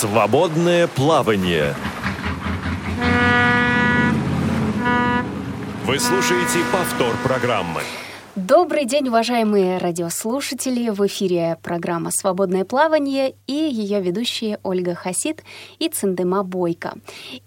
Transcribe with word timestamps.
Свободное 0.00 0.86
плавание. 0.86 1.74
Вы 5.86 5.98
слушаете 5.98 6.60
повтор 6.70 7.16
программы. 7.24 7.82
Добрый 8.46 8.84
день, 8.84 9.08
уважаемые 9.08 9.78
радиослушатели! 9.78 10.90
В 10.90 11.04
эфире 11.08 11.58
программа 11.60 12.10
«Свободное 12.12 12.64
плавание» 12.64 13.34
и 13.48 13.52
ее 13.52 14.00
ведущие 14.00 14.60
Ольга 14.62 14.94
Хасид 14.94 15.42
и 15.80 15.88
Циндема 15.88 16.44
Бойко. 16.44 16.94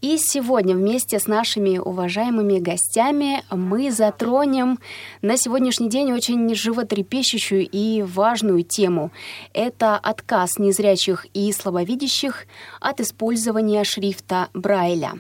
И 0.02 0.18
сегодня 0.18 0.76
вместе 0.76 1.18
с 1.18 1.28
нашими 1.28 1.78
уважаемыми 1.78 2.60
гостями 2.60 3.42
мы 3.50 3.90
затронем 3.90 4.80
на 5.22 5.38
сегодняшний 5.38 5.88
день 5.88 6.12
очень 6.12 6.54
животрепещущую 6.54 7.70
и 7.72 8.02
важную 8.02 8.64
тему. 8.64 9.12
Это 9.54 9.96
отказ 9.96 10.60
незрячих 10.60 11.26
и 11.34 11.54
слабовидящих 11.54 12.48
от 12.82 13.00
использования 13.00 13.86
шрифта 13.86 14.50
Брайля. 14.54 15.14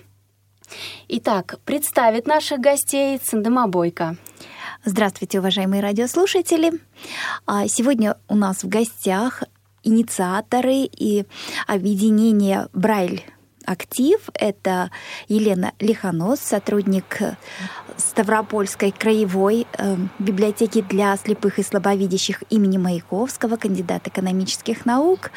Итак, 1.07 1.59
представит 1.63 2.27
наших 2.27 2.59
гостей 2.59 3.17
Циндема 3.17 3.69
Бойко. 3.69 4.17
Здравствуйте, 4.83 5.37
уважаемые 5.37 5.83
радиослушатели. 5.83 6.71
А, 7.45 7.67
сегодня 7.67 8.17
у 8.27 8.35
нас 8.35 8.63
в 8.63 8.67
гостях 8.67 9.43
инициаторы 9.83 10.89
и 10.91 11.25
объединение 11.67 12.67
Брайль 12.73 13.23
актив. 13.63 14.19
Это 14.33 14.89
Елена 15.27 15.73
Лихонос, 15.79 16.39
сотрудник 16.39 17.19
Ставропольской 17.95 18.91
краевой 18.91 19.67
э, 19.77 19.97
библиотеки 20.17 20.81
для 20.81 21.15
слепых 21.15 21.59
и 21.59 21.63
слабовидящих 21.63 22.43
имени 22.49 22.79
Маяковского, 22.79 23.57
кандидат 23.57 24.07
экономических 24.07 24.87
наук, 24.87 25.29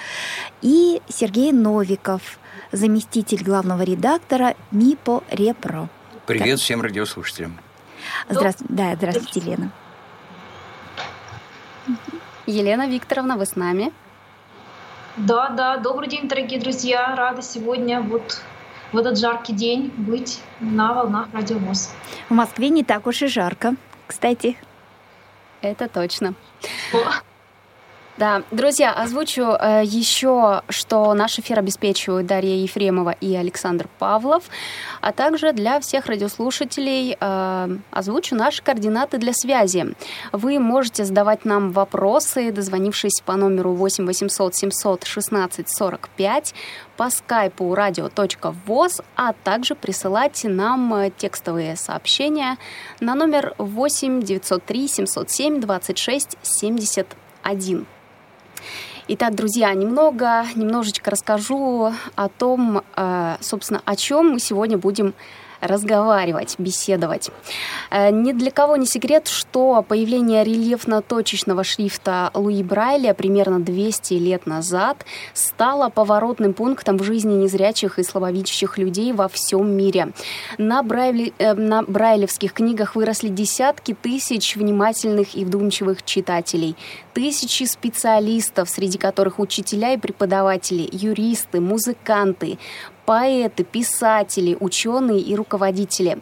и 0.62 1.02
Сергей 1.10 1.52
Новиков, 1.52 2.38
заместитель 2.72 3.44
главного 3.44 3.82
редактора 3.82 4.54
МИПО 4.70 5.22
Репро. 5.30 5.90
Привет 6.26 6.60
всем 6.60 6.80
радиослушателям. 6.80 7.58
Здравствуйте, 8.28 8.72
да, 8.72 8.94
здравствуйте, 8.94 9.40
Елена. 9.40 9.70
Елена 12.46 12.88
Викторовна, 12.88 13.36
вы 13.36 13.46
с 13.46 13.56
нами? 13.56 13.92
Да, 15.16 15.48
да, 15.50 15.76
добрый 15.76 16.08
день, 16.08 16.28
дорогие 16.28 16.60
друзья. 16.60 17.14
Рада 17.16 17.42
сегодня 17.42 18.00
вот 18.00 18.42
в 18.92 18.98
этот 18.98 19.18
жаркий 19.18 19.52
день 19.52 19.92
быть 19.96 20.40
на 20.60 20.92
волнах 20.92 21.28
Радио 21.32 21.58
ВОЗ. 21.58 21.94
В 22.28 22.34
Москве 22.34 22.68
не 22.68 22.84
так 22.84 23.06
уж 23.06 23.22
и 23.22 23.26
жарко, 23.28 23.74
кстати. 24.06 24.56
Это 25.60 25.88
точно. 25.88 26.34
Да, 28.16 28.44
друзья, 28.52 28.92
озвучу 28.92 29.42
э, 29.42 29.82
еще, 29.84 30.62
что 30.68 31.12
наш 31.14 31.40
эфир 31.40 31.58
обеспечивают 31.58 32.28
Дарья 32.28 32.54
Ефремова 32.54 33.10
и 33.10 33.34
Александр 33.34 33.88
Павлов, 33.98 34.44
а 35.00 35.10
также 35.10 35.52
для 35.52 35.80
всех 35.80 36.06
радиослушателей 36.06 37.16
э, 37.18 37.76
озвучу 37.90 38.36
наши 38.36 38.62
координаты 38.62 39.18
для 39.18 39.32
связи. 39.32 39.96
Вы 40.30 40.60
можете 40.60 41.04
задавать 41.04 41.44
нам 41.44 41.72
вопросы, 41.72 42.52
дозвонившись 42.52 43.20
по 43.26 43.34
номеру 43.34 43.72
8 43.72 44.06
800 44.06 44.54
700 44.54 45.04
16 45.04 45.68
45, 45.68 46.54
по 46.96 47.10
скайпу 47.10 47.64
radio.voz, 47.74 49.02
а 49.16 49.32
также 49.32 49.74
присылать 49.74 50.42
нам 50.44 50.94
э, 50.94 51.10
текстовые 51.10 51.74
сообщения 51.74 52.58
на 53.00 53.16
номер 53.16 53.56
8 53.58 54.22
903 54.22 54.86
707 54.86 55.60
26 55.60 56.38
71. 56.42 57.86
Итак, 59.06 59.34
друзья, 59.34 59.72
немного, 59.74 60.46
немножечко 60.54 61.10
расскажу 61.10 61.92
о 62.14 62.28
том, 62.28 62.82
э, 62.96 63.36
собственно, 63.40 63.82
о 63.84 63.96
чем 63.96 64.32
мы 64.32 64.40
сегодня 64.40 64.78
будем 64.78 65.12
разговаривать, 65.64 66.54
беседовать. 66.58 67.30
Э, 67.90 68.10
ни 68.10 68.32
для 68.32 68.50
кого 68.50 68.76
не 68.76 68.86
секрет, 68.86 69.28
что 69.28 69.84
появление 69.86 70.44
рельефно-точечного 70.44 71.64
шрифта 71.64 72.30
Луи 72.34 72.62
Брайля 72.62 73.14
примерно 73.14 73.60
200 73.60 74.14
лет 74.14 74.46
назад 74.46 75.04
стало 75.32 75.88
поворотным 75.88 76.54
пунктом 76.54 76.98
в 76.98 77.02
жизни 77.02 77.34
незрячих 77.34 77.98
и 77.98 78.02
слабовидящих 78.02 78.78
людей 78.78 79.12
во 79.12 79.28
всем 79.28 79.70
мире. 79.70 80.12
На, 80.58 80.82
Брайли, 80.82 81.32
э, 81.38 81.54
на 81.54 81.82
брайлевских 81.82 82.52
книгах 82.52 82.94
выросли 82.94 83.28
десятки 83.28 83.94
тысяч 83.94 84.56
внимательных 84.56 85.34
и 85.34 85.44
вдумчивых 85.44 86.02
читателей, 86.02 86.76
тысячи 87.12 87.64
специалистов, 87.64 88.68
среди 88.68 88.98
которых 88.98 89.38
учителя 89.38 89.94
и 89.94 89.98
преподаватели, 89.98 90.88
юристы, 90.92 91.60
музыканты, 91.60 92.58
поэты, 93.04 93.64
писатели, 93.64 94.56
ученые 94.58 95.20
и 95.20 95.34
руководители. 95.34 96.18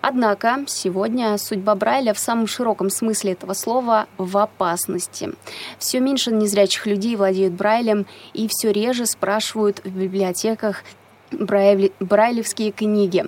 Однако 0.00 0.64
сегодня 0.66 1.38
судьба 1.38 1.76
Брайля 1.76 2.12
в 2.12 2.18
самом 2.18 2.48
широком 2.48 2.90
смысле 2.90 3.32
этого 3.32 3.52
слова 3.52 4.06
в 4.18 4.36
опасности. 4.36 5.30
Все 5.78 6.00
меньше 6.00 6.32
незрячих 6.32 6.86
людей 6.86 7.14
владеют 7.14 7.54
Брайлем 7.54 8.06
и 8.34 8.48
все 8.48 8.72
реже 8.72 9.06
спрашивают 9.06 9.80
в 9.84 9.96
библиотеках 9.96 10.82
брайлевские 11.30 12.72
книги. 12.72 13.24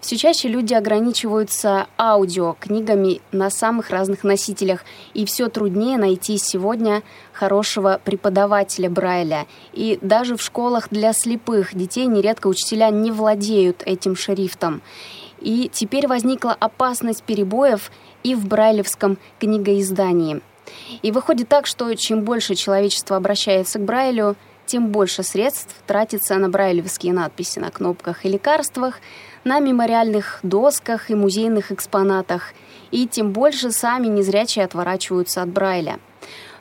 Все 0.00 0.16
чаще 0.16 0.48
люди 0.48 0.74
ограничиваются 0.74 1.88
аудио 1.98 2.56
книгами 2.58 3.20
на 3.32 3.50
самых 3.50 3.90
разных 3.90 4.22
носителях, 4.22 4.84
и 5.12 5.24
все 5.24 5.48
труднее 5.48 5.98
найти 5.98 6.38
сегодня 6.38 7.02
хорошего 7.32 8.00
преподавателя 8.04 8.88
Брайля. 8.88 9.46
И 9.72 9.98
даже 10.00 10.36
в 10.36 10.42
школах 10.42 10.88
для 10.90 11.12
слепых 11.12 11.74
детей 11.74 12.06
нередко 12.06 12.46
учителя 12.46 12.90
не 12.90 13.10
владеют 13.10 13.82
этим 13.84 14.14
шрифтом. 14.14 14.82
И 15.40 15.70
теперь 15.72 16.06
возникла 16.06 16.56
опасность 16.58 17.22
перебоев 17.22 17.90
и 18.22 18.34
в 18.34 18.46
брайлевском 18.46 19.18
книгоиздании. 19.38 20.40
И 21.02 21.10
выходит 21.12 21.48
так, 21.48 21.66
что 21.66 21.92
чем 21.94 22.22
больше 22.22 22.54
человечество 22.54 23.16
обращается 23.16 23.78
к 23.78 23.84
Брайлю, 23.84 24.36
тем 24.66 24.88
больше 24.88 25.22
средств 25.22 25.74
тратится 25.86 26.36
на 26.36 26.50
брайлевские 26.50 27.12
надписи 27.12 27.58
на 27.58 27.70
кнопках 27.70 28.26
и 28.26 28.28
лекарствах, 28.28 29.00
на 29.44 29.60
мемориальных 29.60 30.40
досках 30.42 31.10
и 31.10 31.14
музейных 31.14 31.72
экспонатах, 31.72 32.52
и 32.90 33.06
тем 33.06 33.32
больше 33.32 33.70
сами 33.70 34.06
незрячие 34.06 34.64
отворачиваются 34.64 35.42
от 35.42 35.48
Брайля. 35.48 35.98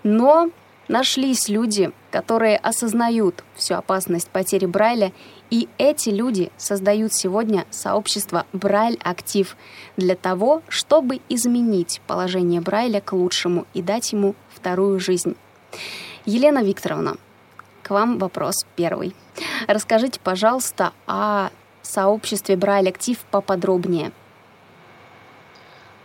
Но 0.04 0.50
нашлись 0.88 1.50
люди, 1.50 1.92
которые 2.12 2.58
осознают 2.58 3.44
всю 3.56 3.76
опасность 3.76 4.30
потери 4.30 4.66
Брайля, 4.66 5.12
и 5.50 5.70
эти 5.78 6.10
люди 6.10 6.52
создают 6.58 7.14
сегодня 7.14 7.66
сообщество 7.70 8.46
Брайль 8.54 9.00
Актив 9.04 9.56
для 9.96 10.16
того, 10.16 10.62
чтобы 10.68 11.22
изменить 11.30 12.02
положение 12.08 12.62
Брайля 12.62 13.02
к 13.02 13.14
лучшему 13.14 13.66
и 13.74 13.82
дать 13.82 14.12
ему 14.12 14.36
вторую 14.50 15.00
жизнь. 15.00 15.36
Елена 16.26 16.64
Викторовна, 16.64 17.16
к 17.84 17.90
вам 17.90 18.18
вопрос 18.18 18.66
первый. 18.76 19.16
Расскажите, 19.68 20.20
пожалуйста, 20.22 20.92
о 21.06 21.50
сообществе 21.88 22.56
Брайль 22.56 22.90
Актив 22.90 23.18
поподробнее. 23.32 24.12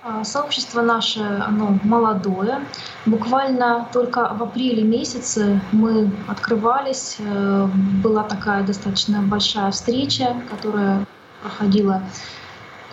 А, 0.05 0.25
сообщество 0.25 0.83
наше, 0.83 1.21
оно 1.21 1.79
молодое. 1.85 2.61
Буквально 3.07 3.87
только 3.93 4.35
в 4.35 4.43
апреле 4.43 4.83
месяце 4.83 5.61
мы 5.71 6.11
открывались. 6.27 7.17
Э, 7.21 7.69
была 8.03 8.25
такая 8.25 8.65
достаточно 8.65 9.23
большая 9.23 9.71
встреча, 9.71 10.37
которая 10.51 11.07
проходила 11.41 12.03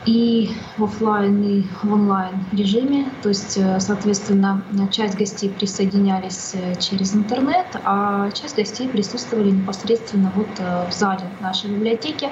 и 0.06 0.52
в 0.78 0.84
офлайн, 0.84 1.44
и 1.44 1.64
в 1.84 1.94
онлайн 1.94 2.36
режиме. 2.52 3.10
То 3.22 3.30
есть, 3.30 3.58
э, 3.58 3.80
соответственно, 3.80 4.62
часть 4.92 5.18
гостей 5.18 5.50
присоединялись 5.50 6.52
э, 6.54 6.76
через 6.80 7.14
интернет, 7.16 7.68
а 7.84 8.32
часть 8.32 8.56
гостей 8.56 8.88
присутствовали 8.88 9.52
непосредственно 9.52 10.32
вот 10.36 10.48
э, 10.60 10.90
в 10.90 10.94
зале 10.94 11.24
нашей 11.42 11.70
библиотеки. 11.70 12.30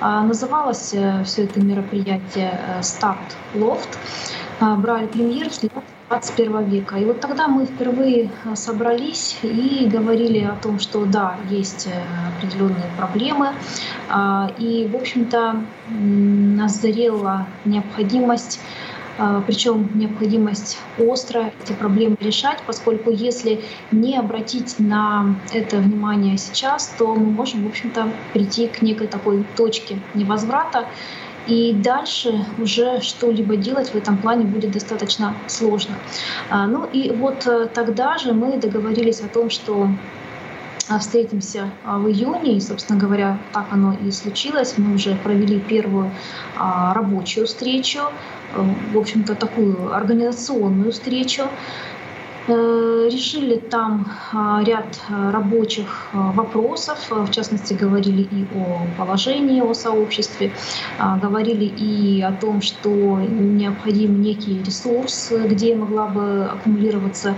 А, 0.00 0.22
называлось 0.22 0.94
все 1.24 1.44
это 1.44 1.60
мероприятие 1.60 2.60
«Старт 2.82 3.36
Лофт». 3.54 3.98
Брали 4.60 5.06
премьер 5.06 5.48
21 6.08 6.64
века. 6.64 6.96
И 6.96 7.04
вот 7.04 7.20
тогда 7.20 7.48
мы 7.48 7.64
впервые 7.66 8.30
э, 8.44 8.54
собрались 8.56 9.38
и 9.42 9.88
говорили 9.90 10.40
о 10.40 10.54
том, 10.62 10.78
что 10.78 11.04
да, 11.06 11.36
есть 11.50 11.86
э, 11.86 12.02
определенные 12.36 12.90
проблемы. 12.96 13.52
А, 14.08 14.50
и, 14.58 14.88
в 14.92 14.96
общем-то, 14.96 15.62
назрела 15.88 17.46
необходимость 17.64 18.60
а, 19.16 19.42
причем 19.46 19.90
необходимость 19.94 20.78
остро 20.98 21.52
эти 21.62 21.72
проблемы 21.72 22.16
решать, 22.20 22.58
поскольку 22.66 23.10
если 23.10 23.62
не 23.92 24.18
обратить 24.18 24.80
на 24.80 25.36
это 25.52 25.78
внимание 25.78 26.36
сейчас, 26.36 26.92
то 26.98 27.14
мы 27.14 27.30
можем, 27.30 27.64
в 27.64 27.68
общем-то, 27.68 28.08
прийти 28.32 28.66
к 28.66 28.82
некой 28.82 29.06
такой 29.06 29.44
точке 29.56 30.00
невозврата, 30.14 30.86
и 31.46 31.72
дальше 31.72 32.44
уже 32.58 33.00
что-либо 33.00 33.56
делать 33.56 33.90
в 33.90 33.94
этом 33.94 34.16
плане 34.16 34.44
будет 34.44 34.72
достаточно 34.72 35.34
сложно. 35.46 35.94
А, 36.50 36.66
ну 36.66 36.84
и 36.84 37.10
вот 37.10 37.46
э, 37.46 37.66
тогда 37.72 38.18
же 38.18 38.32
мы 38.32 38.56
договорились 38.58 39.20
о 39.20 39.28
том, 39.28 39.50
что 39.50 39.88
встретимся 41.00 41.70
в 41.84 42.06
июне, 42.08 42.56
и, 42.56 42.60
собственно 42.60 42.98
говоря, 42.98 43.38
так 43.52 43.66
оно 43.70 43.94
и 44.06 44.10
случилось. 44.10 44.74
Мы 44.76 44.94
уже 44.94 45.16
провели 45.16 45.58
первую 45.58 46.10
рабочую 46.58 47.46
встречу, 47.46 48.00
в 48.92 48.98
общем-то, 48.98 49.34
такую 49.34 49.94
организационную 49.94 50.92
встречу. 50.92 51.44
Э, 52.46 53.08
решили 53.10 53.56
там 53.56 54.06
а, 54.34 54.62
ряд 54.62 55.00
а, 55.08 55.32
рабочих 55.32 56.08
а, 56.12 56.30
вопросов, 56.32 56.98
в 57.08 57.30
частности, 57.30 57.72
говорили 57.72 58.22
и 58.22 58.46
о 58.54 58.86
положении, 58.98 59.62
о 59.62 59.72
сообществе, 59.72 60.52
говорили 61.22 61.64
и 61.64 62.20
о 62.20 62.32
том, 62.32 62.60
что 62.60 62.90
необходим 63.20 64.20
некий 64.20 64.62
ресурс, 64.62 65.32
где 65.32 65.74
могла 65.74 66.06
бы 66.06 66.44
аккумулироваться 66.44 67.34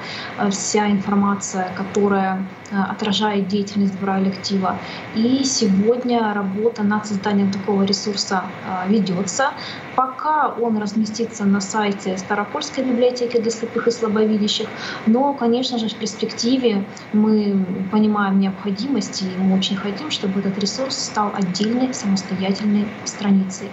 вся 0.51 0.91
информация, 0.91 1.73
которая 1.77 2.45
отражает 2.73 3.49
деятельность 3.49 3.99
Брайль 4.01 4.29
актива. 4.29 4.77
И 5.15 5.45
сегодня 5.45 6.35
работа 6.35 6.83
над 6.83 7.07
созданием 7.07 7.53
такого 7.53 7.85
ресурса 7.85 8.43
ведется. 8.89 9.51
Пока 9.97 10.49
он 10.49 10.77
разместится 10.77 11.45
на 11.45 11.61
сайте 11.61 12.19
Старопольской 12.19 12.85
библиотеки 12.85 13.39
для 13.41 13.51
слепых 13.51 13.89
и 13.89 13.91
слабовидящих, 13.91 14.69
но, 15.07 15.33
конечно 15.33 15.79
же, 15.79 15.89
в 15.89 15.95
перспективе 15.95 16.85
мы 17.15 17.65
понимаем 17.91 18.39
необходимость, 18.39 19.23
и 19.23 19.27
мы 19.39 19.57
очень 19.57 19.77
хотим, 19.77 20.11
чтобы 20.11 20.41
этот 20.41 20.59
ресурс 20.59 20.97
стал 20.97 21.33
отдельной 21.35 21.95
самостоятельной 21.95 22.87
страницей. 23.05 23.69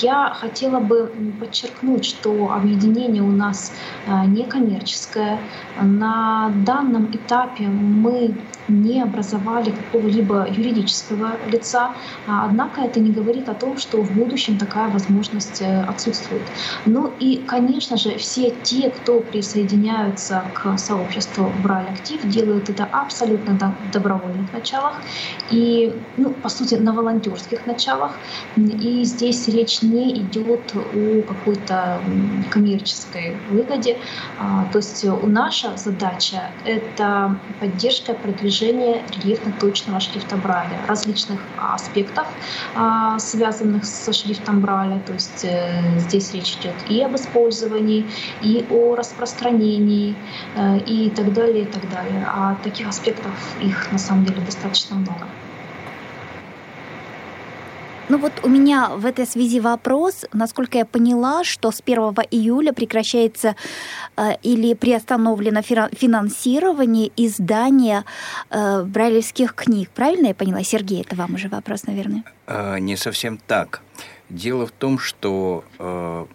Я 0.00 0.32
хотела 0.34 0.80
бы 0.80 1.12
подчеркнуть, 1.40 2.06
что 2.06 2.52
объединение 2.52 3.22
у 3.22 3.30
нас 3.30 3.72
э, 4.06 4.26
некоммерческое. 4.26 5.38
На 5.80 6.52
данном 6.64 7.10
этапе 7.12 7.64
мы 7.64 8.34
не 8.68 9.02
образовали 9.02 9.70
какого-либо 9.70 10.46
юридического 10.48 11.32
лица, 11.50 11.94
а, 12.26 12.46
однако 12.46 12.80
это 12.80 13.00
не 13.00 13.10
говорит 13.10 13.48
о 13.48 13.54
том, 13.54 13.78
что 13.78 14.02
в 14.02 14.12
будущем 14.12 14.58
такая 14.58 14.88
возможность 14.88 15.62
э, 15.62 15.82
отсутствует. 15.82 16.42
Ну 16.84 17.12
и, 17.20 17.38
конечно 17.46 17.96
же, 17.96 18.16
все 18.16 18.52
те, 18.62 18.90
кто 18.90 19.20
присоединяются 19.20 20.42
к 20.54 20.78
сообществу 20.78 21.52
Брайль 21.62 21.88
Актив, 21.92 22.20
делают 22.24 22.68
это 22.68 22.84
абсолютно 22.84 23.52
на 23.54 23.74
добровольных 23.92 24.52
началах 24.52 25.00
и, 25.50 25.94
ну, 26.16 26.30
по 26.30 26.48
сути, 26.48 26.74
на 26.74 26.92
волонтерских 26.92 27.66
началах. 27.66 28.12
И 28.56 29.04
здесь 29.04 29.48
речь 29.48 29.82
не 29.82 30.16
идет 30.16 30.72
о 30.74 31.22
какой-то 31.22 32.00
коммерческой 32.50 33.36
выгоде. 33.50 33.98
А, 34.38 34.66
то 34.72 34.78
есть 34.78 35.04
наша 35.22 35.76
задача— 35.76 36.50
это 36.64 37.38
поддержка 37.60 38.14
продвижения 38.14 38.55
достижение 38.56 39.02
рельефно-точного 39.22 40.00
шрифта 40.00 40.36
Брайля, 40.36 40.78
различных 40.88 41.40
аспектов, 41.58 42.26
а, 42.74 43.18
связанных 43.18 43.84
со 43.84 44.12
шрифтом 44.12 44.60
Брайля. 44.60 45.00
То 45.06 45.12
есть 45.12 45.44
э, 45.44 45.98
здесь 45.98 46.32
речь 46.32 46.56
идет 46.60 46.74
и 46.88 47.02
об 47.02 47.14
использовании, 47.16 48.06
и 48.42 48.64
о 48.70 48.94
распространении, 48.94 50.14
э, 50.54 50.78
и 50.86 51.10
так 51.10 51.32
далее, 51.32 51.62
и 51.62 51.66
так 51.66 51.88
далее. 51.90 52.26
А 52.26 52.56
таких 52.62 52.88
аспектов 52.88 53.32
их 53.60 53.92
на 53.92 53.98
самом 53.98 54.24
деле 54.24 54.40
достаточно 54.40 54.96
много. 54.96 55.26
Ну 58.08 58.18
вот 58.18 58.32
у 58.44 58.48
меня 58.48 58.90
в 58.90 59.04
этой 59.04 59.26
связи 59.26 59.58
вопрос. 59.58 60.24
Насколько 60.32 60.78
я 60.78 60.84
поняла, 60.84 61.42
что 61.42 61.72
с 61.72 61.82
1 61.84 61.98
июля 62.30 62.72
прекращается 62.72 63.56
э, 64.16 64.34
или 64.44 64.74
приостановлено 64.74 65.60
финансирование 65.62 67.10
издания 67.16 68.04
э, 68.50 68.82
брайлевских 68.84 69.54
книг. 69.54 69.90
Правильно 69.90 70.28
я 70.28 70.34
поняла, 70.34 70.62
Сергей? 70.62 71.00
Это 71.00 71.16
вам 71.16 71.34
уже 71.34 71.48
вопрос, 71.48 71.86
наверное. 71.86 72.22
Э, 72.46 72.78
не 72.78 72.96
совсем 72.96 73.38
так. 73.38 73.82
Дело 74.30 74.66
в 74.66 74.70
том, 74.70 75.00
что 75.00 75.64
э, 75.80 76.26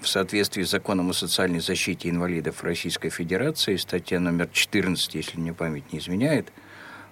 в 0.00 0.08
соответствии 0.08 0.64
с 0.64 0.70
законом 0.70 1.08
о 1.08 1.14
социальной 1.14 1.60
защите 1.60 2.10
инвалидов 2.10 2.62
Российской 2.62 3.08
Федерации, 3.08 3.76
статья 3.76 4.20
номер 4.20 4.48
14, 4.52 5.14
если 5.14 5.38
мне 5.40 5.54
память 5.54 5.92
не 5.94 5.98
изменяет,– 5.98 6.52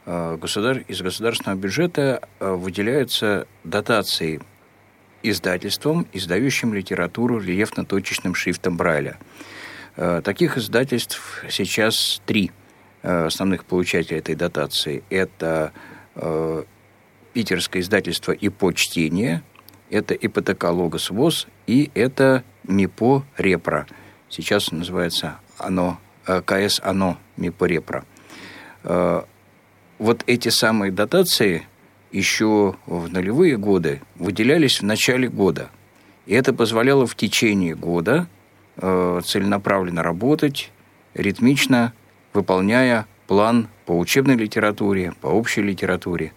государ... 0.06 0.78
из 0.88 1.00
государственного 1.00 1.58
бюджета 1.58 2.28
э, 2.40 2.52
выделяются 2.52 3.46
дотации 3.64 4.40
издательствам, 5.22 6.06
издающим 6.12 6.74
литературу 6.74 7.38
рельефно-точечным 7.38 8.34
шрифтом 8.34 8.76
Брайля. 8.76 9.18
Э, 9.96 10.20
таких 10.24 10.58
издательств 10.58 11.44
сейчас 11.50 12.20
три 12.26 12.50
основных 13.02 13.64
получателя 13.64 14.18
этой 14.18 14.36
дотации. 14.36 15.02
Это 15.10 15.72
питерское 17.32 17.82
издательство 17.82 18.30
«ИПО 18.30 18.70
чтение», 18.74 19.42
это 19.90 20.14
ИПТК 20.14 20.66
«Логос 20.70 21.10
ВОЗ» 21.10 21.48
и 21.66 21.90
это 21.94 22.44
МИПО 22.62 23.24
«Репро». 23.38 23.88
Сейчас 24.28 24.70
называется 24.70 25.40
оно, 25.58 25.98
КС 26.24 26.80
«Оно» 26.80 27.18
МИПО 27.36 27.64
«Репро» 27.64 28.04
вот 30.02 30.24
эти 30.26 30.48
самые 30.48 30.90
дотации 30.90 31.62
еще 32.10 32.74
в 32.86 33.08
нулевые 33.08 33.56
годы 33.56 34.02
выделялись 34.16 34.80
в 34.80 34.84
начале 34.84 35.28
года. 35.28 35.70
И 36.26 36.34
это 36.34 36.52
позволяло 36.52 37.06
в 37.06 37.14
течение 37.14 37.76
года 37.76 38.26
э, 38.78 39.20
целенаправленно 39.24 40.02
работать, 40.02 40.72
ритмично 41.14 41.92
выполняя 42.32 43.06
план 43.28 43.68
по 43.86 43.96
учебной 43.96 44.34
литературе, 44.34 45.14
по 45.20 45.28
общей 45.28 45.62
литературе. 45.62 46.32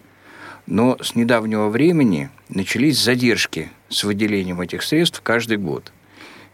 Но 0.66 0.96
с 1.02 1.16
недавнего 1.16 1.68
времени 1.68 2.30
начались 2.48 3.02
задержки 3.02 3.70
с 3.88 4.04
выделением 4.04 4.60
этих 4.60 4.84
средств 4.84 5.20
каждый 5.22 5.56
год. 5.56 5.92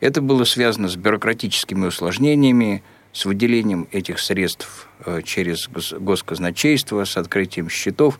Это 0.01 0.23
было 0.23 0.45
связано 0.45 0.89
с 0.89 0.97
бюрократическими 0.97 1.87
усложнениями, 1.87 2.83
с 3.13 3.27
выделением 3.27 3.89
этих 3.93 4.19
средств 4.19 4.89
э, 5.05 5.21
через 5.23 5.69
госказначейство, 5.69 7.05
с 7.05 7.17
открытием 7.17 7.69
счетов. 7.69 8.19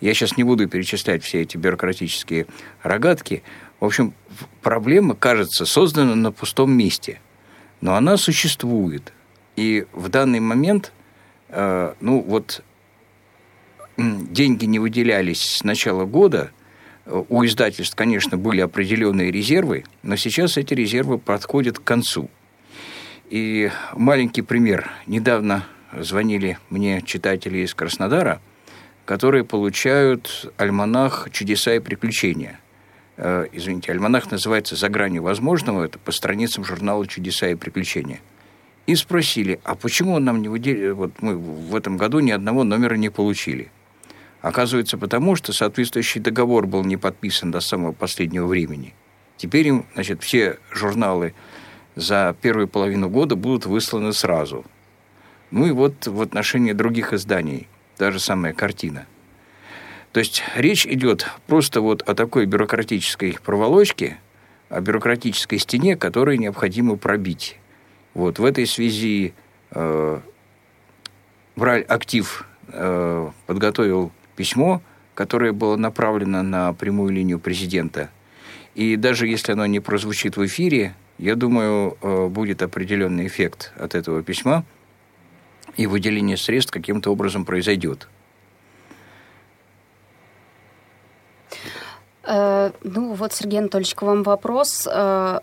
Я 0.00 0.14
сейчас 0.14 0.36
не 0.36 0.44
буду 0.44 0.66
перечислять 0.66 1.22
все 1.22 1.42
эти 1.42 1.58
бюрократические 1.58 2.46
рогатки. 2.82 3.42
В 3.80 3.84
общем, 3.84 4.14
проблема, 4.62 5.14
кажется, 5.14 5.66
создана 5.66 6.14
на 6.14 6.32
пустом 6.32 6.72
месте. 6.72 7.20
Но 7.82 7.94
она 7.94 8.16
существует. 8.16 9.12
И 9.56 9.86
в 9.92 10.08
данный 10.08 10.40
момент, 10.40 10.92
э, 11.50 11.92
ну 12.00 12.22
вот, 12.22 12.62
деньги 13.98 14.64
не 14.64 14.78
выделялись 14.78 15.42
с 15.42 15.64
начала 15.64 16.06
года. 16.06 16.50
У 17.04 17.44
издательств, 17.44 17.94
конечно, 17.94 18.38
были 18.38 18.60
определенные 18.60 19.30
резервы, 19.30 19.84
но 20.02 20.16
сейчас 20.16 20.56
эти 20.56 20.72
резервы 20.72 21.18
подходят 21.18 21.78
к 21.78 21.84
концу– 21.84 22.30
и 23.30 23.70
маленький 23.94 24.42
пример. 24.42 24.90
Недавно 25.06 25.64
звонили 25.96 26.58
мне 26.68 27.00
читатели 27.02 27.58
из 27.58 27.74
Краснодара, 27.74 28.40
которые 29.04 29.44
получают 29.44 30.52
альманах 30.56 31.28
«Чудеса 31.30 31.74
и 31.74 31.78
приключения». 31.78 32.60
Э, 33.16 33.46
извините, 33.52 33.92
альманах 33.92 34.30
называется 34.30 34.76
«За 34.76 34.88
гранью 34.88 35.22
возможного». 35.22 35.84
Это 35.84 35.98
по 35.98 36.10
страницам 36.12 36.64
журнала 36.64 37.06
«Чудеса 37.06 37.48
и 37.48 37.54
приключения». 37.54 38.20
И 38.86 38.96
спросили, 38.96 39.60
а 39.62 39.76
почему 39.76 40.14
он 40.14 40.24
нам 40.24 40.42
не 40.42 40.48
выделил... 40.48 40.96
Вот 40.96 41.22
мы 41.22 41.36
в 41.36 41.76
этом 41.76 41.96
году 41.96 42.18
ни 42.18 42.32
одного 42.32 42.64
номера 42.64 42.96
не 42.96 43.10
получили. 43.10 43.70
Оказывается, 44.40 44.98
потому 44.98 45.36
что 45.36 45.52
соответствующий 45.52 46.20
договор 46.20 46.66
был 46.66 46.82
не 46.82 46.96
подписан 46.96 47.52
до 47.52 47.60
самого 47.60 47.92
последнего 47.92 48.46
времени. 48.46 48.94
Теперь 49.36 49.68
им, 49.68 49.86
значит, 49.94 50.22
все 50.22 50.58
журналы 50.72 51.34
за 52.00 52.34
первую 52.40 52.66
половину 52.66 53.08
года 53.08 53.36
будут 53.36 53.66
высланы 53.66 54.12
сразу. 54.12 54.64
Ну 55.50 55.66
и 55.66 55.70
вот 55.70 56.06
в 56.06 56.20
отношении 56.22 56.72
других 56.72 57.12
изданий 57.12 57.68
та 57.96 58.10
же 58.10 58.18
самая 58.18 58.52
картина. 58.52 59.06
То 60.12 60.20
есть 60.20 60.42
речь 60.56 60.86
идет 60.86 61.26
просто 61.46 61.80
вот 61.80 62.02
о 62.02 62.14
такой 62.14 62.46
бюрократической 62.46 63.36
проволочке, 63.44 64.18
о 64.68 64.80
бюрократической 64.80 65.58
стене, 65.58 65.96
которую 65.96 66.38
необходимо 66.38 66.96
пробить. 66.96 67.58
Вот 68.14 68.38
в 68.38 68.44
этой 68.44 68.66
связи 68.66 69.34
э, 69.70 70.20
Браль 71.54 71.82
Актив 71.82 72.46
э, 72.68 73.30
подготовил 73.46 74.10
письмо, 74.36 74.82
которое 75.14 75.52
было 75.52 75.76
направлено 75.76 76.42
на 76.42 76.72
прямую 76.72 77.12
линию 77.12 77.38
президента. 77.38 78.10
И 78.74 78.96
даже 78.96 79.26
если 79.26 79.52
оно 79.52 79.66
не 79.66 79.80
прозвучит 79.80 80.36
в 80.36 80.46
эфире, 80.46 80.94
я 81.20 81.36
думаю, 81.36 81.98
э, 82.00 82.28
будет 82.28 82.62
определенный 82.62 83.26
эффект 83.26 83.72
от 83.78 83.94
этого 83.94 84.22
письма, 84.22 84.64
и 85.76 85.86
выделение 85.86 86.36
средств 86.36 86.72
каким-то 86.72 87.10
образом 87.12 87.44
произойдет. 87.44 88.08
Э, 92.24 92.70
ну 92.82 93.12
вот, 93.12 93.34
Сергей 93.34 93.58
Анатольевич, 93.58 93.94
к 93.94 94.02
вам 94.02 94.22
вопрос. 94.22 94.88
Э, 94.90 95.40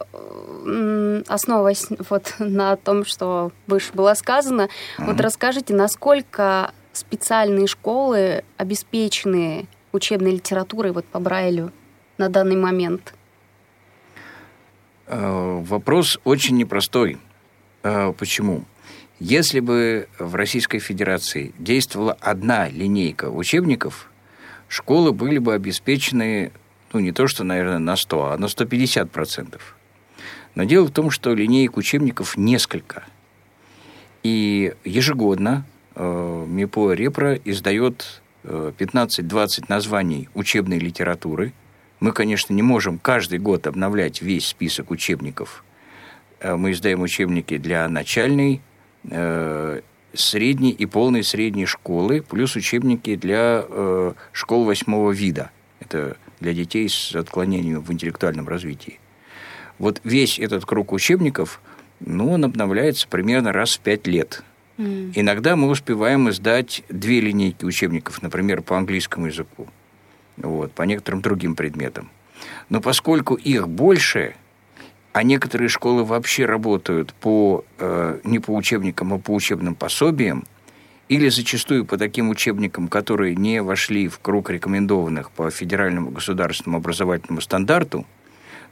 основываясь 1.27 1.87
вот 2.09 2.33
на 2.39 2.75
том, 2.75 3.05
что 3.05 3.51
выше 3.67 3.93
было 3.93 4.15
сказано, 4.15 4.63
mm-hmm. 4.63 5.05
вот 5.05 5.21
расскажите, 5.21 5.75
насколько 5.75 6.71
специальные 6.91 7.67
школы 7.67 8.43
обеспечены 8.57 9.67
учебной 9.91 10.31
литературой 10.31 10.91
вот 10.91 11.05
по 11.05 11.19
Брайлю 11.19 11.71
на 12.17 12.29
данный 12.29 12.55
момент? 12.55 13.13
Э, 15.07 15.61
вопрос 15.63 16.19
очень 16.25 16.57
непростой. 16.57 17.17
Э, 17.83 18.13
почему? 18.17 18.65
Если 19.19 19.61
бы 19.61 20.07
в 20.19 20.35
Российской 20.35 20.79
Федерации 20.79 21.53
действовала 21.57 22.17
одна 22.19 22.67
линейка 22.67 23.31
учебников, 23.31 24.11
школы 24.67 25.13
были 25.13 25.37
бы 25.37 25.53
обеспечены, 25.53 26.51
ну, 26.91 26.99
не 26.99 27.11
то 27.13 27.27
что, 27.27 27.43
наверное, 27.43 27.79
на 27.79 27.95
100, 27.95 28.31
а 28.31 28.37
на 28.37 28.47
150 28.47 29.09
процентов. 29.09 29.75
Но 30.55 30.65
дело 30.65 30.85
в 30.85 30.91
том, 30.91 31.09
что 31.09 31.33
линеек 31.33 31.77
учебников 31.77 32.35
несколько. 32.35 33.05
И 34.23 34.73
ежегодно 34.83 35.65
э, 35.95 36.45
МИПО 36.47 36.93
Репро 36.93 37.35
издает 37.35 38.21
15-20 38.43 39.65
названий 39.67 40.29
учебной 40.33 40.79
литературы. 40.79 41.53
Мы, 41.99 42.11
конечно, 42.11 42.53
не 42.53 42.61
можем 42.61 42.99
каждый 42.99 43.39
год 43.39 43.67
обновлять 43.67 44.21
весь 44.21 44.47
список 44.47 44.91
учебников. 44.91 45.63
Э, 46.39 46.55
мы 46.55 46.71
издаем 46.71 47.01
учебники 47.01 47.57
для 47.57 47.87
начальной, 47.89 48.61
Э, 49.09 49.81
средней 50.13 50.71
и 50.71 50.85
полной 50.85 51.23
средней 51.23 51.65
школы, 51.65 52.23
плюс 52.27 52.55
учебники 52.55 53.15
для 53.15 53.63
э, 53.67 54.13
школ 54.31 54.65
восьмого 54.65 55.11
вида. 55.11 55.51
Это 55.79 56.17
для 56.39 56.53
детей 56.53 56.89
с 56.89 57.13
отклонением 57.13 57.81
в 57.81 57.91
интеллектуальном 57.93 58.47
развитии. 58.47 58.99
Вот 59.77 60.01
весь 60.03 60.39
этот 60.39 60.65
круг 60.65 60.91
учебников, 60.91 61.61
ну, 61.99 62.31
он 62.31 62.45
обновляется 62.45 63.07
примерно 63.07 63.51
раз 63.51 63.75
в 63.75 63.79
пять 63.81 64.07
лет. 64.07 64.43
Mm. 64.77 65.11
Иногда 65.13 65.55
мы 65.55 65.69
успеваем 65.69 66.29
издать 66.29 66.83
две 66.89 67.21
линейки 67.21 67.63
учебников, 67.63 68.23
например, 68.23 68.63
по 68.63 68.75
английскому 68.75 69.27
языку, 69.27 69.67
вот, 70.37 70.71
по 70.71 70.83
некоторым 70.83 71.21
другим 71.21 71.55
предметам. 71.55 72.09
Но 72.69 72.81
поскольку 72.81 73.35
их 73.35 73.67
больше, 73.67 74.35
а 75.13 75.23
некоторые 75.23 75.69
школы 75.69 76.03
вообще 76.03 76.45
работают 76.45 77.13
по, 77.13 77.65
э, 77.79 78.19
не 78.23 78.39
по 78.39 78.51
учебникам, 78.51 79.13
а 79.13 79.17
по 79.19 79.33
учебным 79.33 79.75
пособиям, 79.75 80.45
или 81.09 81.29
зачастую 81.29 81.85
по 81.85 81.97
таким 81.97 82.29
учебникам, 82.29 82.87
которые 82.87 83.35
не 83.35 83.61
вошли 83.61 84.07
в 84.07 84.19
круг 84.19 84.49
рекомендованных 84.49 85.31
по 85.31 85.49
федеральному 85.49 86.11
государственному 86.11 86.79
образовательному 86.79 87.41
стандарту, 87.41 88.05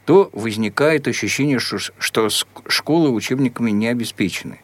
то 0.04 0.30
возникает 0.32 1.08
ощущение, 1.08 1.58
что, 1.58 1.78
что 1.78 2.28
школы 2.68 3.10
учебниками 3.10 3.70
не 3.70 3.88
обеспечены. 3.88 4.60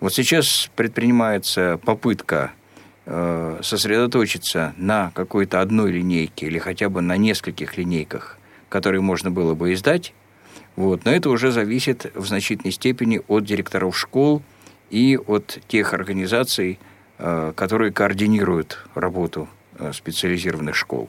Вот 0.00 0.12
сейчас 0.12 0.70
предпринимается 0.76 1.80
попытка 1.84 2.52
сосредоточиться 3.04 4.74
на 4.76 5.10
какой-то 5.14 5.60
одной 5.60 5.90
линейке 5.90 6.46
или 6.46 6.58
хотя 6.58 6.88
бы 6.88 7.02
на 7.02 7.16
нескольких 7.16 7.76
линейках, 7.76 8.38
которые 8.68 9.00
можно 9.00 9.30
было 9.30 9.54
бы 9.54 9.72
издать, 9.72 10.12
вот. 10.76 11.04
Но 11.04 11.10
это 11.10 11.30
уже 11.30 11.50
зависит 11.50 12.10
в 12.14 12.26
значительной 12.26 12.72
степени 12.72 13.20
от 13.28 13.44
директоров 13.44 13.96
школ 13.98 14.42
и 14.90 15.18
от 15.26 15.58
тех 15.68 15.92
организаций, 15.94 16.78
э, 17.18 17.52
которые 17.54 17.92
координируют 17.92 18.78
работу 18.94 19.48
э, 19.78 19.92
специализированных 19.92 20.74
школ. 20.74 21.08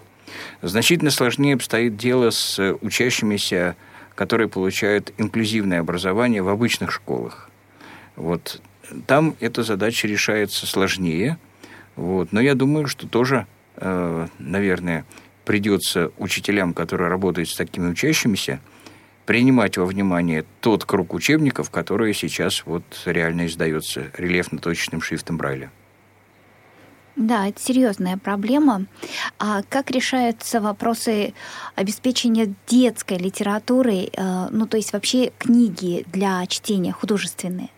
Значительно 0.61 1.11
сложнее 1.11 1.55
обстоит 1.55 1.95
дело 1.95 2.29
с 2.31 2.59
учащимися, 2.81 3.75
которые 4.15 4.47
получают 4.47 5.13
инклюзивное 5.17 5.79
образование 5.79 6.41
в 6.41 6.49
обычных 6.49 6.91
школах. 6.91 7.49
Вот. 8.15 8.61
Там 9.07 9.35
эта 9.39 9.63
задача 9.63 10.07
решается 10.07 10.65
сложнее. 10.67 11.37
Вот. 11.95 12.31
Но 12.31 12.41
я 12.41 12.55
думаю, 12.55 12.87
что 12.87 13.07
тоже, 13.07 13.45
э, 13.77 14.27
наверное, 14.39 15.05
придется 15.45 16.11
учителям, 16.17 16.73
которые 16.73 17.09
работают 17.09 17.49
с 17.49 17.55
такими 17.55 17.91
учащимися, 17.91 18.59
принимать 19.25 19.77
во 19.77 19.85
внимание 19.85 20.45
тот 20.61 20.85
круг 20.85 21.13
учебников, 21.13 21.69
который 21.69 22.13
сейчас 22.13 22.65
вот 22.65 22.83
реально 23.05 23.45
издается 23.45 24.11
рельефно-точечным 24.17 25.01
шрифтом 25.01 25.37
Брайля. 25.37 25.71
Да, 27.15 27.47
это 27.47 27.61
серьезная 27.61 28.17
проблема. 28.17 28.87
А 29.37 29.61
как 29.69 29.91
решаются 29.91 30.59
вопросы 30.59 31.33
обеспечения 31.75 32.55
детской 32.67 33.17
литературы, 33.17 34.09
э, 34.11 34.47
ну 34.49 34.65
то 34.65 34.77
есть 34.77 34.93
вообще 34.93 35.31
книги 35.37 36.05
для 36.11 36.45
чтения 36.47 36.91
художественные? 36.91 37.69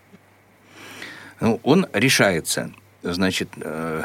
Ну, 1.40 1.60
он 1.62 1.86
решается. 1.92 2.72
Значит, 3.12 3.50
э, 3.60 4.02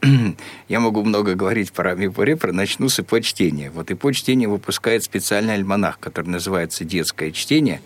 я 0.68 0.80
могу 0.80 1.02
много 1.02 1.34
говорить 1.34 1.72
про 1.72 1.94
Мипо-Репро, 1.94 2.52
начну 2.52 2.88
с 2.88 3.02
чтения. 3.22 3.70
Вот 3.70 3.90
ИПО 3.90 4.12
чтения 4.12 4.46
выпускает 4.46 5.02
специальный 5.02 5.54
альманах, 5.54 5.98
который 5.98 6.28
называется 6.28 6.84
«Детское 6.84 7.32
чтение». 7.32 7.80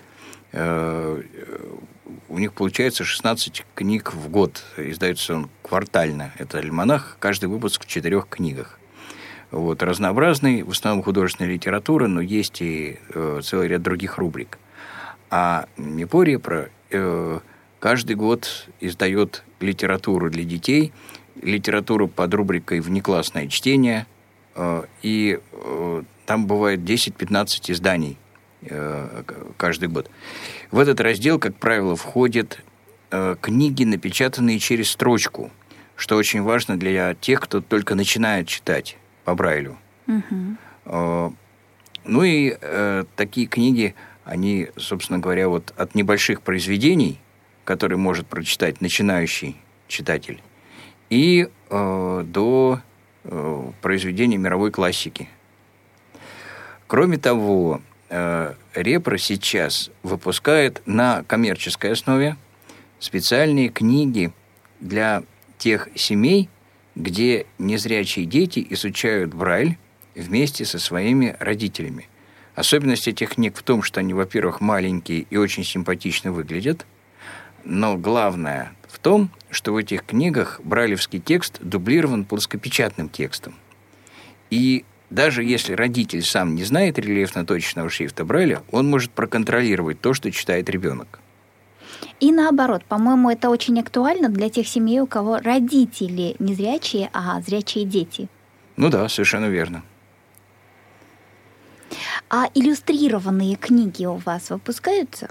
Э, 0.52 1.22
у 2.28 2.38
них 2.38 2.52
получается 2.52 3.04
16 3.04 3.64
книг 3.74 4.12
в 4.12 4.28
год. 4.28 4.62
Издается 4.76 5.36
он 5.36 5.50
квартально. 5.62 6.32
Это 6.38 6.58
альманах, 6.58 7.16
каждый 7.18 7.46
выпуск 7.46 7.84
в 7.84 7.86
четырех 7.86 8.28
книгах. 8.28 8.78
Вот, 9.50 9.82
разнообразный, 9.82 10.62
в 10.62 10.70
основном 10.70 11.02
художественная 11.02 11.50
литература, 11.50 12.06
но 12.08 12.20
есть 12.20 12.60
и 12.60 12.98
э, 13.14 13.40
целый 13.42 13.68
ряд 13.68 13.80
других 13.80 14.18
рубрик. 14.18 14.58
А 15.30 15.66
Мипо-Репро 15.78 16.68
э, 16.90 17.40
каждый 17.78 18.16
год 18.16 18.68
издает 18.80 19.44
литературу 19.60 20.30
для 20.30 20.44
детей, 20.44 20.92
литературу 21.42 22.08
под 22.08 22.34
рубрикой 22.34 22.80
«Внеклассное 22.80 23.46
чтение», 23.48 24.06
э, 24.54 24.84
и 25.02 25.38
э, 25.52 26.02
там 26.26 26.46
бывает 26.46 26.80
10-15 26.80 27.72
изданий 27.72 28.16
э, 28.62 29.22
каждый 29.56 29.88
год. 29.88 30.10
В 30.70 30.78
этот 30.78 31.00
раздел, 31.00 31.38
как 31.38 31.56
правило, 31.56 31.96
входят 31.96 32.62
книги, 33.40 33.84
напечатанные 33.84 34.58
через 34.58 34.90
строчку, 34.90 35.50
что 35.96 36.16
очень 36.16 36.42
важно 36.42 36.78
для 36.78 37.14
тех, 37.14 37.40
кто 37.40 37.62
только 37.62 37.94
начинает 37.94 38.48
читать 38.48 38.98
по 39.24 39.34
Брайлю. 39.34 39.78
Угу. 40.06 41.34
Ну 42.04 42.22
и 42.22 43.04
такие 43.16 43.46
книги, 43.46 43.94
они, 44.26 44.68
собственно 44.76 45.20
говоря, 45.20 45.48
вот 45.48 45.72
от 45.78 45.94
небольших 45.94 46.42
произведений– 46.42 47.18
который 47.68 47.98
может 47.98 48.26
прочитать 48.26 48.80
начинающий 48.80 49.54
читатель, 49.88 50.40
и 51.10 51.50
э, 51.68 52.24
до 52.24 52.80
э, 53.24 53.70
произведений 53.82 54.38
мировой 54.38 54.70
классики. 54.70 55.28
Кроме 56.86 57.18
того, 57.18 57.82
э, 58.08 58.54
Репро 58.72 59.18
сейчас 59.18 59.90
выпускает 60.02 60.80
на 60.86 61.24
коммерческой 61.24 61.92
основе 61.92 62.38
специальные 63.00 63.68
книги 63.68 64.32
для 64.80 65.22
тех 65.58 65.90
семей, 65.94 66.48
где 66.94 67.44
незрячие 67.58 68.24
дети 68.24 68.66
изучают 68.70 69.34
Брайль 69.34 69.76
вместе 70.14 70.64
со 70.64 70.78
своими 70.78 71.36
родителями. 71.38 72.08
Особенность 72.54 73.08
этих 73.08 73.34
книг 73.34 73.58
в 73.58 73.62
том, 73.62 73.82
что 73.82 74.00
они, 74.00 74.14
во-первых, 74.14 74.62
маленькие 74.62 75.26
и 75.28 75.36
очень 75.36 75.64
симпатично 75.64 76.32
выглядят– 76.32 76.86
но 77.68 77.98
главное 77.98 78.72
в 78.88 78.98
том, 78.98 79.30
что 79.50 79.74
в 79.74 79.76
этих 79.76 80.04
книгах 80.04 80.60
брайлевский 80.64 81.20
текст 81.20 81.58
дублирован 81.60 82.24
плоскопечатным 82.24 83.10
текстом. 83.10 83.54
И 84.50 84.86
даже 85.10 85.44
если 85.44 85.74
родитель 85.74 86.22
сам 86.22 86.54
не 86.54 86.64
знает 86.64 86.98
рельефно-точечного 86.98 87.90
шрифта 87.90 88.24
Брайля, 88.24 88.62
он 88.72 88.88
может 88.88 89.10
проконтролировать 89.10 90.00
то, 90.00 90.14
что 90.14 90.30
читает 90.32 90.70
ребенок. 90.70 91.20
И 92.20 92.32
наоборот, 92.32 92.84
по-моему, 92.84 93.30
это 93.30 93.50
очень 93.50 93.78
актуально 93.78 94.30
для 94.30 94.48
тех 94.48 94.66
семей, 94.66 95.00
у 95.00 95.06
кого 95.06 95.38
родители 95.38 96.36
не 96.38 96.54
зрячие, 96.54 97.10
а 97.12 97.40
зрячие 97.42 97.84
дети. 97.84 98.28
Ну 98.76 98.88
да, 98.88 99.08
совершенно 99.08 99.46
верно. 99.46 99.82
А 102.30 102.48
иллюстрированные 102.54 103.56
книги 103.56 104.06
у 104.06 104.16
вас 104.16 104.50
выпускаются? 104.50 105.28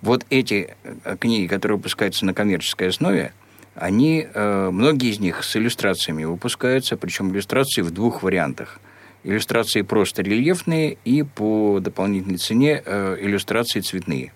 Вот 0.00 0.26
эти 0.30 0.74
э, 0.84 1.16
книги, 1.18 1.46
которые 1.46 1.76
выпускаются 1.76 2.24
на 2.26 2.34
коммерческой 2.34 2.88
основе, 2.88 3.32
они, 3.74 4.26
э, 4.32 4.70
многие 4.70 5.10
из 5.10 5.20
них 5.20 5.42
с 5.42 5.56
иллюстрациями 5.56 6.24
выпускаются, 6.24 6.96
причем 6.96 7.32
иллюстрации 7.32 7.80
в 7.80 7.90
двух 7.90 8.22
вариантах. 8.22 8.80
Иллюстрации 9.24 9.82
просто 9.82 10.22
рельефные 10.22 10.98
и 11.04 11.22
по 11.22 11.78
дополнительной 11.80 12.38
цене 12.38 12.82
э, 12.84 13.16
иллюстрации 13.20 13.80
цветные. 13.80 14.32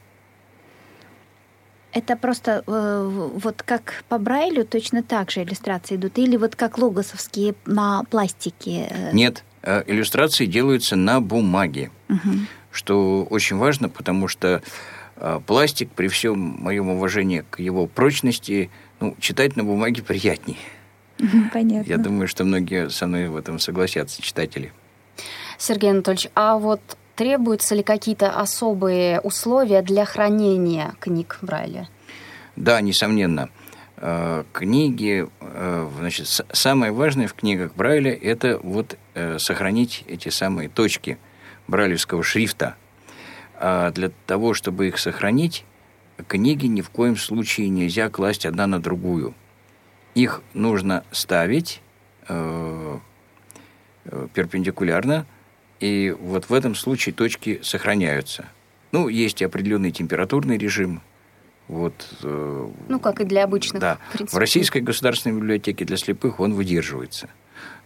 Это 1.92 2.16
просто 2.16 2.62
э, 2.66 3.30
вот 3.34 3.62
как 3.62 4.04
по 4.08 4.18
Брайлю 4.18 4.64
точно 4.64 5.02
так 5.02 5.30
же 5.30 5.42
иллюстрации 5.42 5.96
идут? 5.96 6.18
Или 6.18 6.36
вот 6.36 6.54
как 6.54 6.78
логосовские 6.78 7.54
на 7.64 8.04
пластике? 8.04 9.10
Нет, 9.12 9.44
иллюстрации 9.64 10.46
делаются 10.46 10.94
на 10.94 11.20
бумаге, 11.20 11.90
угу. 12.08 12.30
что 12.70 13.24
очень 13.24 13.56
важно, 13.56 13.88
потому 13.88 14.28
что 14.28 14.62
пластик, 15.46 15.90
при 15.90 16.08
всем 16.08 16.38
моем 16.38 16.88
уважении 16.88 17.44
к 17.48 17.58
его 17.58 17.86
прочности, 17.86 18.70
ну, 19.00 19.16
читать 19.18 19.56
на 19.56 19.64
бумаге 19.64 20.02
приятнее. 20.02 20.58
Понятно. 21.52 21.88
Я 21.88 21.96
думаю, 21.98 22.28
что 22.28 22.44
многие 22.44 22.90
со 22.90 23.06
мной 23.06 23.28
в 23.28 23.36
этом 23.36 23.58
согласятся, 23.58 24.22
читатели. 24.22 24.72
Сергей 25.58 25.90
Анатольевич, 25.90 26.28
а 26.34 26.58
вот 26.58 26.80
требуются 27.14 27.74
ли 27.74 27.82
какие-то 27.82 28.30
особые 28.30 29.20
условия 29.20 29.82
для 29.82 30.04
хранения 30.04 30.94
книг 31.00 31.38
Брайля? 31.40 31.88
Да, 32.56 32.80
несомненно. 32.80 33.48
Э, 33.96 34.44
книги, 34.52 35.26
э, 35.40 35.90
значит, 35.98 36.28
самое 36.52 36.92
важное 36.92 37.28
в 37.28 37.34
книгах 37.34 37.74
Брайля– 37.74 38.12
это 38.22 38.60
вот 38.62 38.98
э, 39.14 39.38
сохранить 39.38 40.04
эти 40.06 40.28
самые 40.28 40.68
точки 40.68 41.18
брайлевского 41.66 42.22
шрифта. 42.22 42.76
А 43.58 43.90
для 43.90 44.10
того, 44.26 44.54
чтобы 44.54 44.88
их 44.88 44.98
сохранить, 44.98 45.64
книги 46.28 46.66
ни 46.66 46.80
в 46.80 46.90
коем 46.90 47.16
случае 47.16 47.68
нельзя 47.68 48.08
класть 48.10 48.46
одна 48.46 48.66
на 48.66 48.80
другую. 48.80 49.34
Их 50.14 50.42
нужно 50.54 51.04
ставить 51.10 51.80
перпендикулярно, 54.34 55.26
и 55.80 56.16
вот 56.18 56.48
в 56.48 56.54
этом 56.54 56.74
случае 56.74 57.14
точки 57.14 57.60
сохраняются. 57.62 58.46
Ну, 58.92 59.08
есть 59.08 59.42
определенный 59.42 59.90
температурный 59.90 60.58
режим– 60.58 61.02
вот, 61.68 62.08
э, 62.22 62.68
ну, 62.88 63.00
как 63.00 63.20
и 63.20 63.24
для 63.24 63.44
обычных. 63.44 63.80
Да. 63.80 63.98
В, 64.14 64.34
в 64.34 64.36
Российской 64.36 64.80
государственной 64.80 65.36
библиотеке 65.36 65.84
для 65.84 65.96
слепых 65.96 66.38
он 66.38 66.54
выдерживается. 66.54 67.28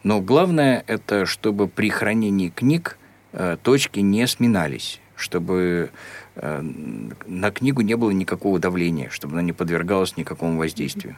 Но 0.03 0.21
главное 0.21 0.85
это, 0.87 1.25
чтобы 1.27 1.67
при 1.67 1.89
хранении 1.89 2.50
книг 2.50 2.99
э, 3.33 3.57
точки 3.62 4.00
не 4.00 4.27
сминались, 4.27 5.00
чтобы 5.21 5.91
э, 6.37 6.61
на 7.27 7.50
книгу 7.50 7.83
не 7.83 7.97
было 7.97 8.11
никакого 8.11 8.59
давления, 8.59 9.11
чтобы 9.11 9.35
она 9.35 9.43
не 9.43 9.53
подвергалась 9.53 10.17
никакому 10.17 10.59
воздействию. 10.59 11.17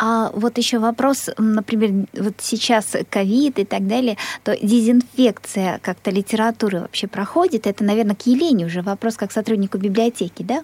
А 0.00 0.30
вот 0.32 0.58
еще 0.58 0.78
вопрос, 0.78 1.28
например, 1.38 2.06
вот 2.12 2.34
сейчас 2.38 2.96
ковид 3.10 3.58
и 3.58 3.64
так 3.64 3.88
далее, 3.88 4.16
то 4.44 4.56
дезинфекция 4.56 5.80
как-то 5.82 6.12
литературы 6.12 6.80
вообще 6.80 7.08
проходит? 7.08 7.66
Это, 7.66 7.82
наверное, 7.82 8.14
к 8.14 8.24
Елене 8.26 8.66
уже 8.66 8.82
вопрос 8.82 9.16
как 9.16 9.32
сотруднику 9.32 9.76
библиотеки, 9.76 10.44
да? 10.44 10.62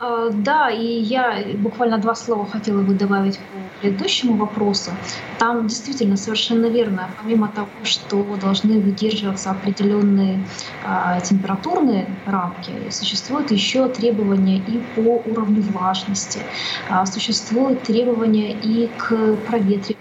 А, 0.00 0.30
да, 0.30 0.70
и 0.70 0.86
я 0.86 1.42
буквально 1.56 1.98
два 1.98 2.14
слова 2.14 2.46
хотела 2.46 2.82
бы 2.82 2.94
добавить 2.94 3.38
по 3.38 3.80
предыдущему 3.80 4.36
вопросу. 4.36 4.92
Там 5.38 5.66
действительно 5.66 6.16
совершенно 6.16 6.66
верно, 6.66 7.10
помимо 7.20 7.48
того, 7.48 7.68
что 7.82 8.22
должны 8.40 8.78
выдерживаться 8.78 9.50
определенные 9.50 10.44
а, 10.84 11.20
температурные 11.20 12.06
рамки, 12.26 12.72
существуют 12.90 13.50
еще 13.50 13.88
требования 13.88 14.58
и 14.58 14.80
по 14.94 15.20
уровню 15.28 15.62
влажности, 15.62 16.40
а, 16.88 17.04
существуют 17.04 17.82
требования 17.82 18.52
и 18.52 18.88
к 18.98 19.36
проветриванию 19.48 19.98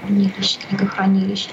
хранилищ, 0.00 0.58
книгохранилищ. 0.68 1.48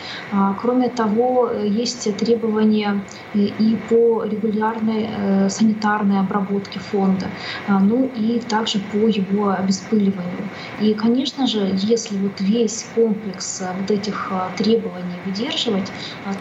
Кроме 0.61 0.89
того, 0.89 1.51
есть 1.51 2.15
требования 2.17 3.01
и 3.33 3.77
по 3.89 4.23
регулярной 4.23 5.09
э, 5.09 5.49
санитарной 5.49 6.19
обработке 6.19 6.79
фонда, 6.79 7.27
ну 7.67 8.09
и 8.15 8.39
также 8.39 8.79
по 8.79 9.07
его 9.07 9.49
обеспыливанию. 9.49 10.49
И, 10.81 10.93
конечно 10.93 11.47
же, 11.47 11.71
если 11.73 12.17
вот 12.17 12.39
весь 12.39 12.85
комплекс 12.95 13.61
э, 13.61 13.73
вот 13.79 13.91
этих 13.91 14.31
э, 14.31 14.49
требований 14.57 15.19
выдерживать, 15.25 15.91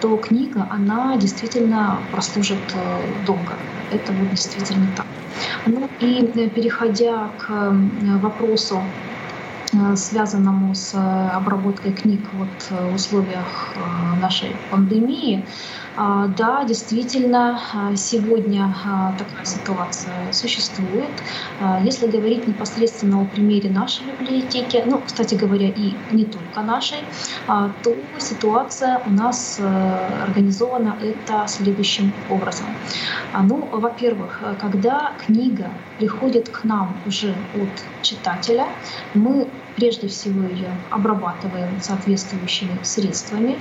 то 0.00 0.16
книга, 0.16 0.68
она 0.70 1.16
действительно 1.16 1.98
прослужит 2.10 2.74
долго. 3.26 3.54
Это 3.90 4.12
вот 4.12 4.30
действительно 4.30 4.86
так. 4.96 5.06
Ну 5.66 5.88
и 5.98 6.22
переходя 6.50 7.30
к 7.38 7.74
вопросу 8.20 8.84
связанному 9.96 10.74
с 10.74 10.94
э, 10.94 11.28
обработкой 11.34 11.92
книг 11.92 12.20
вот 12.34 12.48
э, 12.70 12.90
в 12.90 12.94
условиях 12.94 13.74
нашей 14.20 14.54
пандемии, 14.70 15.44
а, 15.94 16.26
да, 16.26 16.64
действительно, 16.64 17.60
а, 17.74 17.96
сегодня 17.96 18.74
а, 18.84 19.14
такая 19.18 19.44
ситуация 19.44 20.32
существует. 20.32 21.10
Если 21.84 22.06
говорить 22.06 22.46
непосредственно 22.46 23.20
о 23.20 23.24
примере 23.24 23.70
нашей 23.70 24.04
библиотеки, 24.06 24.82
ну, 24.86 25.00
кстати 25.04 25.34
говоря, 25.34 25.68
и 25.68 25.94
не 26.10 26.24
только 26.24 26.62
нашей, 26.62 26.98
то 27.46 27.96
ситуация 28.18 29.00
у 29.06 29.10
нас 29.10 29.60
организована 30.28 30.96
это 31.00 31.46
следующим 31.46 32.12
образом. 32.30 32.66
Ну, 33.42 33.68
во-первых, 33.72 34.40
когда 34.60 35.12
книга 35.24 35.70
приходит 35.98 36.48
к 36.48 36.64
нам 36.64 36.96
уже 37.06 37.34
от 37.54 38.02
читателя, 38.02 38.66
мы 39.14 39.46
прежде 39.76 40.08
всего 40.08 40.42
ее 40.44 40.70
обрабатываем 40.90 41.80
соответствующими 41.80 42.78
средствами. 42.82 43.58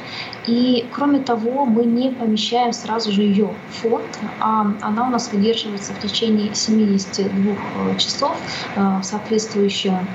И 0.48 0.90
кроме 0.92 1.20
того, 1.20 1.66
мы 1.66 1.86
не 1.86 2.12
помещаем 2.12 2.74
сразу 2.74 3.12
же 3.12 3.22
ее 3.22 3.48
в 3.70 3.82
фонд, 3.82 4.20
а 4.40 4.74
она 4.82 5.08
у 5.08 5.10
нас 5.10 5.32
выдерживается 5.32 5.94
в 5.94 6.00
течение 6.00 6.54
72 6.54 7.94
э, 7.94 7.98
часов 7.98 8.38
э, 8.76 8.80
в 8.80 9.04
соответствующем 9.04 10.08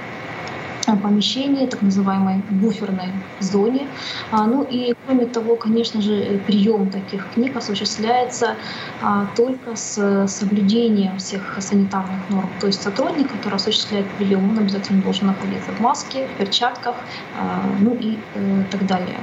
помещении, 0.95 1.67
так 1.67 1.83
называемой 1.83 2.43
буферной 2.51 3.13
зоне. 3.41 3.87
А, 4.31 4.47
ну 4.47 4.63
и 4.63 4.95
кроме 5.07 5.27
того, 5.27 5.57
конечно 5.57 6.01
же, 6.01 6.41
прием 6.47 6.91
таких 6.91 7.29
книг 7.35 7.57
осуществляется 7.57 8.55
а, 9.03 9.27
только 9.37 9.75
с 9.75 10.27
соблюдением 10.29 11.19
всех 11.19 11.57
санитарных 11.59 12.31
норм. 12.31 12.49
То 12.61 12.69
есть 12.69 12.83
сотрудник, 12.83 13.33
который 13.33 13.55
осуществляет 13.55 14.07
прием, 14.19 14.51
он 14.51 14.59
обязательно 14.59 15.03
должен 15.03 15.27
находиться 15.27 15.71
в 15.73 15.81
маске, 15.81 16.29
в 16.29 16.39
перчатках, 16.39 16.95
а, 17.39 17.65
ну 17.81 17.95
и 17.95 18.19
э, 18.35 18.63
так 18.71 18.87
далее. 18.87 19.19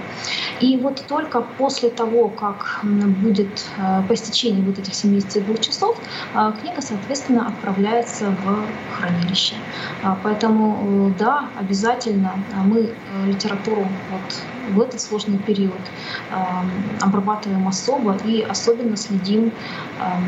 И 0.59 0.77
вот 0.77 1.03
только 1.07 1.41
после 1.41 1.89
того, 1.89 2.29
как 2.29 2.81
будет 2.83 3.65
по 4.07 4.13
истечении 4.13 4.61
вот 4.61 4.79
этих 4.79 4.93
72 4.93 5.57
часов, 5.57 5.99
книга, 6.61 6.81
соответственно, 6.81 7.47
отправляется 7.47 8.33
в 8.43 8.65
хранилище. 8.95 9.55
Поэтому, 10.23 11.09
э, 11.09 11.19
да, 11.19 11.45
обязательно 11.59 12.33
а, 12.53 12.63
мы 12.63 12.81
э, 12.81 13.27
литературу 13.27 13.87
вот 14.11 14.75
в 14.75 14.81
этот 14.81 15.01
сложный 15.01 15.37
период 15.39 15.79
обрабатываем 17.01 17.67
особо 17.67 18.15
и 18.25 18.41
особенно 18.41 18.95
следим, 18.95 19.51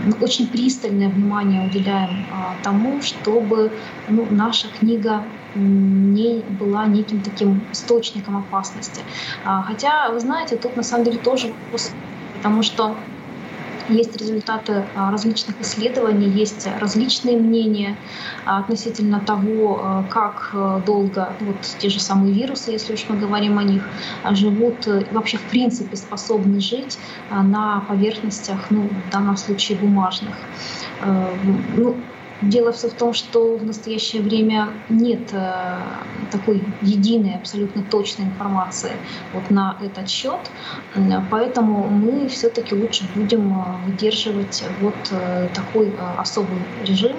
ну, 0.06 0.14
очень 0.20 0.48
пристальное 0.48 1.08
внимание 1.08 1.66
уделяем 1.66 2.26
а, 2.34 2.56
тому, 2.62 3.02
чтобы 3.02 3.72
ну, 4.10 4.28
наша 4.30 4.68
книга 4.68 5.24
не 5.56 6.42
была 6.60 6.86
неким 6.86 7.22
таким 7.22 7.62
источником 7.72 8.38
опасности. 8.38 9.02
А, 9.46 9.62
хотя, 9.64 10.10
вы 10.12 10.20
знаете, 10.20 10.58
тут 10.58 10.76
на 10.76 10.84
самом 10.84 11.06
деле 11.06 11.18
тоже 11.18 11.48
вопрос, 11.48 11.92
потому 12.38 12.62
что 12.62 12.96
есть 13.90 14.16
результаты 14.18 14.86
а, 14.96 15.12
различных 15.12 15.60
исследований, 15.62 16.28
есть 16.28 16.68
различные 16.80 17.38
мнения 17.38 17.96
а, 18.46 18.60
относительно 18.60 19.20
того, 19.20 19.80
а, 19.82 20.04
как 20.10 20.52
долго 20.86 21.34
вот 21.42 21.58
те 21.80 21.90
же 21.90 22.00
самые 22.00 22.34
вирусы, 22.34 22.72
если 22.72 22.94
уж 22.94 23.06
мы 23.10 23.18
говорим 23.18 23.58
о 23.58 23.64
них, 23.64 23.84
живут, 24.32 24.88
вообще 25.12 25.38
в 25.38 25.44
принципе 25.44 25.96
способны 25.96 26.60
жить 26.60 26.98
на 27.30 27.82
поверхностях, 27.88 28.58
ну, 28.70 28.90
в 29.08 29.12
данном 29.12 29.38
случае 29.38 29.78
бумажных. 29.78 30.36
Ну, 31.76 31.96
Дело 32.42 32.74
все 32.74 32.90
в 32.90 32.94
том, 32.94 33.14
что 33.14 33.56
в 33.56 33.66
настоящее 33.66 34.22
время 34.22 34.68
нет 34.90 35.30
э, 35.32 35.78
такой 36.32 36.62
единой, 36.82 37.36
абсолютно 37.36 37.82
точной 37.84 38.26
информации 38.26 38.92
вот 39.34 39.50
на 39.50 39.78
этот 39.82 40.10
счет, 40.10 40.40
поэтому 41.32 41.88
мы 41.88 42.28
все-таки 42.28 42.76
лучше 42.76 43.06
будем 43.16 43.58
э, 43.58 43.64
выдерживать 43.86 44.66
вот 44.82 44.96
э, 45.12 45.48
такой 45.56 45.94
особый 46.18 46.58
режим, 46.84 47.16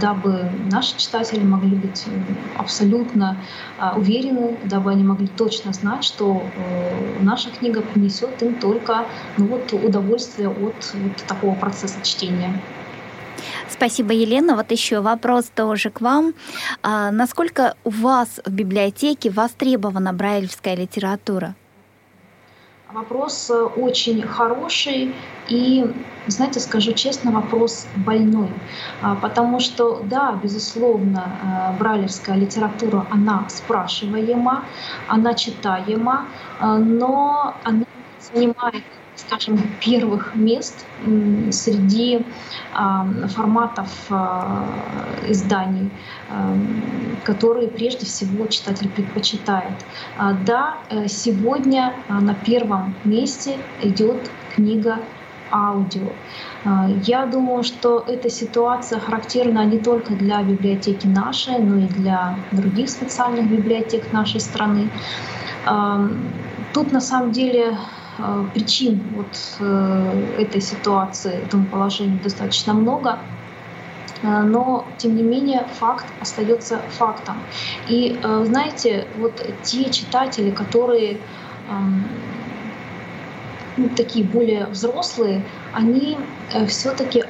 дабы 0.00 0.50
наши 0.70 0.96
читатели 0.98 1.44
могли 1.44 1.76
быть 1.76 2.04
абсолютно 2.56 3.36
уверены, 3.96 4.56
дабы 4.64 4.90
они 4.90 5.04
могли 5.04 5.28
точно 5.28 5.72
знать, 5.72 6.04
что 6.04 6.42
наша 7.20 7.50
книга 7.50 7.82
принесет 7.82 8.42
им 8.42 8.54
только 8.54 9.06
ну, 9.36 9.46
вот, 9.46 9.72
удовольствие 9.72 10.48
от 10.48 10.94
вот 10.94 11.16
такого 11.26 11.54
процесса 11.54 12.02
чтения. 12.02 12.60
Спасибо, 13.68 14.12
Елена. 14.12 14.56
Вот 14.56 14.70
еще 14.70 15.00
вопрос 15.00 15.50
тоже 15.54 15.90
к 15.90 16.00
вам. 16.00 16.34
А 16.82 17.10
насколько 17.10 17.74
у 17.84 17.90
вас 17.90 18.40
в 18.44 18.50
библиотеке 18.52 19.30
востребована 19.30 20.12
брайлевская 20.12 20.76
литература? 20.76 21.54
Вопрос 22.94 23.50
э, 23.50 23.54
очень 23.54 24.22
хороший 24.22 25.12
и, 25.48 25.84
знаете, 26.28 26.60
скажу 26.60 26.92
честно, 26.92 27.32
вопрос 27.32 27.88
больной. 27.96 28.48
А, 29.02 29.16
потому 29.16 29.58
что, 29.58 30.00
да, 30.04 30.38
безусловно, 30.40 31.24
э, 31.26 31.78
брайлевская 31.80 32.36
литература, 32.36 33.04
она 33.10 33.48
спрашиваема, 33.48 34.64
она 35.08 35.34
читаема, 35.34 36.26
э, 36.60 36.66
но 36.76 37.56
она 37.64 37.84
занимает 38.32 38.84
скажем, 39.16 39.58
первых 39.80 40.34
мест 40.34 40.84
среди 41.50 42.24
форматов 42.72 43.88
а, 44.10 44.64
изданий, 45.28 45.90
которые 47.24 47.68
прежде 47.68 48.06
всего 48.06 48.46
читатель 48.46 48.88
предпочитает. 48.88 49.74
А, 50.18 50.32
да, 50.32 50.78
э, 50.90 51.06
сегодня 51.08 51.94
а, 52.08 52.20
на 52.20 52.34
первом 52.34 52.94
месте 53.04 53.58
идет 53.82 54.30
книга 54.54 54.98
аудио. 55.52 56.08
Я 57.04 57.26
думаю, 57.26 57.62
что 57.62 58.02
эта 58.08 58.28
ситуация 58.28 58.98
характерна 58.98 59.64
не 59.64 59.78
только 59.78 60.14
для 60.14 60.42
библиотеки 60.42 61.06
нашей, 61.06 61.58
но 61.58 61.84
и 61.84 61.86
для 61.86 62.36
других 62.50 62.88
специальных 62.90 63.48
библиотек 63.48 64.12
нашей 64.12 64.40
страны. 64.40 64.88
Тут 66.72 66.92
на 66.92 67.00
самом 67.00 67.30
деле 67.30 67.78
причин 68.52 69.00
вот 69.16 69.26
э, 69.60 70.36
этой 70.38 70.60
ситуации, 70.60 71.42
этому 71.44 71.66
положению 71.66 72.20
достаточно 72.22 72.74
много. 72.74 73.18
Э, 74.22 74.42
но, 74.42 74.86
тем 74.98 75.16
не 75.16 75.22
менее, 75.22 75.66
факт 75.78 76.06
остается 76.20 76.78
фактом. 76.90 77.36
И, 77.88 78.18
знаете, 78.44 79.06
вот 79.18 79.44
те 79.62 79.90
читатели, 79.90 80.50
которые 80.50 81.18
эм, 81.70 82.04
ну, 83.76 83.88
такие 83.96 84.24
более 84.24 84.66
взрослые, 84.66 85.42
они 85.72 86.18
все-таки 86.68 87.24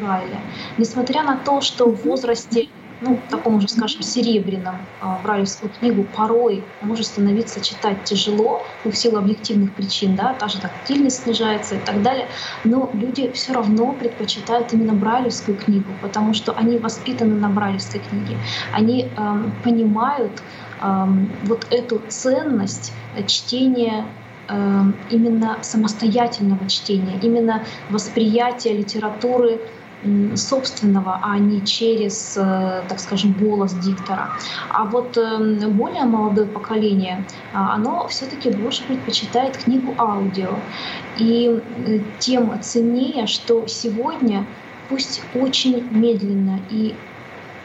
Брайля. 0.00 0.40
Несмотря 0.78 1.22
на 1.22 1.36
то, 1.36 1.60
что 1.60 1.90
в 1.90 2.04
возрасте 2.04 2.68
ну, 3.00 3.22
таком 3.28 3.56
уже, 3.56 3.68
скажем, 3.68 4.02
серебряном 4.02 4.86
а, 5.00 5.18
брайлевскую 5.18 5.72
книгу 5.72 6.04
порой 6.04 6.64
может 6.80 7.06
становиться 7.06 7.60
читать 7.64 8.04
тяжело, 8.04 8.66
ну, 8.84 8.90
в 8.90 8.96
силу 8.96 9.16
объективных 9.16 9.74
причин, 9.74 10.14
да, 10.14 10.34
та 10.34 10.48
же 10.48 10.60
тактильность 10.60 11.22
снижается 11.22 11.76
и 11.76 11.78
так 11.78 12.02
далее, 12.02 12.28
но 12.64 12.90
люди 12.94 13.32
все 13.32 13.52
равно 13.52 13.92
предпочитают 13.94 14.72
именно 14.72 14.92
брайлевскую 14.92 15.56
книгу, 15.56 15.94
потому 16.02 16.34
что 16.34 16.52
они 16.52 16.78
воспитаны 16.78 17.36
на 17.36 17.48
брайлевской 17.48 18.00
книге, 18.00 18.38
они 18.72 19.12
эм, 19.16 19.52
понимают 19.62 20.42
эм, 20.82 21.32
вот 21.42 21.66
эту 21.70 22.00
ценность 22.08 22.92
чтения 23.26 24.04
эм, 24.48 24.94
именно 25.08 25.62
самостоятельного 25.62 26.68
чтения, 26.68 27.18
именно 27.18 27.64
восприятия 27.88 28.74
литературы 28.74 29.60
собственного, 30.34 31.20
а 31.22 31.38
не 31.38 31.64
через, 31.64 32.36
э, 32.36 32.82
так 32.88 32.98
скажем, 32.98 33.32
голос 33.32 33.74
диктора. 33.74 34.30
А 34.70 34.84
вот 34.84 35.16
эм, 35.16 35.58
более 35.72 36.04
молодое 36.04 36.46
поколение, 36.46 37.24
а, 37.52 37.74
оно 37.74 38.06
все-таки 38.08 38.50
больше 38.50 38.84
предпочитает 38.84 39.56
книгу 39.56 39.94
аудио. 39.98 40.54
И 41.18 41.60
тем 42.18 42.60
ценнее, 42.62 43.26
что 43.26 43.66
сегодня, 43.66 44.46
пусть 44.88 45.20
очень 45.34 45.86
медленно 45.90 46.60
и 46.70 46.94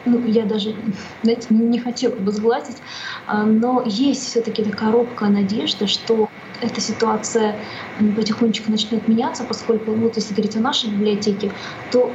ну, 0.04 0.24
я 0.24 0.44
даже, 0.44 0.74
знаете, 1.22 1.46
не 1.50 1.78
хотела 1.78 2.14
бы 2.14 2.32
сглазить, 2.32 2.78
а, 3.26 3.44
но 3.44 3.82
есть 3.84 4.26
все-таки 4.26 4.62
такая 4.62 4.92
робкая 4.92 5.30
надежда, 5.30 5.86
что 5.86 6.28
эта 6.60 6.80
ситуация 6.80 7.56
потихонечку 8.16 8.70
начнет 8.70 9.06
меняться, 9.08 9.44
поскольку, 9.44 9.92
вот 9.92 10.16
если 10.16 10.34
говорить 10.34 10.56
о 10.56 10.60
нашей 10.60 10.90
библиотеке, 10.90 11.52
то 11.90 12.12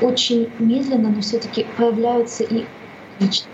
очень 0.00 0.50
медленно, 0.58 1.08
но 1.08 1.20
все-таки 1.20 1.66
появляются 1.76 2.44
и 2.44 2.66
личности. 3.18 3.48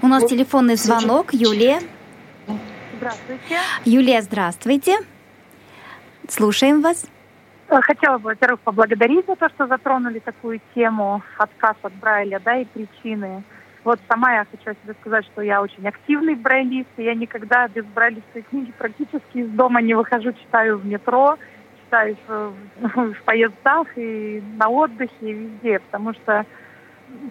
У 0.00 0.06
нас 0.06 0.22
вот 0.22 0.30
телефонный 0.30 0.76
звонок. 0.76 1.32
Юлия. 1.32 1.80
Здравствуйте. 2.96 3.58
Юлия, 3.84 4.22
здравствуйте. 4.22 4.98
Слушаем 6.28 6.82
вас. 6.82 7.04
Э, 7.68 7.80
хотела 7.80 8.18
бы, 8.18 8.30
во-первых, 8.30 8.60
поблагодарить 8.60 9.26
за 9.26 9.34
то, 9.34 9.48
что 9.48 9.66
затронули 9.66 10.18
такую 10.18 10.60
тему 10.74 11.22
отказ 11.38 11.76
от 11.82 11.92
Брайля, 11.94 12.40
да, 12.44 12.58
и 12.58 12.64
причины. 12.64 13.42
Вот 13.84 13.98
сама 14.08 14.32
я 14.32 14.44
хочу 14.44 14.78
себе 14.82 14.94
сказать, 15.00 15.24
что 15.26 15.42
я 15.42 15.60
очень 15.60 15.86
активный 15.86 16.36
брайлист, 16.36 16.88
и 16.96 17.02
я 17.02 17.14
никогда 17.14 17.66
без 17.66 17.84
брайлистской 17.84 18.42
книги 18.42 18.72
практически 18.78 19.38
из 19.38 19.48
дома 19.50 19.82
не 19.82 19.94
выхожу, 19.94 20.32
читаю 20.32 20.78
в 20.78 20.86
метро, 20.86 21.36
читаю 21.84 22.16
в, 22.28 22.52
в 22.78 23.22
поездах 23.24 23.88
и 23.96 24.42
на 24.56 24.68
отдыхе, 24.68 25.12
и 25.20 25.32
везде, 25.32 25.80
потому 25.80 26.12
что, 26.14 26.46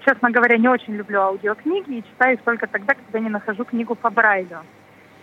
честно 0.05 0.29
говоря, 0.29 0.57
не 0.57 0.67
очень 0.67 0.95
люблю 0.95 1.21
аудиокниги 1.21 1.99
и 1.99 2.03
читаю 2.03 2.35
их 2.35 2.41
только 2.41 2.67
тогда, 2.67 2.95
когда 2.95 3.19
не 3.19 3.29
нахожу 3.29 3.63
книгу 3.63 3.95
по 3.95 4.09
Брайлю. 4.09 4.59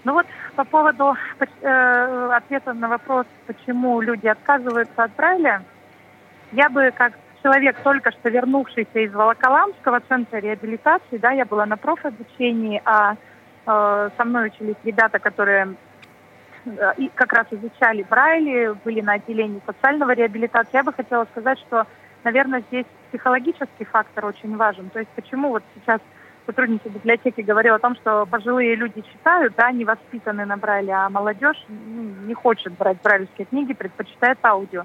Ну 0.04 0.14
вот 0.14 0.26
по 0.56 0.64
поводу 0.64 1.14
э, 1.60 2.30
ответа 2.32 2.72
на 2.72 2.88
вопрос, 2.88 3.26
почему 3.46 4.00
люди 4.00 4.26
отказываются 4.28 5.04
от 5.04 5.14
Брайля, 5.14 5.62
я 6.52 6.70
бы 6.70 6.90
как 6.96 7.12
человек, 7.48 7.76
только 7.82 8.10
что 8.12 8.28
вернувшийся 8.28 8.98
из 8.98 9.12
Волоколамского 9.12 10.00
центра 10.00 10.38
реабилитации, 10.38 11.16
да, 11.16 11.30
я 11.30 11.46
была 11.46 11.64
на 11.64 11.78
профобучении, 11.78 12.82
а 12.84 13.14
э, 13.66 14.10
со 14.16 14.24
мной 14.24 14.48
учились 14.48 14.76
ребята, 14.84 15.18
которые 15.18 15.74
э, 16.66 16.92
и 16.98 17.10
как 17.14 17.32
раз 17.32 17.46
изучали 17.50 18.02
Брайли, 18.02 18.76
были 18.84 19.00
на 19.00 19.14
отделении 19.14 19.62
социального 19.64 20.10
реабилитации. 20.10 20.76
Я 20.76 20.84
бы 20.84 20.92
хотела 20.92 21.24
сказать, 21.32 21.58
что, 21.60 21.86
наверное, 22.22 22.62
здесь 22.68 22.86
психологический 23.08 23.84
фактор 23.84 24.26
очень 24.26 24.54
важен. 24.56 24.90
То 24.90 24.98
есть 24.98 25.10
почему 25.16 25.48
вот 25.48 25.62
сейчас 25.74 26.00
сотрудница 26.44 26.90
библиотеки 26.90 27.40
говорила 27.40 27.76
о 27.76 27.80
том, 27.80 27.94
что 27.94 28.26
пожилые 28.26 28.74
люди 28.74 29.02
читают, 29.12 29.54
да, 29.56 29.72
не 29.72 29.86
воспитаны 29.86 30.44
на 30.44 30.58
Брайле, 30.58 30.92
а 30.92 31.08
молодежь 31.08 31.64
ну, 31.68 32.26
не 32.26 32.34
хочет 32.34 32.74
брать 32.74 32.98
брайлевские 33.02 33.46
книги, 33.46 33.72
предпочитает 33.72 34.38
аудио. 34.42 34.84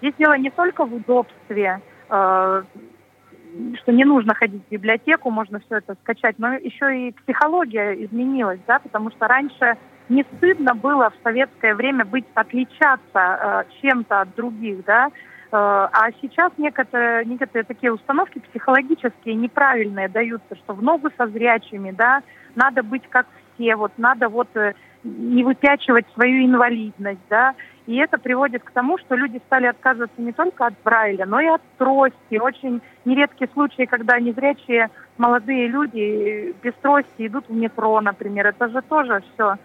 Здесь 0.00 0.14
дело 0.18 0.38
не 0.38 0.50
только 0.50 0.84
в 0.86 0.94
удобстве, 0.94 1.80
что 2.08 3.92
не 3.92 4.04
нужно 4.04 4.34
ходить 4.34 4.62
в 4.66 4.70
библиотеку, 4.70 5.30
можно 5.30 5.60
все 5.60 5.76
это 5.76 5.94
скачать, 6.02 6.38
но 6.38 6.54
еще 6.54 7.08
и 7.08 7.12
психология 7.12 8.04
изменилась, 8.04 8.60
да, 8.66 8.78
потому 8.78 9.10
что 9.10 9.26
раньше 9.26 9.76
не 10.08 10.24
стыдно 10.36 10.74
было 10.74 11.10
в 11.10 11.22
советское 11.22 11.74
время 11.74 12.04
быть 12.04 12.24
отличаться 12.34 13.00
э, 13.14 13.64
чем-то 13.80 14.22
от 14.22 14.34
других, 14.34 14.84
да, 14.84 15.06
э, 15.06 15.10
а 15.50 16.10
сейчас 16.20 16.52
некоторые, 16.56 17.24
некоторые 17.24 17.64
такие 17.64 17.92
установки 17.92 18.38
психологические 18.38 19.34
неправильные 19.34 20.08
даются, 20.08 20.56
что 20.56 20.74
в 20.74 20.82
ногу 20.82 21.10
со 21.16 21.26
зрячими, 21.26 21.90
да, 21.90 22.22
надо 22.54 22.82
быть 22.82 23.06
как 23.08 23.26
все, 23.54 23.76
вот 23.76 23.92
надо 23.98 24.28
вот 24.28 24.48
э, 24.56 24.74
не 25.04 25.44
выпячивать 25.44 26.06
свою 26.14 26.44
инвалидность, 26.44 27.20
да, 27.28 27.54
и 27.86 27.96
это 27.96 28.18
приводит 28.18 28.62
к 28.64 28.70
тому, 28.70 28.98
что 28.98 29.14
люди 29.14 29.40
стали 29.46 29.66
отказываться 29.66 30.20
не 30.20 30.32
только 30.32 30.66
от 30.66 30.74
Брайля, 30.84 31.24
но 31.24 31.40
и 31.40 31.46
от 31.46 31.62
трости. 31.78 32.38
Очень 32.38 32.82
нередкие 33.06 33.48
случаи, 33.54 33.86
когда 33.86 34.20
незрячие 34.20 34.90
молодые 35.16 35.68
люди 35.68 36.54
без 36.62 36.74
трости 36.82 37.26
идут 37.26 37.48
в 37.48 37.54
метро, 37.54 37.98
например. 38.02 38.48
Это 38.48 38.68
же 38.68 38.82
тоже 38.82 39.22
все 39.32 39.56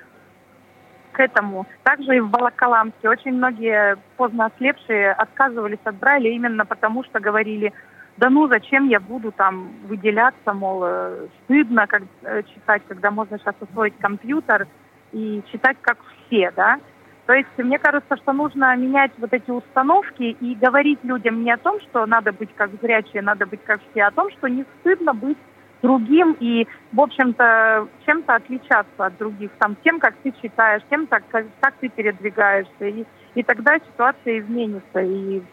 к 1.12 1.20
этому. 1.20 1.68
Также 1.84 2.16
и 2.16 2.20
в 2.22 2.30
Волоколамске 2.30 3.10
очень 3.10 3.34
многие 3.34 3.98
поздно 4.18 4.46
ослепшие 4.46 5.12
отказывались 5.12 5.80
от 5.84 5.96
Брайля 5.96 6.32
именно 6.32 6.66
потому, 6.66 7.04
что 7.04 7.20
говорили, 7.20 7.74
да 8.18 8.30
ну 8.30 8.48
зачем 8.48 8.88
я 8.88 9.00
буду 9.00 9.32
там 9.32 9.70
выделяться, 9.88 10.54
мол, 10.54 10.84
э, 10.86 11.28
стыдно 11.44 11.88
как, 11.88 12.04
э, 12.24 12.44
читать, 12.44 12.84
когда 12.88 13.12
можно 13.12 13.38
сейчас 13.38 13.56
освоить 13.60 13.98
компьютер 14.00 14.68
и 15.14 15.42
читать 15.52 15.78
как 15.82 15.98
все, 16.28 16.52
да. 16.52 16.80
То 17.26 17.34
есть 17.34 17.50
мне 17.58 17.80
кажется, 17.80 18.18
что 18.18 18.34
нужно 18.34 18.76
менять 18.76 19.12
вот 19.18 19.32
эти 19.32 19.50
установки 19.50 20.24
и 20.24 20.56
говорить 20.56 21.00
людям 21.04 21.44
не 21.44 21.52
о 21.52 21.58
том, 21.58 21.80
что 21.82 22.06
надо 22.06 22.34
быть 22.34 22.54
как 22.56 22.72
зрячие, 22.82 23.22
надо 23.22 23.46
быть 23.46 23.64
как 23.64 23.80
все, 23.92 24.04
а 24.04 24.08
о 24.08 24.12
том, 24.12 24.30
что 24.32 24.48
не 24.48 24.66
стыдно 24.80 25.14
быть 25.14 25.38
другим 25.84 26.36
и, 26.40 26.66
в 26.94 27.02
общем-то, 27.02 27.88
чем-то 28.06 28.36
отличаться 28.36 29.06
от 29.06 29.18
других, 29.18 29.52
там, 29.60 29.76
тем, 29.84 30.00
как 30.00 30.16
ты 30.24 30.34
читаешь, 30.42 30.82
тем, 30.90 31.06
как, 31.06 31.24
как 31.30 31.74
ты 31.82 31.90
передвигаешься. 31.90 32.86
И, 32.86 33.06
и 33.36 33.44
тогда 33.44 33.78
ситуация 33.78 34.40
изменится. 34.40 35.02
И 35.02 35.44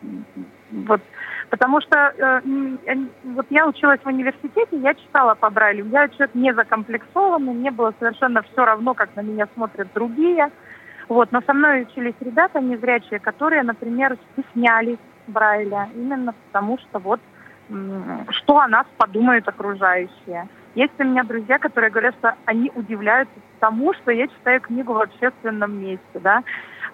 вот, 0.70 1.00
потому 1.50 1.80
что 1.80 2.14
э, 2.16 2.40
вот 3.24 3.46
я 3.50 3.66
училась 3.66 4.00
в 4.02 4.06
университете, 4.06 4.78
я 4.78 4.94
читала 4.94 5.34
по 5.34 5.50
Брайлю, 5.50 5.86
я 5.86 6.08
человек 6.08 6.34
не 6.34 6.54
закомплексованный, 6.54 7.52
мне 7.52 7.72
было 7.72 7.92
совершенно 7.98 8.42
все 8.42 8.64
равно, 8.64 8.94
как 8.94 9.14
на 9.16 9.22
меня 9.22 9.48
смотрят 9.54 9.88
другие. 9.92 10.50
Вот, 11.08 11.32
но 11.32 11.40
со 11.44 11.52
мной 11.52 11.82
учились 11.82 12.14
ребята 12.20 12.60
незрячие, 12.60 13.18
которые, 13.18 13.64
например, 13.64 14.16
стеснялись 14.32 14.98
Брайля, 15.26 15.88
именно 15.96 16.34
потому 16.46 16.78
что 16.78 17.00
вот 17.00 17.20
что 18.30 18.58
о 18.58 18.68
нас 18.68 18.86
подумают 18.96 19.48
окружающие. 19.48 20.48
Есть 20.74 20.92
у 20.98 21.04
меня 21.04 21.24
друзья, 21.24 21.58
которые 21.58 21.90
говорят, 21.90 22.14
что 22.18 22.34
они 22.44 22.70
удивляются 22.74 23.34
тому, 23.58 23.92
что 23.94 24.10
я 24.10 24.28
читаю 24.28 24.60
книгу 24.60 24.92
в 24.92 25.00
общественном 25.00 25.80
месте, 25.80 26.20
да. 26.20 26.42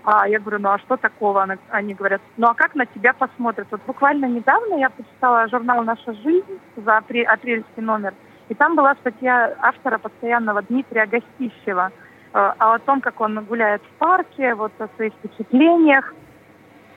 А 0.05 0.29
я 0.29 0.39
говорю, 0.39 0.61
ну 0.61 0.71
а 0.71 0.79
что 0.79 0.97
такого? 0.97 1.47
Они 1.71 1.95
говорят, 1.95 2.21
ну 2.37 2.47
а 2.47 2.55
как 2.55 2.75
на 2.75 2.87
тебя 2.87 3.13
посмотрят? 3.13 3.67
Вот 3.71 3.81
буквально 3.87 4.27
недавно 4.27 4.75
я 4.75 4.91
почитала 4.91 5.49
журнал 5.49 5.83
«Наша 5.83 6.13
жизнь» 6.15 6.61
за 6.77 6.99
апрельский 6.99 7.83
номер, 7.83 8.15
и 8.49 8.55
там 8.55 8.77
была 8.77 8.95
статья 8.97 9.55
автора 9.61 9.99
постоянного 9.99 10.63
Дмитрия 10.63 11.07
Гостищева– 11.07 11.91
а 12.37 12.75
о 12.75 12.79
том, 12.79 13.01
как 13.01 13.19
он 13.23 13.43
гуляет 13.45 13.83
в 13.83 13.99
парке, 13.99 14.55
вот 14.55 14.73
о 14.79 14.89
своих 14.97 15.15
впечатлениях. 15.15 16.15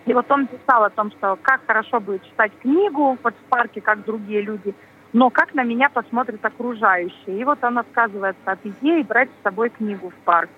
И 0.10 0.14
вот 0.14 0.26
он 0.32 0.48
писал 0.48 0.84
о 0.84 0.90
том, 0.90 1.12
что 1.12 1.38
как 1.40 1.62
хорошо 1.68 2.00
будет 2.00 2.24
читать 2.24 2.52
книгу 2.64 3.16
вот 3.22 3.36
в 3.36 3.50
парке, 3.50 3.80
как 3.80 4.04
другие 4.06 4.42
люди, 4.42 4.74
но 5.14 5.30
как 5.30 5.54
на 5.54 5.64
меня 5.64 5.88
посмотрят 5.88 6.44
окружающие. 6.44 7.40
И 7.40 7.44
вот 7.44 7.64
он 7.64 7.78
отказывается 7.78 8.52
от 8.52 8.58
идеи 8.64 9.04
брать 9.04 9.30
с 9.30 9.44
собой 9.44 9.70
книгу 9.70 10.10
в 10.10 10.16
парк. 10.26 10.50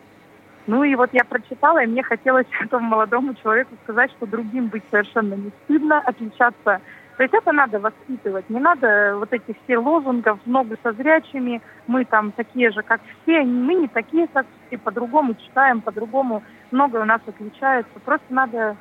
Ну 0.67 0.85
и 0.85 0.95
вот 0.95 1.09
я 1.11 1.25
прочитала, 1.25 1.83
и 1.83 1.87
мне 1.87 2.01
хотелось 2.01 2.45
этому 2.61 2.87
молодому 2.87 3.33
человеку 3.33 3.75
сказать, 3.83 4.11
что 4.11 4.25
другим 4.25 4.67
быть 4.67 4.83
совершенно 4.89 5.33
не 5.33 5.51
стыдно, 5.65 5.99
отличаться. 5.99 6.79
То 7.17 7.23
есть 7.23 7.33
это 7.33 7.51
надо 7.51 7.81
воспитывать. 7.81 8.49
Не 8.49 8.61
надо 8.61 9.17
вот 9.19 9.33
этих 9.33 9.57
все 9.65 9.77
лозунгов, 9.77 10.39
ногу 10.45 10.77
со 10.81 10.93
зрячими, 10.93 11.61
мы 11.87 12.05
там 12.05 12.31
такие 12.31 12.71
же, 12.71 12.83
как 12.83 13.01
все, 13.23 13.41
мы 13.41 13.73
не 13.73 13.89
такие, 13.89 14.29
как 14.29 14.45
все, 14.67 14.77
по-другому 14.77 15.35
читаем, 15.35 15.81
по-другому 15.81 16.41
многое 16.71 17.01
у 17.01 17.05
нас 17.05 17.19
отличается. 17.27 17.99
Просто 18.05 18.27
надо 18.29 18.77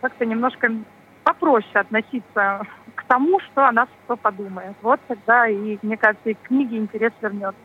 как-то 0.00 0.24
немножко 0.26 0.70
попроще 1.24 1.74
относиться 1.74 2.62
к 2.94 3.04
тому, 3.06 3.40
что 3.40 3.66
о 3.66 3.72
нас 3.72 3.88
кто 4.04 4.16
подумает. 4.16 4.74
Вот 4.82 5.00
тогда 5.06 5.46
и, 5.48 5.78
мне 5.82 5.96
кажется, 5.96 6.30
и 6.30 6.34
к 6.34 6.42
книге 6.42 6.78
интерес 6.78 7.12
вернется. 7.20 7.58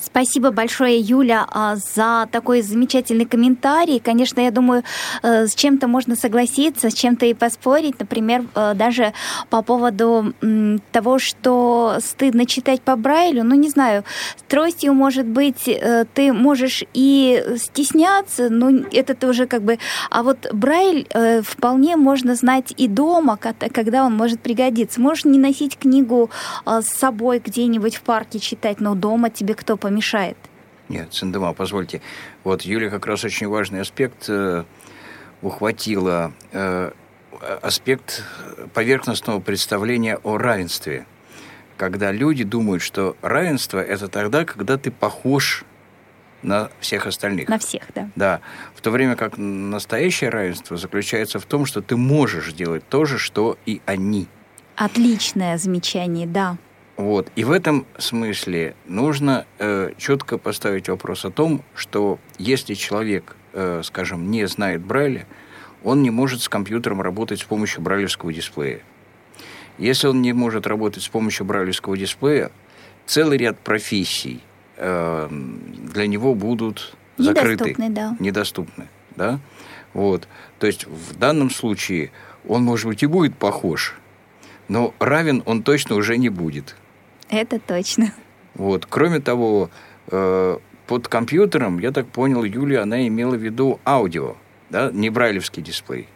Спасибо 0.00 0.52
большое, 0.52 1.00
Юля, 1.00 1.46
а, 1.50 1.74
за 1.76 2.28
такой 2.30 2.62
замечательный 2.62 3.24
комментарий. 3.24 3.98
Конечно, 3.98 4.40
я 4.40 4.52
думаю, 4.52 4.84
э, 5.22 5.46
с 5.48 5.54
чем-то 5.54 5.88
можно 5.88 6.14
согласиться, 6.14 6.90
с 6.90 6.94
чем-то 6.94 7.26
и 7.26 7.34
поспорить. 7.34 7.98
Например, 7.98 8.44
э, 8.54 8.74
даже 8.74 9.12
по 9.50 9.62
поводу 9.62 10.32
того, 10.92 11.18
что 11.18 11.96
стыдно 12.00 12.46
читать 12.46 12.80
по 12.80 12.94
Брайлю. 12.94 13.42
Ну, 13.42 13.56
не 13.56 13.68
знаю, 13.68 14.04
с 14.36 14.42
тростью, 14.42 14.94
может 14.94 15.26
быть, 15.26 15.66
э, 15.66 16.04
ты 16.14 16.32
можешь 16.32 16.84
и 16.94 17.44
стесняться, 17.56 18.50
но 18.50 18.70
это 18.92 19.14
тоже 19.14 19.46
как 19.46 19.62
бы... 19.62 19.78
А 20.10 20.22
вот 20.22 20.46
Брайль 20.52 21.08
вполне 21.42 21.96
можно 21.96 22.34
знать 22.34 22.72
и 22.76 22.86
дома, 22.86 23.36
когда 23.36 24.04
он 24.04 24.16
может 24.16 24.40
пригодиться. 24.40 25.00
Можешь 25.00 25.24
не 25.24 25.38
носить 25.38 25.76
книгу 25.76 26.30
с 26.64 26.86
собой 26.86 27.42
где-нибудь 27.44 27.96
в 27.96 28.02
парке 28.02 28.38
читать, 28.38 28.80
но 28.80 28.94
дома 28.94 29.30
тебе 29.30 29.54
кто 29.54 29.76
помешает? 29.88 30.36
Нет, 30.88 31.12
Синдема, 31.14 31.52
позвольте. 31.52 32.00
Вот 32.44 32.62
Юля 32.62 32.90
как 32.90 33.06
раз 33.06 33.24
очень 33.24 33.48
важный 33.48 33.80
аспект 33.80 34.28
э, 34.28 34.64
ухватила. 35.42 36.32
Э, 36.52 36.92
аспект 37.62 38.24
поверхностного 38.74 39.40
представления 39.40 40.16
о 40.16 40.38
равенстве. 40.38 41.06
Когда 41.76 42.10
люди 42.10 42.44
думают, 42.44 42.82
что 42.82 43.16
равенство– 43.22 43.78
это 43.94 44.08
тогда, 44.08 44.44
когда 44.44 44.76
ты 44.76 44.90
похож 44.90 45.64
на 46.42 46.70
всех 46.80 47.06
остальных. 47.06 47.48
На 47.48 47.58
всех, 47.58 47.82
да. 47.94 48.10
Да. 48.16 48.40
В 48.74 48.80
то 48.80 48.90
время 48.90 49.16
как 49.16 49.38
настоящее 49.38 50.30
равенство 50.30 50.76
заключается 50.76 51.38
в 51.38 51.46
том, 51.46 51.66
что 51.66 51.80
ты 51.80 51.96
можешь 51.96 52.52
делать 52.52 52.84
то 52.88 53.04
же, 53.04 53.18
что 53.18 53.56
и 53.66 53.80
они. 53.86 54.26
Отличное 54.76 55.58
замечание, 55.58 56.26
да. 56.26 56.56
Вот. 56.98 57.30
И 57.36 57.44
в 57.44 57.52
этом 57.52 57.86
смысле 57.96 58.74
нужно 58.86 59.46
э, 59.60 59.92
четко 59.98 60.36
поставить 60.36 60.88
вопрос 60.88 61.24
о 61.24 61.30
том, 61.30 61.62
что 61.76 62.18
если 62.38 62.74
человек, 62.74 63.36
э, 63.52 63.82
скажем, 63.84 64.32
не 64.32 64.48
знает 64.48 64.82
Брайля, 64.82 65.24
он 65.84 66.02
не 66.02 66.10
может 66.10 66.42
с 66.42 66.48
компьютером 66.48 67.00
работать 67.00 67.38
с 67.38 67.44
помощью 67.44 67.82
брайлевского 67.82 68.32
дисплея. 68.32 68.80
Если 69.78 70.08
он 70.08 70.22
не 70.22 70.32
может 70.32 70.66
работать 70.66 71.04
с 71.04 71.08
помощью 71.08 71.46
брайлевского 71.46 71.96
дисплея, 71.96 72.50
целый 73.06 73.38
ряд 73.38 73.60
профессий 73.60 74.40
э, 74.76 75.28
для 75.30 76.08
него 76.08 76.34
будут 76.34 76.96
закрыты. 77.16 77.66
Недоступны, 77.66 77.90
да. 77.90 78.16
Недоступны, 78.18 78.88
да? 79.14 79.38
Вот. 79.94 80.26
То 80.58 80.66
есть 80.66 80.84
в 80.88 81.16
данном 81.16 81.50
случае 81.50 82.10
он, 82.44 82.64
может 82.64 82.86
быть, 82.86 83.04
и 83.04 83.06
будет 83.06 83.36
похож, 83.36 83.94
но 84.66 84.94
равен 84.98 85.44
он 85.46 85.62
точно 85.62 85.94
уже 85.94 86.18
не 86.18 86.28
будет. 86.28 86.74
Это 87.28 87.58
точно. 87.58 88.12
Вот. 88.54 88.86
Кроме 88.86 89.20
того, 89.20 89.70
э, 90.10 90.58
под 90.86 91.08
компьютером, 91.08 91.78
я 91.78 91.92
так 91.92 92.08
понял, 92.08 92.44
Юлия, 92.44 92.80
она 92.80 93.06
имела 93.06 93.34
в 93.34 93.42
виду 93.42 93.80
аудио, 93.84 94.36
да, 94.70 94.90
не 94.90 95.10
брайлевский 95.10 95.62
дисплей. 95.62 96.08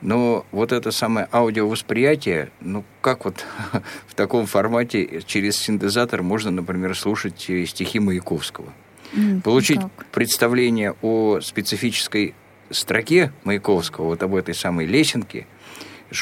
Но 0.00 0.46
вот 0.52 0.72
это 0.72 0.92
самое 0.92 1.28
аудиовосприятие, 1.32 2.50
ну 2.60 2.84
как 3.00 3.24
вот 3.24 3.44
в 4.06 4.14
таком 4.14 4.46
формате 4.46 5.22
через 5.26 5.56
синтезатор 5.56 6.22
можно, 6.22 6.50
например, 6.50 6.96
слушать 6.96 7.48
э, 7.48 7.64
стихи 7.64 7.98
Маяковского? 8.00 8.72
Mm, 9.12 9.42
Получить 9.42 9.80
как? 9.80 10.06
представление 10.06 10.94
о 11.00 11.40
специфической 11.40 12.34
строке 12.70 13.32
Маяковского, 13.44 14.06
вот 14.06 14.22
об 14.22 14.34
этой 14.34 14.54
самой 14.54 14.86
лесенке, 14.86 15.46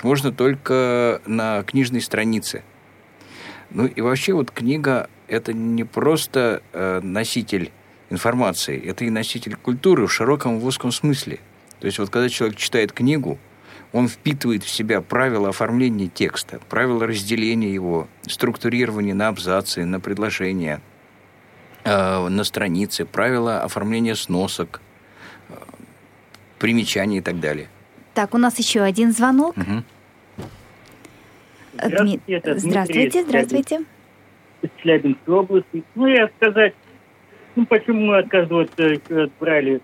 можно 0.03 0.33
только 0.33 1.21
на 1.27 1.63
книжной 1.63 2.01
странице– 2.01 2.63
ну 3.77 3.85
и 3.85 4.01
вообще 4.01 4.33
вот 4.33 4.51
книга– 4.51 5.11
это 5.29 5.53
не 5.53 5.85
просто 5.85 6.63
э, 6.73 7.01
носитель 7.03 7.73
информации, 8.09 8.83
это 8.83 9.05
и 9.05 9.11
носитель 9.11 9.55
культуры 9.55 10.07
в 10.07 10.13
широком 10.13 10.59
в 10.59 10.65
узком 10.65 10.91
смысле. 10.93 11.41
То 11.81 11.87
есть 11.87 11.99
вот 11.99 12.09
когда 12.09 12.31
человек 12.31 12.57
читает 12.57 12.93
книгу, 12.95 13.39
он 13.93 14.09
впитывает 14.09 14.65
в 14.65 14.71
себя 14.71 15.03
правила 15.03 15.51
оформления 15.51 16.09
текста, 16.09 16.59
правила 16.71 17.07
разделения 17.07 17.71
его, 17.71 18.09
структурирования 18.23 19.15
на 19.15 19.29
абзацы, 19.29 19.85
на 19.85 20.01
предложения, 20.01 20.81
э, 21.85 22.29
на 22.29 22.45
страницы, 22.45 23.05
правила 23.05 23.61
оформления 23.61 24.15
сносок, 24.15 24.81
э, 25.51 25.55
примечаний 26.59 27.19
и 27.19 27.21
так 27.21 27.41
далее. 27.41 27.69
Так, 28.15 28.33
у 28.33 28.39
нас 28.39 28.59
еще 28.59 28.81
один 28.81 29.13
звонок. 29.13 29.55
Угу. 29.55 29.85
Здравствуйте, 31.83 32.21
это 32.27 32.59
здравствуйте, 32.59 33.23
здравствуйте. 33.23 33.81
Из 34.63 34.71
Челябинской 34.83 35.35
области. 35.35 35.83
Ну, 35.95 36.07
я 36.07 36.29
сказать, 36.37 36.75
ну, 37.55 37.67
почему 37.67 38.07
мы 38.07 38.19
отказываться 38.19 38.99
отбрали? 39.11 39.81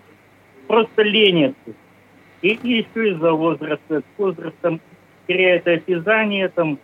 Просто 0.67 1.03
ленятся. 1.03 1.73
И, 2.41 2.49
и 2.49 2.69
еще 2.79 3.11
из-за 3.11 3.31
возраста. 3.31 3.99
С 3.99 4.03
возрастом 4.17 4.81
теряет 5.27 5.67
осязание, 5.67 6.49
там, 6.49 6.79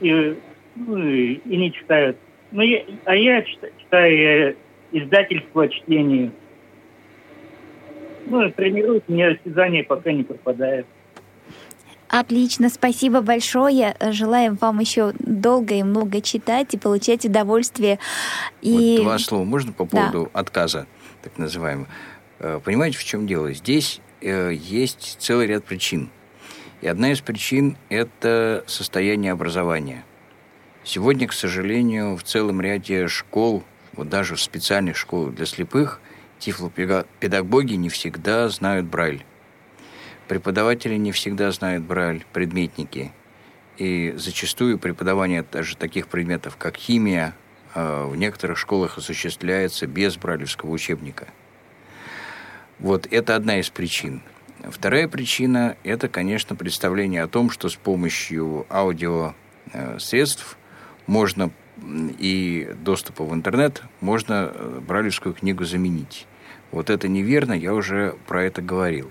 и, 0.00 0.36
ну, 0.76 0.98
и, 0.98 1.34
и 1.34 1.56
не 1.56 1.72
читают. 1.72 2.18
Ну, 2.52 2.62
я, 2.62 2.84
а 3.04 3.16
я 3.16 3.42
читаю, 3.42 3.72
читаю 3.78 4.56
издательство 4.92 5.68
чтения. 5.68 6.30
Ну, 8.26 8.50
тренируюсь, 8.50 9.02
у 9.08 9.12
меня 9.12 9.28
осязание 9.28 9.84
пока 9.84 10.12
не 10.12 10.24
пропадает. 10.24 10.86
Отлично, 12.08 12.68
спасибо 12.68 13.20
большое. 13.20 13.96
Желаем 14.12 14.56
вам 14.60 14.80
еще 14.80 15.12
долго 15.18 15.74
и 15.74 15.82
много 15.82 16.20
читать 16.20 16.74
и 16.74 16.78
получать 16.78 17.24
удовольствие. 17.24 17.98
И... 18.62 18.96
Вот 18.98 19.04
два 19.04 19.18
слова 19.18 19.44
можно 19.44 19.72
по 19.72 19.84
поводу 19.84 20.30
да. 20.32 20.40
отказа, 20.40 20.86
так 21.22 21.36
называемого. 21.36 21.88
Э, 22.38 22.60
понимаете, 22.62 22.98
в 22.98 23.04
чем 23.04 23.26
дело? 23.26 23.52
Здесь 23.52 24.00
э, 24.20 24.52
есть 24.54 25.16
целый 25.20 25.46
ряд 25.46 25.64
причин. 25.64 26.10
И 26.80 26.88
одна 26.88 27.10
из 27.10 27.20
причин– 27.20 27.76
это 27.88 28.62
состояние 28.66 29.32
образования. 29.32 30.04
Сегодня, 30.84 31.26
к 31.26 31.32
сожалению, 31.32 32.16
в 32.16 32.22
целом 32.22 32.60
ряде 32.60 33.08
школ, 33.08 33.64
вот 33.94 34.08
даже 34.08 34.36
в 34.36 34.40
специальных 34.40 34.96
школах 34.96 35.34
для 35.34 35.46
слепых, 35.46 36.00
тифлопедагоги 36.38 37.74
не 37.74 37.88
всегда 37.88 38.48
знают 38.48 38.86
Брайль. 38.86 39.24
Преподаватели 40.28 40.96
не 40.96 41.12
всегда 41.12 41.52
знают 41.52 41.84
Брайль, 41.84 42.24
предметники. 42.32 43.12
И 43.76 44.14
зачастую 44.16 44.78
преподавание 44.78 45.44
даже 45.50 45.76
таких 45.76 46.08
предметов, 46.08 46.56
как 46.56 46.76
химия, 46.76 47.34
а, 47.74 48.06
в 48.06 48.16
некоторых 48.16 48.58
школах 48.58 48.98
осуществляется 48.98 49.86
без 49.86 50.16
брайлевского 50.16 50.70
учебника. 50.70 51.28
Вот 52.78 53.06
это 53.10 53.36
одна 53.36 53.60
из 53.60 53.70
причин. 53.70 54.22
Вторая 54.64 55.08
причина– 55.08 55.76
это, 55.84 56.08
конечно, 56.08 56.56
представление 56.56 57.22
о 57.22 57.28
том, 57.28 57.50
что 57.50 57.68
с 57.68 57.76
помощью 57.76 58.66
аудиосредств 58.68 60.56
можно 61.06 61.52
и 62.18 62.74
доступа 62.82 63.24
в 63.24 63.34
интернет 63.34 63.82
можно 64.00 64.50
э, 64.52 64.80
брайлевскую 64.86 65.34
книгу 65.34 65.64
заменить. 65.64 66.26
Вот 66.72 66.90
это 66.90 67.06
неверно, 67.06 67.52
я 67.52 67.74
уже 67.74 68.16
про 68.26 68.42
это 68.44 68.62
говорил. 68.62 69.10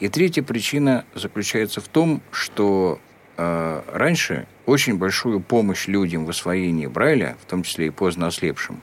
И 0.00 0.08
третья 0.08 0.42
причина 0.42 1.04
заключается 1.14 1.82
в 1.82 1.88
том, 1.88 2.22
что 2.30 2.98
э, 3.36 3.82
раньше 3.92 4.46
очень 4.64 4.96
большую 4.96 5.40
помощь 5.40 5.88
людям 5.88 6.24
в 6.24 6.30
освоении 6.30 6.86
Брайля, 6.86 7.36
в 7.42 7.44
том 7.44 7.62
числе 7.62 7.88
и 7.88 7.90
поздно 7.90 8.28
ослепшим, 8.28 8.80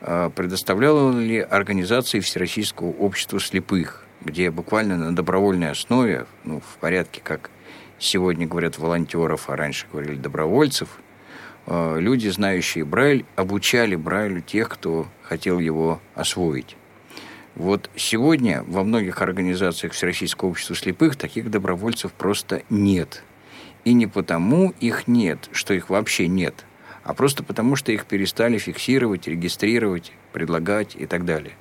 э, 0.00 0.30
предоставляли 0.34 1.40
организации 1.40 2.20
Всероссийского 2.20 2.88
общества 2.88 3.38
слепых, 3.38 4.06
где 4.22 4.50
буквально 4.50 4.96
на 4.96 5.14
добровольной 5.14 5.72
основе, 5.72 6.24
ну, 6.44 6.60
в 6.60 6.78
порядке, 6.78 7.20
как 7.22 7.50
сегодня 7.98 8.46
говорят 8.46 8.78
волонтеров, 8.78 9.50
а 9.50 9.56
раньше 9.56 9.86
говорили 9.92 10.16
добровольцев, 10.16 10.88
э, 11.66 11.96
люди, 12.00 12.28
знающие 12.28 12.86
Брайль, 12.86 13.26
обучали 13.36 13.94
Брайлю 13.94 14.40
тех, 14.40 14.70
кто 14.70 15.06
хотел 15.22 15.58
его 15.58 16.00
освоить. 16.14 16.78
Вот 17.56 17.90
сегодня 17.96 18.62
во 18.66 18.84
многих 18.84 19.22
организациях 19.22 19.92
Всероссийского 19.92 20.50
общества 20.50 20.76
слепых 20.76 21.16
таких 21.16 21.50
добровольцев 21.50 22.12
просто 22.12 22.62
нет. 22.70 23.22
И 23.84 23.92
не 23.92 24.06
потому 24.06 24.74
их 24.80 25.08
нет, 25.08 25.48
что 25.52 25.74
их 25.74 25.90
вообще 25.90 26.28
нет, 26.28 26.64
а 27.02 27.14
просто 27.14 27.42
потому, 27.42 27.76
что 27.76 27.92
их 27.92 28.04
перестали 28.04 28.58
фиксировать, 28.58 29.26
регистрировать, 29.26 30.12
предлагать 30.32 30.94
и 30.96 31.06
так 31.06 31.24
далее. 31.24 31.54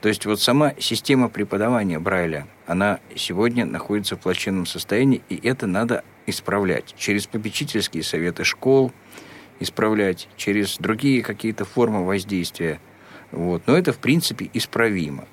То 0.00 0.08
есть 0.08 0.26
вот 0.26 0.40
сама 0.40 0.74
система 0.80 1.28
преподавания 1.28 2.00
Брайля, 2.00 2.48
она 2.66 2.98
сегодня 3.14 3.64
находится 3.64 4.16
в 4.16 4.18
плачевном 4.18 4.66
состоянии, 4.66 5.22
и 5.28 5.36
это 5.46 5.68
надо 5.68 6.02
исправлять 6.26 6.94
через 6.96 7.28
попечительские 7.28 8.02
советы 8.02 8.42
школ, 8.42 8.90
исправлять 9.60 10.28
через 10.36 10.78
другие 10.78 11.22
какие-то 11.22 11.64
формы 11.64 12.04
воздействия. 12.04 12.80
Вот. 13.32 13.62
Но 13.66 13.76
это, 13.76 13.92
в 13.92 13.98
принципе, 13.98 14.48
исправимо. 14.52 15.26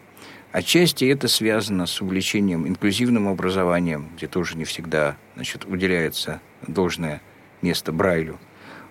Отчасти 0.51 1.05
это 1.05 1.27
связано 1.27 1.85
с 1.85 2.01
увлечением 2.01 2.67
инклюзивным 2.67 3.27
образованием, 3.27 4.09
где 4.17 4.25
тоже 4.25 4.57
не 4.57 4.63
всегда 4.63 5.15
значит, 5.35 5.65
уделяется 5.65 6.41
должное 6.65 7.21
место 7.62 7.91
Брайлю. 7.91 8.39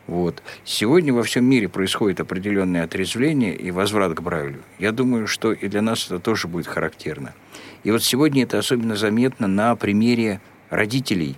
Вот. 0.06 0.42
Сегодня 0.64 1.12
во 1.12 1.22
всем 1.22 1.44
мире 1.44 1.68
происходит 1.68 2.20
определенное 2.20 2.84
отрезвление 2.84 3.54
и 3.54 3.70
возврат 3.70 4.14
к 4.14 4.20
Брайлю. 4.22 4.62
Я 4.78 4.92
думаю, 4.92 5.26
что 5.26 5.52
и 5.52 5.68
для 5.68 5.82
нас 5.82 6.06
это 6.06 6.20
тоже 6.20 6.48
будет 6.48 6.66
характерно. 6.66 7.34
И 7.82 7.90
вот 7.90 8.02
сегодня 8.04 8.44
это 8.44 8.58
особенно 8.58 8.96
заметно 8.96 9.48
на 9.48 9.74
примере 9.76 10.40
родителей, 10.70 11.36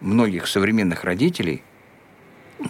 многих 0.00 0.46
современных 0.46 1.04
родителей, 1.04 1.62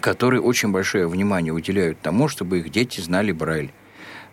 которые 0.01 0.41
очень 0.41 0.71
большое 0.71 1.07
внимание 1.07 1.53
уделяют 1.53 1.99
тому, 1.99 2.27
чтобы 2.27 2.59
их 2.59 2.69
дети 2.69 3.01
знали 3.01 3.31
Брайль. 3.31 3.71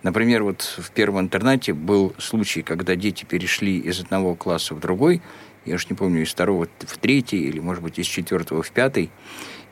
Например, 0.02 0.42
вот 0.42 0.62
в 0.62 0.90
первом 0.90 1.20
интернате 1.20 1.72
был 1.72 2.14
случай, 2.18 2.62
когда 2.62 2.96
дети 2.96 3.24
перешли 3.24 3.78
из 3.78 4.00
одного 4.00 4.34
класса 4.34 4.74
в 4.74 4.80
другой, 4.80 5.22
я 5.64 5.76
уж 5.76 5.88
не 5.88 5.96
помню, 5.96 6.22
из 6.22 6.30
второго 6.30 6.66
в 6.80 6.98
третий, 6.98 7.44
или, 7.44 7.60
может 7.60 7.82
быть, 7.82 7.98
из 7.98 8.06
четвертого 8.06 8.62
в 8.62 8.70
пятый, 8.72 9.10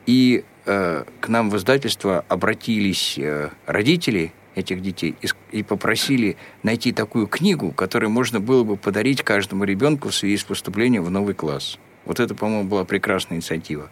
и 0.05 0.45
э, 0.65 1.03
к 1.19 1.27
нам 1.27 1.49
в 1.49 1.57
издательство 1.57 2.23
обратились 2.29 3.17
э, 3.17 3.49
родители 3.65 4.31
этих 4.55 4.81
детей 4.81 5.15
и, 5.21 5.27
и 5.51 5.63
попросили 5.63 6.37
найти 6.63 6.91
такую 6.91 7.27
книгу, 7.27 7.71
которую 7.71 8.09
можно 8.09 8.39
было 8.39 8.63
бы 8.63 8.77
подарить 8.77 9.23
каждому 9.23 9.65
ребенку 9.65 10.09
в 10.09 10.15
связи 10.15 10.37
с 10.37 10.43
поступлением 10.43 11.03
в 11.03 11.11
новый 11.11 11.33
класс. 11.33 11.77
Вот 12.05 12.19
это, 12.19 12.35
по-моему, 12.35 12.67
была 12.67 12.85
прекрасная 12.85 13.37
инициатива. 13.37 13.89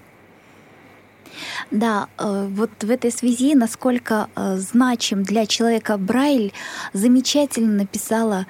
Да, 1.71 2.08
э, 2.17 2.47
вот 2.49 2.71
в 2.82 2.89
этой 2.89 3.12
связи, 3.12 3.56
насколько 3.56 4.30
э, 4.36 4.58
значим 4.58 5.23
для 5.23 5.45
человека 5.45 5.97
Брайль, 5.97 6.54
замечательно 6.93 7.73
написала 7.73 8.45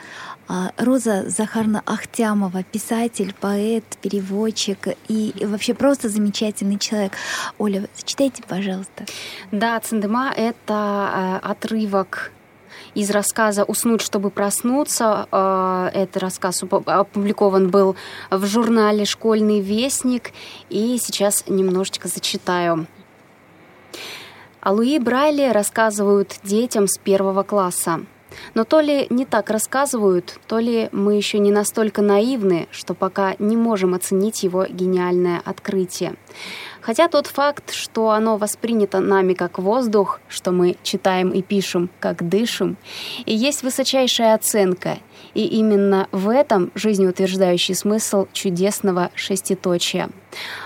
а, 0.52 0.71
Роза 0.78 1.30
Захарна 1.30 1.84
Ахтямова, 1.86 2.63
писатель, 2.63 3.36
поэт, 3.39 3.84
переводчик 4.02 4.88
и 5.08 5.32
вообще 5.41 5.75
просто 5.75 6.10
замечательный 6.10 6.80
человек. 6.80 7.13
Оля, 7.60 7.88
зачитайте, 7.95 8.41
пожалуйста. 8.47 9.06
Да, 9.52 9.80
Циндема— 9.80 10.34
это 10.36 11.39
э, 11.43 11.47
отрывок 11.47 12.32
из 12.95 13.10
рассказа 13.12 13.63
«Уснуть, 13.63 14.02
чтобы 14.02 14.30
проснуться». 14.30 15.28
Э, 15.32 15.89
этот 15.93 16.17
рассказ 16.17 16.63
опубликован 16.63 17.69
был 17.69 17.95
в 18.30 18.45
журнале 18.45 19.06
«Школьный 19.06 19.60
вестник». 19.60 20.32
И 20.69 20.97
сейчас 21.02 21.43
немножечко 21.47 22.08
зачитаю. 22.08 22.88
О 24.62 24.71
Луи 24.71 24.99
Брайле 24.99 25.52
рассказывают 25.52 26.39
детям 26.43 26.88
с 26.88 26.97
первого 26.97 27.43
класса– 27.43 28.02
но 28.54 28.63
то 28.63 28.80
ли 28.80 29.08
не 29.10 29.25
так 29.25 29.49
рассказывают, 29.49 30.39
то 30.47 30.60
ли 30.60 30.89
мы 30.91 31.15
еще 31.15 31.39
не 31.39 31.52
настолько 31.52 32.02
наивны, 32.02 32.67
что 32.71 32.93
пока 32.93 33.36
не 33.39 33.58
можем 33.58 33.93
оценить 33.93 34.43
его 34.43 34.65
гениальное 34.65 35.41
открытие. 35.43 36.15
Хотя 36.82 37.08
тот 37.08 37.28
факт, 37.28 37.72
что 37.74 38.12
оно 38.12 38.38
воспринято 38.38 39.00
нами 39.00 39.34
как 39.34 39.60
воздух, 39.60 40.20
что 40.28 40.52
мы 40.52 40.78
читаем 40.84 41.32
и 41.32 41.42
пишем, 41.42 41.89
как 42.00 42.28
дышим, 42.28 42.78
и 43.26 43.36
есть 43.36 43.63
высочайшая 43.63 44.34
оценка, 44.34 45.00
и 45.34 45.46
именно 45.46 46.08
в 46.12 46.30
этом 46.30 46.72
жизнеутверждающий 46.76 47.76
смысл 47.76 48.28
чудесного 48.34 49.12
шеститочия. 49.13 50.10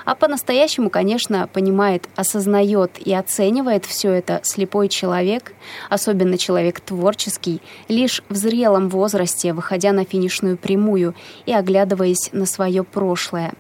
А 0.06 0.16
по-настоящему, 0.16 0.90
конечно, 0.90 1.48
понимает, 1.52 2.10
осознает 2.16 2.92
и 3.00 3.14
оценивает 3.14 3.86
все 3.86 4.12
это 4.12 4.42
слепой 4.44 4.90
человек, 4.90 5.54
особенно 5.90 6.38
человек 6.38 6.80
творческий, 6.80 7.62
лишь 7.88 8.24
в 8.30 8.36
зрелом 8.36 8.90
возрасте, 8.90 9.54
выходя 9.54 9.94
на 9.94 10.06
финишную 10.06 10.58
прямую 10.58 11.16
и 11.46 11.54
оглядываясь 11.54 12.30
на 12.34 12.46
свое 12.46 12.84
прошлое. 12.84 13.54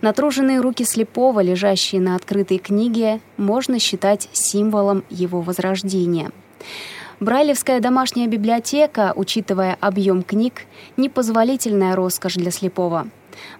Натруженные 0.00 0.60
руки 0.60 0.84
слепого, 0.84 1.40
лежащие 1.40 2.00
на 2.00 2.16
открытой 2.16 2.58
книге, 2.58 3.20
можно 3.36 3.78
считать 3.78 4.28
символом 4.32 5.04
его 5.10 5.40
возрождения. 5.40 6.30
Брайлевская 7.20 7.80
домашняя 7.80 8.26
библиотека, 8.26 9.12
учитывая 9.14 9.76
объем 9.80 10.22
книг, 10.22 10.62
непозволительная 10.96 11.94
роскошь 11.94 12.34
для 12.34 12.50
слепого. 12.50 13.08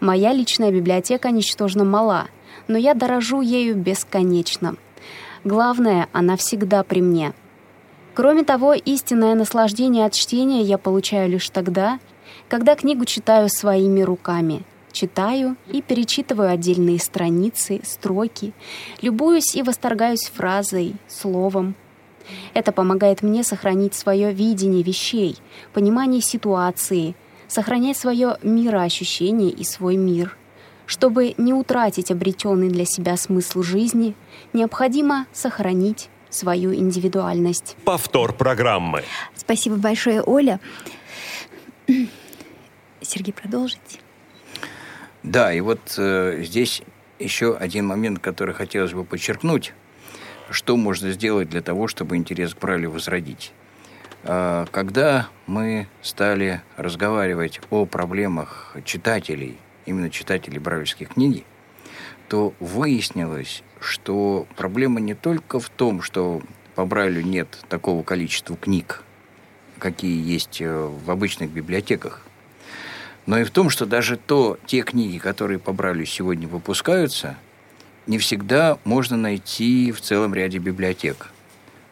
Моя 0.01 0.33
личная 0.33 0.73
библиотека 0.73 1.31
ничтожно 1.31 1.85
мала, 1.85 2.27
но 2.67 2.77
я 2.77 2.95
дорожу 2.95 3.41
ею 3.41 3.77
бесконечно. 3.77 4.75
Главное, 5.45 6.09
она 6.13 6.37
всегда 6.37 6.83
при 6.83 7.01
мне. 7.01 7.35
Кроме 8.15 8.45
того, 8.45 8.75
истинное 8.75 9.35
наслаждение 9.35 10.07
от 10.07 10.13
чтения 10.13 10.63
я 10.63 10.77
получаю 10.77 11.31
лишь 11.31 11.49
тогда, 11.49 11.99
когда 12.49 12.75
книгу 12.75 13.05
читаю 13.05 13.49
своими 13.49 14.03
руками. 14.03 14.65
Читаю 14.93 15.57
и 15.69 15.81
перечитываю 15.81 16.51
отдельные 16.51 16.99
страницы, 16.99 17.81
строки, 17.83 18.53
любуюсь 19.01 19.55
и 19.55 19.63
восторгаюсь 19.63 20.31
фразой, 20.33 20.95
словом, 21.09 21.75
это 22.55 22.73
помогает 22.73 23.23
мне 23.23 23.43
сохранить 23.43 23.95
свое 23.95 24.33
видение 24.33 24.83
вещей, 24.83 25.37
понимание 25.73 26.21
ситуации, 26.21 27.15
сохранять 27.49 27.97
свое 27.97 28.37
мироощущение 28.43 29.51
и 29.51 29.65
свой 29.65 29.97
мир. 29.97 30.37
Чтобы 30.87 31.35
не 31.39 31.55
утратить 31.55 32.11
обретенный 32.11 32.69
для 32.69 32.85
себя 32.85 33.17
смысл 33.17 33.63
жизни, 33.63 34.15
необходимо 34.53 35.27
сохранить 35.33 36.09
свою 36.29 36.75
индивидуальность. 36.75 37.77
Повтор 37.85 38.33
программы. 38.33 39.05
Спасибо 39.35 39.77
большое, 39.77 40.23
Оля. 40.23 40.61
Сергей, 43.01 43.33
продолжите. 43.33 44.02
Да, 45.23 45.53
и 45.53 45.61
вот 45.61 45.95
э, 45.99 46.43
здесь 46.43 46.83
еще 47.19 47.57
один 47.57 47.87
момент, 47.87 48.19
который 48.19 48.55
хотелось 48.55 48.93
бы 48.93 49.05
подчеркнуть 49.05 49.73
что 50.53 50.77
можно 50.77 51.11
сделать 51.11 51.49
для 51.49 51.63
того, 51.63 51.89
чтобы 51.89 52.17
интерес 52.17 52.55
к 52.55 52.59
Брайлю 52.59 52.91
возродить. 52.91 53.53
А, 54.25 54.67
когда 54.71 55.29
мы 55.47 55.89
стали 56.03 56.63
разговаривать 56.77 57.61
о 57.71 57.87
проблемах 57.87 58.77
читателей, 58.85 59.59
именно 59.87 60.11
читателей 60.11 60.59
брайлевских 60.59 61.11
книги, 61.11 61.45
то 62.29 62.55
выяснилось, 62.61 63.63
что 63.81 64.47
проблема 64.57 65.01
не 65.01 65.15
только 65.15 65.59
в 65.59 65.69
том, 65.69 66.03
что 66.03 66.41
по 66.75 66.87
Брайлю 66.87 67.23
нет 67.23 67.49
такого 67.69 68.03
количества 68.03 68.57
книг, 68.57 69.03
какие 69.79 70.23
есть 70.25 70.61
э, 70.63 70.71
в 70.71 71.11
обычных 71.11 71.51
библиотеках, 71.51 72.23
но 73.27 73.39
и 73.39 73.45
в 73.45 73.51
том, 73.51 73.71
что 73.71 73.87
даже 73.87 74.17
то, 74.17 74.59
те 74.67 74.83
книги, 74.83 75.19
которые 75.19 75.59
по 75.59 75.73
сегодня 76.05 76.49
выпускаются– 76.49 77.37
не 78.07 78.19
всегда 78.19 78.79
можно 78.85 79.17
найти 79.17 79.93
в 79.93 80.01
целом 80.01 80.35
ряде 80.35 80.59
библиотек. 80.59 81.29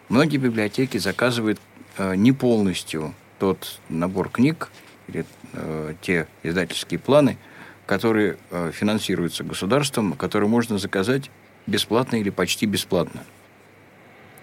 Многие 0.08 0.38
библиотеки 0.38 0.98
заказывают 0.98 1.60
э, 1.98 2.16
не 2.16 2.32
полностью 2.32 3.14
тот 3.38 3.80
набор 3.88 4.28
книг 4.28 4.70
или 5.06 5.24
э, 5.52 5.94
те 6.00 6.26
издательские 6.42 6.98
планы, 6.98 7.38
которые 7.86 8.38
э, 8.50 8.72
финансируются 8.74 9.44
государством, 9.44 10.14
которые 10.14 10.48
можно 10.48 10.78
заказать 10.78 11.30
бесплатно 11.66 12.16
или 12.16 12.30
почти 12.30 12.66
бесплатно. 12.66 13.22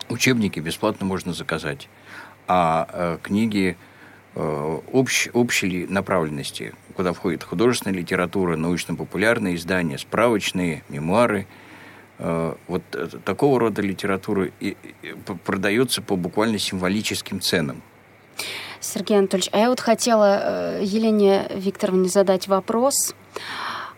Учебники 0.10 0.62
бесплатно 0.62 1.06
можно 1.06 1.34
заказать, 1.34 1.90
а 2.48 2.88
э, 2.92 3.18
книги 3.22 3.78
общ, 4.92 5.30
общей 5.34 5.88
направленности 5.88 6.74
куда 6.98 7.14
входит 7.14 7.44
художественная 7.44 7.96
литература, 7.96 8.58
научно-популярные 8.58 9.56
издания, 9.56 10.00
справочные, 10.00 10.84
мемуары. 10.90 11.46
Э, 12.18 12.56
вот 12.68 12.82
такого 13.24 13.60
рода 13.60 13.84
литература 13.84 14.50
продается 15.46 16.02
по 16.02 16.16
буквально 16.16 16.58
символическим 16.58 17.40
ценам. 17.40 17.84
Сергей 18.80 19.20
Анатольевич, 19.20 19.50
а 19.54 19.60
я 19.60 19.70
вот 19.70 19.80
хотела 19.80 20.80
э, 20.80 20.84
Елене 20.84 21.48
Викторовне 21.54 22.10
задать 22.10 22.48
вопрос. 22.48 23.16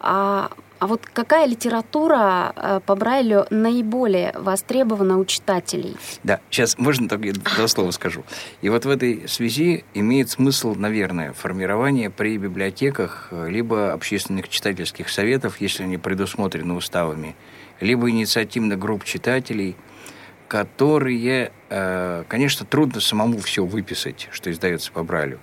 А 0.02 0.52
А 0.80 0.88
вот 0.88 1.06
какая 1.12 1.46
литература 1.46 2.54
э, 2.56 2.80
по 2.86 2.96
Брайлю 2.96 3.46
наиболее 3.50 4.32
востребована 4.34 5.18
у 5.18 5.26
читателей? 5.26 5.98
Да, 6.24 6.40
сейчас 6.50 6.78
можно 6.78 7.10
только 7.10 7.34
два 7.34 7.68
слова 7.68 7.92
скажу. 7.92 8.24
И 8.62 8.70
вот 8.70 8.86
в 8.86 8.90
этой 8.90 9.28
связи 9.28 9.84
имеет 9.94 10.30
смысл, 10.30 10.76
наверное, 10.76 11.34
формирование 11.34 12.10
при 12.10 12.38
библиотеках 12.38 13.28
э, 13.32 13.50
либо 13.50 13.92
общественных 13.92 14.48
читательских 14.48 15.10
советов, 15.10 15.60
если 15.60 15.84
они 15.84 15.98
предусмотрены 15.98 16.74
уставами, 16.74 17.36
либо 17.82 18.10
инициативных 18.10 18.80
групп 18.80 19.04
читателей, 19.04 19.76
которые, 20.48 21.52
э, 21.70 22.24
конечно, 22.30 22.66
трудно 22.66 23.02
самому 23.02 23.40
все 23.40 23.66
выписать, 23.66 24.30
что 24.32 24.50
издается 24.50 24.94
по 24.94 25.04
Брайлю. 25.04 25.40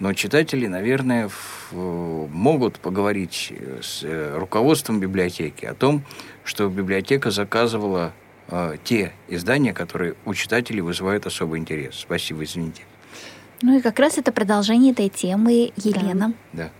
Но 0.00 0.14
читатели, 0.14 0.66
наверное, 0.66 1.30
могут 1.72 2.80
поговорить 2.80 3.52
с 3.82 4.02
э, 4.02 4.36
руководством 4.38 4.98
библиотеки 4.98 5.66
о 5.66 5.74
том, 5.74 6.02
что 6.42 6.68
библиотека 6.70 7.30
заказывала 7.30 8.14
э, 8.48 8.76
те 8.82 9.12
издания, 9.28 9.74
которые 9.74 10.14
у 10.24 10.32
читателей 10.32 10.80
вызывают 10.80 11.26
особый 11.26 11.60
интерес. 11.60 11.96
Спасибо, 11.96 12.44
извините. 12.44 12.82
Ну 13.60 13.76
и 13.76 13.82
как 13.82 13.98
раз 13.98 14.16
это 14.16 14.32
продолжение 14.32 14.92
этой 14.92 15.10
темы, 15.10 15.70
Елена. 15.76 16.32
Да. 16.54 16.64
да. 16.64 16.70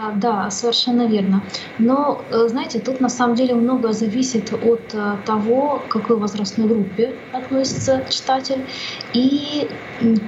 А, 0.00 0.12
да, 0.12 0.50
совершенно 0.50 1.06
верно. 1.06 1.42
Но, 1.78 2.22
э, 2.30 2.48
знаете, 2.48 2.78
тут 2.78 3.00
на 3.00 3.10
самом 3.10 3.34
деле 3.34 3.54
много 3.54 3.92
зависит 3.92 4.52
от 4.52 4.94
э, 4.94 5.16
того, 5.26 5.82
к 5.86 5.92
какой 5.92 6.16
возрастной 6.16 6.66
группе 6.66 7.14
относится 7.32 8.02
читатель 8.08 8.64
и 9.12 9.68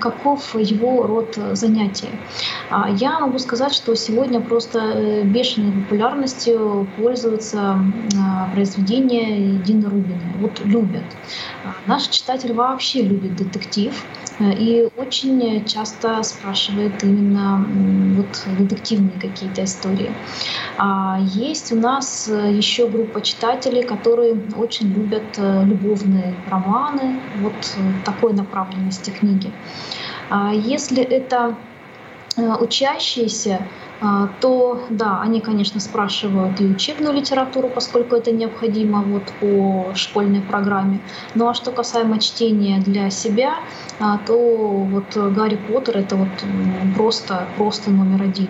каков 0.01 0.55
его 0.55 1.07
род 1.07 1.39
занятия. 1.53 2.11
А, 2.71 2.91
я 2.91 3.21
могу 3.21 3.39
сказать, 3.39 3.73
что 3.73 3.95
сегодня 3.97 4.41
просто 4.41 4.79
э, 4.79 5.23
бешеной 5.23 5.73
популярностью 5.73 6.87
пользуются 6.99 7.79
произведения 8.53 9.59
Дины 9.65 9.89
Рубиной. 9.89 10.35
Вот 10.41 10.61
любят. 10.65 11.05
А, 11.65 11.75
наш 11.87 12.09
читатель 12.09 12.53
вообще 12.53 13.03
любит 13.03 13.37
детектив 13.37 14.05
и 14.41 14.89
очень 14.97 15.65
часто 15.65 16.23
спрашивает 16.25 17.05
именно 17.05 17.65
вот 18.17 18.47
детективные 18.59 19.19
какие-то 19.21 19.54
истории. 19.63 20.11
А 20.77 21.19
есть 21.21 21.73
у 21.73 21.77
нас 21.77 22.29
э, 22.29 22.53
еще 22.53 22.89
группа 22.89 23.21
читателей, 23.21 23.83
которые 23.83 24.37
очень 24.57 24.93
любят 24.93 25.39
э, 25.39 25.65
любовные 25.65 26.35
романы, 26.51 27.21
вот 27.37 27.77
э, 27.77 28.05
такой 28.05 28.33
направленности 28.33 29.11
книги. 29.11 29.51
А 30.31 30.53
если 30.53 31.03
это 31.03 31.55
учащиеся, 32.37 33.61
то 34.40 34.82
да, 34.90 35.20
они, 35.22 35.40
конечно, 35.40 35.80
спрашивают 35.80 36.61
и 36.61 36.66
учебную 36.66 37.14
литературу, 37.14 37.68
поскольку 37.68 38.16
это 38.16 38.32
необходимо 38.32 39.03
вот 39.03 39.22
по 39.40 39.95
школьной 39.95 40.40
программе. 40.40 41.01
Ну 41.34 41.49
а 41.49 41.55
что 41.55 41.70
касаемо 41.70 42.18
чтения 42.18 42.80
для 42.80 43.11
себя, 43.11 43.55
а, 44.01 44.18
то 44.18 44.36
вот 44.36 45.16
Гарри 45.16 45.57
Поттер 45.57 45.99
это 45.99 46.16
вот 46.16 46.28
просто, 46.97 47.47
просто 47.57 47.90
номер 47.90 48.22
один. 48.22 48.49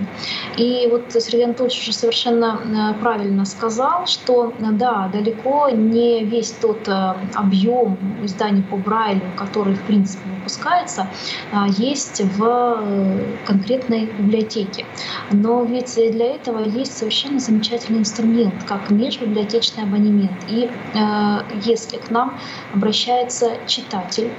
И 0.56 0.88
вот 0.90 1.12
Сергей 1.12 1.44
Анатольевич 1.44 1.80
уже 1.82 1.92
совершенно 1.92 2.60
э, 2.64 3.00
правильно 3.00 3.44
сказал, 3.44 4.06
что 4.06 4.52
да, 4.58 5.10
далеко 5.12 5.68
не 5.70 6.24
весь 6.24 6.52
тот 6.52 6.88
э, 6.88 7.14
объем 7.34 7.98
изданий 8.22 8.62
по 8.62 8.76
Брайлю, 8.76 9.22
который 9.36 9.74
в 9.74 9.82
принципе 9.82 10.22
выпускается, 10.44 11.08
а, 11.52 11.66
есть 11.68 12.20
в 12.20 12.78
э, 12.78 13.36
конкретной 13.46 14.06
библиотеке. 14.18 14.84
Но 15.34 15.64
ведь 15.64 15.94
для 15.94 16.34
этого 16.36 16.60
есть 16.60 16.96
совершенно 16.96 17.40
замечательный 17.40 17.98
инструмент, 17.98 18.54
как 18.64 18.90
межбиблиотечный 18.90 19.82
абонемент. 19.82 20.44
И 20.48 20.70
э, 20.94 21.38
если 21.64 21.96
к 21.96 22.10
нам 22.10 22.38
обращается 22.72 23.56
читатель 23.66 24.30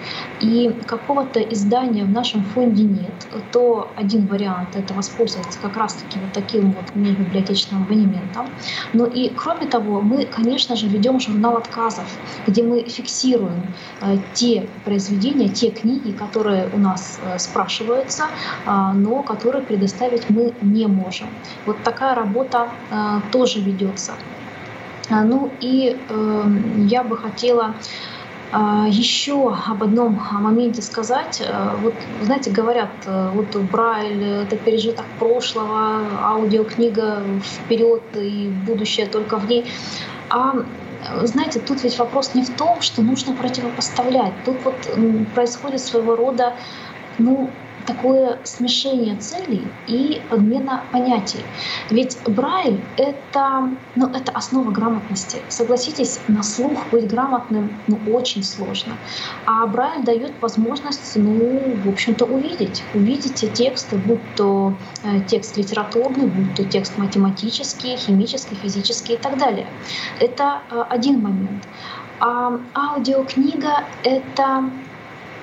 и 0.41 0.73
какого-то 0.87 1.41
издания 1.41 2.05
в 2.05 2.11
нашем 2.11 2.43
фонде 2.43 2.83
нет, 2.83 3.27
то 3.51 3.91
один 3.95 4.25
вариант— 4.27 4.69
это 4.75 4.93
воспользоваться 4.93 5.59
как 5.59 5.75
раз-таки 5.75 6.17
вот 6.19 6.31
таким 6.33 6.71
вот 6.71 6.95
межбиблиотечным 6.95 7.83
абонементом. 7.83 8.47
Но 8.93 9.05
и 9.05 9.29
кроме 9.29 9.65
того, 9.65 10.01
мы, 10.01 10.25
конечно 10.25 10.75
же, 10.75 10.87
ведем 10.87 11.19
журнал 11.19 11.57
отказов, 11.57 12.05
где 12.47 12.63
мы 12.63 12.83
фиксируем 12.83 13.73
э, 14.01 14.17
те 14.33 14.67
произведения, 14.85 15.49
те 15.49 15.71
книги, 15.71 16.11
которые 16.11 16.69
у 16.73 16.77
нас 16.77 17.19
э, 17.21 17.37
спрашиваются, 17.37 18.25
э, 18.65 18.91
но 18.93 19.23
которые 19.23 19.63
предоставить 19.63 20.29
мы 20.29 20.53
не 20.61 20.84
можем. 20.88 21.27
Вот 21.65 21.83
такая 21.83 22.15
работа 22.15 22.69
э, 22.91 23.19
тоже 23.31 23.59
ведется. 23.61 24.13
А, 25.09 25.23
ну 25.23 25.51
и 25.61 25.97
э, 26.09 26.43
я 26.88 27.03
бы 27.03 27.17
хотела 27.17 27.75
э, 28.51 28.86
еще 28.89 29.53
об 29.67 29.83
одном 29.83 30.19
моменте 30.31 30.81
сказать. 30.81 31.41
Э, 31.45 31.75
вот, 31.81 31.93
знаете, 32.23 32.51
говорят, 32.51 32.89
вот 33.05 33.55
Брайль— 33.71 34.23
это 34.43 34.55
пережиток 34.55 35.05
прошлого, 35.19 36.01
аудиокнига 36.21 37.23
вперед 37.43 38.03
и 38.15 38.49
будущее 38.65 39.05
только 39.05 39.38
в 39.38 39.47
ней. 39.47 39.65
А 40.29 40.55
знаете, 41.23 41.59
тут 41.59 41.83
ведь 41.83 41.99
вопрос 41.99 42.33
не 42.33 42.43
в 42.43 42.49
том, 42.55 42.81
что 42.81 43.03
нужно 43.03 43.33
противопоставлять. 43.33 44.33
Тут 44.43 44.57
вот 44.63 44.75
происходит 45.36 45.81
своего 45.81 46.15
рода 46.15 46.53
ну, 47.19 47.49
такое 47.86 48.39
смешение 48.43 49.15
целей 49.17 49.67
и 49.88 50.21
подмена 50.29 50.83
понятий. 50.91 51.43
Ведь 51.89 52.17
Брайль— 52.27 52.81
это, 52.97 53.69
ну, 53.95 54.07
это 54.07 54.31
основа 54.31 54.71
грамотности. 54.71 55.38
Согласитесь, 55.49 56.19
на 56.27 56.43
слух 56.43 56.79
быть 56.91 57.07
грамотным 57.07 57.73
ну, 57.88 57.99
очень 58.13 58.43
сложно. 58.43 58.93
А 59.45 59.65
Брайль 59.67 60.03
дает 60.03 60.33
возможность, 60.41 61.15
ну, 61.15 61.59
в 61.83 61.89
общем-то, 61.89 62.25
увидеть. 62.25 62.83
Увидеть 62.93 63.36
те 63.36 63.47
тексты, 63.47 63.97
будь 63.97 64.19
то 64.36 64.73
э, 65.03 65.21
текст 65.27 65.57
литературный, 65.57 66.27
будь 66.27 66.55
то 66.55 66.63
текст 66.63 66.97
математический, 66.97 67.97
химический, 67.97 68.55
физический 68.57 69.13
и 69.13 69.17
так 69.17 69.38
далее. 69.38 69.67
Это 70.19 70.61
э, 70.71 70.83
один 70.89 71.21
момент. 71.21 71.67
А 72.19 72.59
аудиокнига— 72.73 73.83
это 74.03 74.63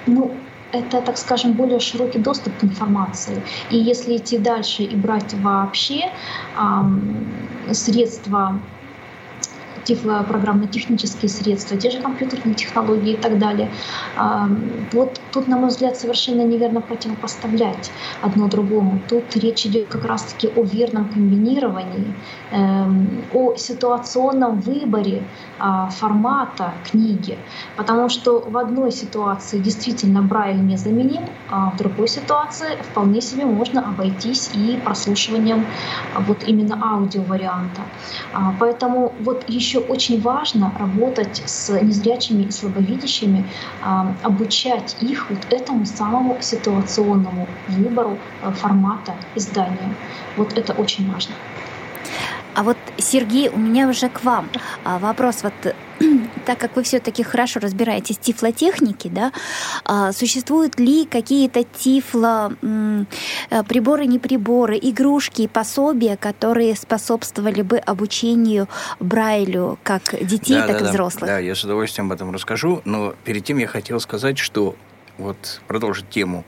ну, 0.06 0.34
это, 0.72 1.00
так 1.02 1.18
скажем, 1.18 1.52
более 1.52 1.80
широкий 1.80 2.18
доступ 2.18 2.56
к 2.58 2.64
информации. 2.64 3.42
И 3.70 3.76
если 3.76 4.16
идти 4.16 4.38
дальше 4.38 4.82
и 4.82 4.96
брать 4.96 5.34
вообще 5.34 6.10
э, 6.56 7.74
средства 7.74 8.58
программно-технические 10.28 11.28
средства, 11.28 11.76
те 11.76 11.90
же 11.90 12.00
компьютерные 12.00 12.54
технологии 12.54 13.12
и 13.12 13.16
так 13.16 13.38
далее. 13.38 13.70
Вот 14.92 15.20
тут, 15.32 15.48
на 15.48 15.56
мой 15.56 15.68
взгляд, 15.68 15.96
совершенно 15.96 16.42
неверно 16.42 16.80
противопоставлять 16.80 17.90
одно 18.22 18.48
другому. 18.48 19.00
Тут 19.08 19.36
речь 19.36 19.66
идет 19.66 19.88
как 19.88 20.04
раз-таки 20.04 20.48
о 20.56 20.62
верном 20.62 21.08
комбинировании, 21.08 22.14
эм, 22.50 23.22
о 23.32 23.56
ситуационном 23.56 24.60
выборе 24.60 25.22
а, 25.58 25.88
формата 25.90 26.72
книги. 26.90 27.38
Потому 27.76 28.08
что 28.08 28.40
в 28.40 28.56
одной 28.56 28.90
ситуации 28.92 29.58
действительно 29.58 30.22
Брайль 30.22 30.60
незаменим, 30.60 31.24
а 31.50 31.70
в 31.70 31.76
другой 31.76 32.08
ситуации 32.08 32.76
вполне 32.90 33.20
себе 33.20 33.44
можно 33.44 33.80
обойтись 33.88 34.50
и 34.54 34.80
прослушиванием 34.84 35.64
вот 36.26 36.44
именно 36.46 36.78
аудиоварианта. 36.82 37.82
А, 38.32 38.54
поэтому 38.58 39.12
вот 39.20 39.44
еще 39.48 39.71
еще 39.72 39.78
очень 39.78 40.20
важно 40.20 40.72
работать 40.78 41.42
с 41.46 41.72
незрячими 41.80 42.44
и 42.44 42.50
слабовидящими, 42.50 43.44
обучать 44.22 44.96
их 45.00 45.30
вот 45.30 45.38
этому 45.50 45.86
самому 45.86 46.36
ситуационному 46.40 47.48
выбору 47.68 48.18
э, 48.42 48.52
формата 48.52 49.14
издания. 49.34 49.94
Вот 50.36 50.58
это 50.58 50.74
очень 50.74 51.10
важно. 51.10 51.34
А 52.54 52.62
вот, 52.62 52.76
Сергей, 52.98 53.48
у 53.48 53.56
меня 53.56 53.88
уже 53.88 54.08
к 54.08 54.24
вам 54.24 54.48
а, 54.84 54.98
вопрос. 54.98 55.42
Вот 55.42 55.74
так 56.44 56.58
как 56.58 56.76
вы 56.76 56.82
все-таки 56.82 57.22
хорошо 57.22 57.60
разбираетесь 57.60 58.18
в 58.18 58.20
тифлотехнике, 58.20 59.08
да, 59.08 59.32
а, 59.84 60.12
существуют 60.12 60.78
ли 60.78 61.06
какие-то 61.06 61.64
тифло 61.64 62.52
э, 62.62 63.04
приборы, 63.68 64.06
не 64.06 64.18
приборы, 64.18 64.78
игрушки, 64.80 65.46
пособия, 65.46 66.16
которые 66.16 66.76
способствовали 66.76 67.62
бы 67.62 67.78
обучению 67.78 68.68
Брайлю 69.00 69.78
как 69.82 70.02
детей, 70.24 70.54
да, 70.54 70.66
так 70.66 70.80
да, 70.80 70.86
и 70.86 70.88
взрослых? 70.90 71.26
Да, 71.26 71.38
я 71.38 71.54
с 71.54 71.64
удовольствием 71.64 72.06
об 72.06 72.12
этом 72.12 72.32
расскажу, 72.32 72.82
но 72.84 73.14
перед 73.24 73.44
тем 73.44 73.58
я 73.58 73.66
хотел 73.66 74.00
сказать, 74.00 74.38
что 74.38 74.76
вот 75.18 75.60
продолжить 75.66 76.08
тему 76.10 76.44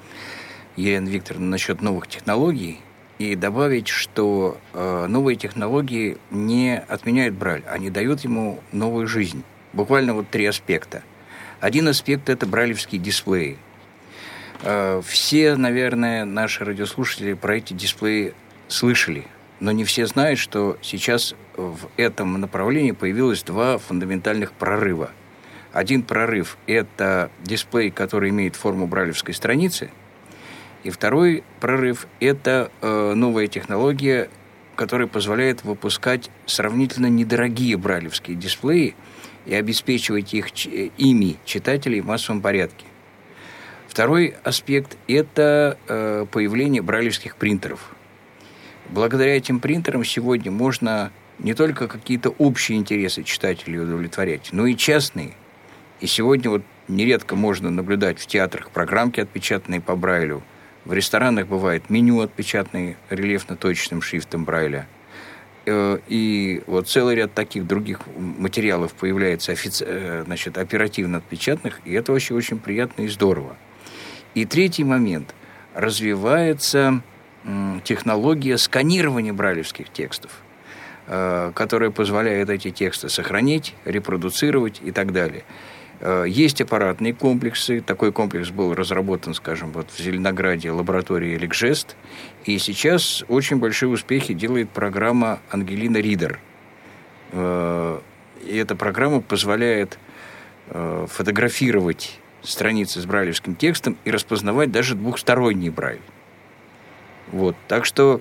Елены 0.76 1.08
Викторовны 1.08 1.46
насчет 1.46 1.82
новых 1.82 2.06
технологий– 2.08 2.80
и 3.18 3.36
добавить, 3.36 3.88
что 3.88 4.58
э, 4.72 5.06
новые 5.08 5.36
технологии 5.36 6.18
не 6.30 6.78
отменяют 6.78 7.34
Брайль, 7.34 7.62
они 7.66 7.90
дают 7.90 8.20
ему 8.20 8.60
новую 8.72 9.06
жизнь. 9.06 9.44
Буквально 9.74 10.14
вот 10.14 10.30
три 10.30 10.46
аспекта. 10.46 11.02
Один 11.60 11.88
аспект– 11.88 12.28
это 12.30 12.46
брайлевские 12.46 13.00
дисплеи. 13.00 13.58
Э, 14.62 15.02
все, 15.04 15.56
наверное, 15.56 16.24
наши 16.24 16.64
радиослушатели 16.64 17.32
про 17.34 17.56
эти 17.56 17.72
дисплеи 17.74 18.34
слышали. 18.68 19.26
но 19.60 19.72
не 19.72 19.84
все 19.84 20.06
знают, 20.06 20.38
что 20.38 20.76
сейчас 20.82 21.34
в 21.56 21.88
этом 21.96 22.40
направлении 22.40 22.90
появилось 22.90 23.42
два 23.42 23.78
фундаментальных 23.78 24.52
прорыва. 24.52 25.10
Один 25.72 26.02
прорыв– 26.02 26.58
это 26.66 27.30
дисплей, 27.42 27.90
который 27.90 28.30
имеет 28.30 28.56
форму 28.56 28.86
брайлевской 28.86 29.32
страницы, 29.32 29.90
и 30.82 30.90
второй 30.90 31.44
прорыв– 31.60 32.06
это 32.20 32.70
э, 32.82 33.14
новая 33.14 33.46
технология, 33.46 34.28
которая 34.76 35.06
позволяет 35.06 35.64
выпускать 35.64 36.30
сравнительно 36.46 37.06
недорогие 37.06 37.76
брайлевские 37.76 38.36
дисплеи 38.36 38.94
и 39.46 39.54
обеспечивать 39.54 40.34
их 40.34 40.46
ими 40.66 41.36
читателей 41.44 42.00
в 42.00 42.06
массовом 42.06 42.40
порядке. 42.40 42.86
Второй 43.88 44.34
аспект– 44.42 44.96
это 45.08 45.78
э, 45.86 46.26
появление 46.30 46.82
брайлевских 46.82 47.36
принтеров. 47.36 47.94
Благодаря 48.88 49.36
этим 49.36 49.60
принтерам 49.60 50.04
сегодня 50.04 50.50
можно 50.50 51.12
не 51.38 51.54
только 51.54 51.86
какие-то 51.86 52.30
общие 52.30 52.78
интересы 52.78 53.22
читателей 53.22 53.80
удовлетворять, 53.80 54.48
но 54.52 54.66
и 54.66 54.76
частные. 54.76 55.34
И 56.00 56.06
сегодня 56.06 56.50
вот 56.50 56.62
нередко 56.88 57.36
можно 57.36 57.70
наблюдать 57.70 58.18
в 58.18 58.26
театрах 58.26 58.70
программки, 58.70 59.20
отпечатанные 59.20 59.80
по 59.80 59.96
Брайлю. 59.96 60.42
В 60.84 60.92
ресторанах 60.92 61.46
бывает 61.46 61.88
меню, 61.88 62.20
отпечатанные 62.20 62.96
рельефно-точечным 63.10 64.02
шрифтом 64.02 64.44
Брайля. 64.44 64.86
Э, 65.66 65.98
и 66.08 66.62
вот 66.66 66.88
целый 66.88 67.16
ряд 67.16 67.32
таких 67.32 67.66
других 67.66 68.00
материалов 68.16 68.92
появляется 68.94 69.52
офици... 69.52 69.84
Э, 69.86 70.22
значит, 70.26 70.58
оперативно 70.58 71.18
отпечатанных, 71.18 71.80
и 71.84 71.92
это 71.92 72.12
вообще 72.12 72.34
очень 72.34 72.58
приятно 72.58 73.02
и 73.02 73.08
здорово. 73.08 73.56
И 74.34 74.44
третий 74.44 74.84
момент. 74.84 75.34
Развивается 75.74 77.02
технология 77.82 78.56
сканирования 78.58 79.32
брайлевских 79.32 79.90
текстов, 79.90 80.30
э, 81.06 81.52
которая 81.54 81.90
позволяет 81.90 82.48
эти 82.50 82.70
тексты 82.70 83.08
сохранить, 83.08 83.74
репродуцировать 83.84 84.80
и 84.82 84.92
так 84.92 85.12
далее. 85.12 85.44
Э, 86.04 86.26
есть 86.28 86.60
аппаратные 86.60 87.14
комплексы. 87.14 87.80
Такой 87.80 88.12
комплекс 88.12 88.50
был 88.50 88.74
разработан, 88.74 89.32
скажем, 89.32 89.72
вот 89.72 89.90
в 89.90 89.98
Зеленограде 89.98 90.70
лаборатории 90.70 91.34
Эликжест. 91.36 91.96
И 92.44 92.58
сейчас 92.58 93.24
очень 93.28 93.56
большие 93.56 93.88
успехи 93.88 94.34
делает 94.34 94.68
программа 94.68 95.40
Ангелина 95.50 95.96
Ридер. 95.96 96.38
Э, 97.32 98.00
и 98.44 98.56
эта 98.56 98.76
программа 98.76 99.20
позволяет 99.20 99.98
фотографировать 100.66 102.18
страницы 102.42 103.00
с 103.00 103.04
брайлевским 103.04 103.54
текстом 103.54 103.98
и 104.04 104.10
распознавать 104.10 104.72
даже 104.72 104.94
двухсторонний 104.94 105.68
брайль. 105.68 106.00
Вот. 107.32 107.56
Так 107.68 107.84
что 107.84 108.20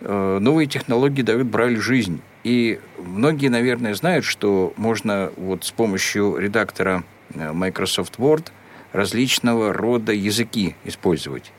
э, 0.00 0.38
новые 0.40 0.66
технологии 0.66 1.22
дают 1.22 1.46
Брайлю 1.46 1.80
жизнь. 1.80 2.20
И 2.42 2.80
многие, 2.98 3.48
наверное, 3.48 3.94
знают, 3.94 4.24
что 4.24 4.72
можно 4.76 5.32
вот 5.36 5.64
с 5.64 5.70
помощью 5.70 6.36
редактора 6.36 7.02
э, 7.02 7.19
Microsoft 7.34 8.16
Word 8.18 8.48
различного 8.92 9.72
рода 9.72 10.12
языки 10.12 10.74
использовать. 10.84 11.52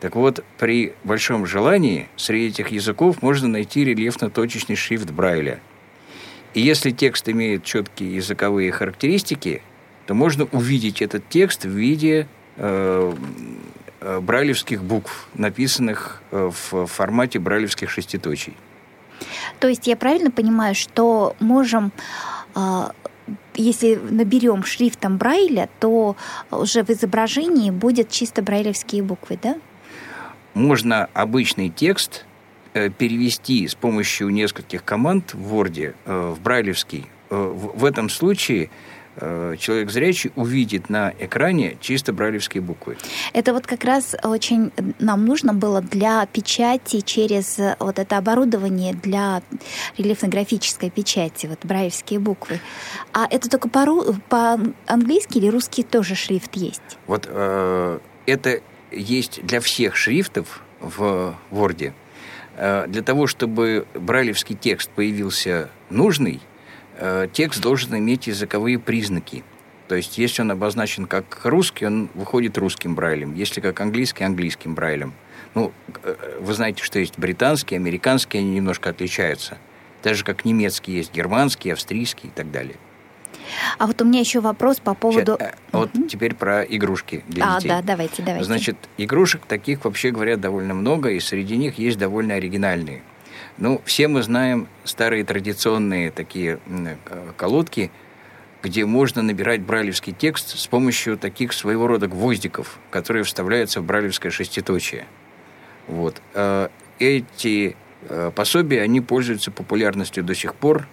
Так 0.00 0.14
вот, 0.14 0.44
при 0.58 0.94
большом 1.02 1.44
желании 1.44 2.08
среди 2.16 2.48
этих 2.48 2.68
языков 2.68 3.20
можно 3.20 3.48
найти 3.48 3.84
рельефно-точечный 3.84 4.76
шрифт 4.76 5.10
Брайля. 5.10 5.60
И 6.54 6.60
если 6.60 6.90
текст 6.90 7.28
имеет 7.28 7.64
четкие 7.64 8.14
языковые 8.14 8.70
характеристики, 8.70 9.62
то 10.06 10.14
можно 10.14 10.46
увидеть 10.52 11.02
этот 11.02 11.28
текст 11.28 11.64
в 11.64 11.70
виде 11.70 12.28
э, 12.56 13.14
э, 14.00 14.20
брайлевских 14.20 14.82
букв, 14.82 15.28
написанных 15.34 16.22
э, 16.30 16.50
в 16.50 16.86
формате 16.86 17.38
брайлевских 17.38 17.90
шеститочий. 17.90 18.56
То 19.58 19.68
есть 19.68 19.86
я 19.86 19.96
правильно 19.96 20.30
понимаю, 20.30 20.74
что 20.74 21.34
можем 21.40 21.92
э, 22.54 22.84
если 23.58 23.96
наберем 23.96 24.64
шрифтом 24.64 25.18
Брайля, 25.18 25.68
то 25.80 26.16
уже 26.50 26.82
в 26.84 26.90
изображении 26.90 27.70
будет 27.70 28.10
чисто 28.10 28.42
брайлевские 28.42 29.02
буквы, 29.02 29.38
да? 29.42 29.56
Можно 30.54 31.08
обычный 31.12 31.68
текст 31.68 32.24
перевести 32.72 33.66
с 33.66 33.74
помощью 33.74 34.28
нескольких 34.30 34.84
команд 34.84 35.34
в 35.34 35.54
Word 35.54 35.94
в 36.06 36.40
брайлевский. 36.40 37.06
В 37.30 37.84
этом 37.84 38.08
случае 38.08 38.66
Э, 38.66 38.87
человек 39.58 39.90
зрячий 39.90 40.32
увидит 40.36 40.88
на 40.90 41.12
экране 41.18 41.76
чисто 41.80 42.12
брайлевские 42.12 42.62
буквы. 42.62 42.96
Это 43.32 43.52
вот 43.52 43.66
как 43.66 43.84
раз 43.84 44.14
очень 44.22 44.72
нам 44.98 45.24
нужно 45.24 45.54
было 45.54 45.80
для 45.80 46.26
печати 46.26 47.00
через 47.00 47.58
э, 47.58 47.76
вот 47.78 47.98
это 47.98 48.16
оборудование 48.16 48.94
для 48.94 49.42
рельефно-графической 49.96 50.90
печати, 50.90 51.46
вот 51.46 51.58
брайлевские 51.64 52.20
буквы. 52.20 52.60
А 53.12 53.26
это 53.30 53.48
только 53.48 53.68
по-английски 53.68 55.32
по 55.34 55.38
или 55.38 55.48
русский 55.48 55.82
тоже 55.82 56.14
шрифт 56.14 56.56
есть? 56.56 56.98
Вот 57.06 57.26
э, 57.28 57.98
это 58.26 58.60
есть 58.90 59.44
для 59.44 59.60
всех 59.60 59.96
шрифтов 59.96 60.62
в 60.80 61.34
Word. 61.50 61.92
Э, 62.56 62.86
для 62.88 63.02
того, 63.02 63.26
чтобы 63.26 63.86
брайлевский 63.94 64.56
текст 64.56 64.90
появился 64.90 65.70
нужный, 65.90 66.40
Э, 66.40 66.47
текст 67.32 67.60
должен 67.60 67.96
иметь 67.98 68.26
языковые 68.26 68.78
признаки. 68.78 69.44
То 69.88 69.94
есть, 69.94 70.18
если 70.18 70.42
он 70.42 70.50
обозначен 70.50 71.06
как 71.06 71.40
русский, 71.44 71.86
он 71.86 72.10
выходит 72.14 72.58
русским 72.58 72.94
брайлем. 72.94 73.34
Если 73.34 73.60
как 73.60 73.80
английский, 73.80 74.24
английским 74.24 74.74
брайлем. 74.74 75.14
Ну, 75.54 75.72
э, 76.02 76.14
вы 76.40 76.52
знаете, 76.52 76.84
что 76.84 76.98
есть 76.98 77.18
британский, 77.18 77.74
американский, 77.74 78.38
они 78.38 78.50
немножко 78.50 78.90
отличаются. 78.90 79.56
Даже 80.02 80.24
как 80.24 80.44
немецкий 80.44 80.92
есть 80.92 81.12
германский, 81.12 81.70
австрийский 81.70 82.28
и 82.28 82.32
так 82.32 82.50
далее. 82.52 82.76
А 83.78 83.86
вот 83.86 84.00
у 84.02 84.04
меня 84.04 84.20
еще 84.20 84.40
вопрос 84.40 84.78
по 84.78 84.94
поводу... 84.94 85.36
Сейчас, 85.38 85.54
вот 85.72 85.94
угу. 85.94 86.06
теперь 86.06 86.34
про 86.34 86.62
игрушки 86.62 87.24
для 87.26 87.56
а, 87.56 87.56
детей. 87.56 87.68
да, 87.68 87.82
давайте, 87.82 88.22
давайте. 88.22 88.44
Значит, 88.44 88.76
игрушек 88.98 89.42
таких, 89.46 89.84
вообще 89.84 90.10
говоря, 90.10 90.36
довольно 90.36 90.74
много, 90.74 91.10
и 91.10 91.20
среди 91.20 91.56
них 91.56 91.78
есть 91.78 91.98
довольно 91.98 92.34
оригинальные. 92.34 93.02
Ну, 93.58 93.82
все 93.84 94.06
мы 94.06 94.22
знаем 94.22 94.68
старые 94.84 95.24
традиционные 95.24 96.12
такие 96.12 96.60
э, 96.68 96.96
колодки, 97.36 97.90
где 98.62 98.86
можно 98.86 99.20
набирать 99.20 99.62
брайлевский 99.62 100.12
текст 100.12 100.56
с 100.56 100.68
помощью 100.68 101.18
таких 101.18 101.52
своего 101.52 101.88
рода 101.88 102.06
гвоздиков, 102.06 102.78
которые 102.90 103.24
вставляются 103.24 103.80
в 103.80 103.84
брайлевское 103.84 104.30
шеститочие. 104.30 105.06
Вот. 105.88 106.22
Э, 106.34 106.68
эти 107.00 107.74
э, 108.08 108.30
пособия, 108.32 108.82
они 108.82 109.00
пользуются 109.00 109.50
популярностью 109.50 110.22
до 110.22 110.36
сих 110.36 110.54
пор, 110.54 110.86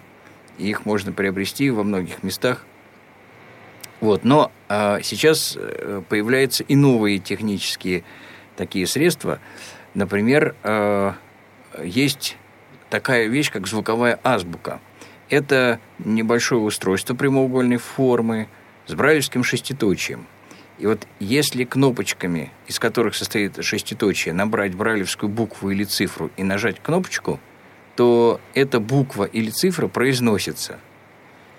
и 0.58 0.68
их 0.68 0.86
можно 0.86 1.12
приобрести 1.12 1.70
во 1.70 1.84
многих 1.84 2.24
местах. 2.24 2.64
Вот. 4.00 4.24
Но 4.24 4.52
сейчас 4.68 5.56
появляются 6.10 6.64
и 6.64 6.76
новые 6.76 7.18
технические 7.18 8.04
такие 8.54 8.86
средства. 8.86 9.38
Например, 9.94 10.54
есть 11.82 12.36
такая 12.96 13.26
вещь, 13.26 13.50
как 13.52 13.66
звуковая 13.66 14.18
азбука. 14.24 14.80
Это 15.28 15.80
небольшое 15.98 16.62
устройство 16.62 17.14
прямоугольной 17.14 17.76
формы 17.76 18.48
с 18.86 18.94
брайлевским 18.94 19.44
шеститочием. 19.44 20.26
И 20.78 20.86
вот 20.86 21.06
если 21.20 21.64
кнопочками, 21.64 22.52
из 22.66 22.78
которых 22.78 23.14
состоит 23.14 23.62
шеститочие, 23.62 24.32
набрать 24.32 24.74
брайлевскую 24.74 25.28
букву 25.28 25.70
или 25.70 25.84
цифру 25.84 26.30
и 26.38 26.42
нажать 26.42 26.80
кнопочку, 26.82 27.38
то 27.96 28.40
эта 28.54 28.80
буква 28.80 29.24
или 29.24 29.50
цифра 29.50 29.88
произносится. 29.88 30.78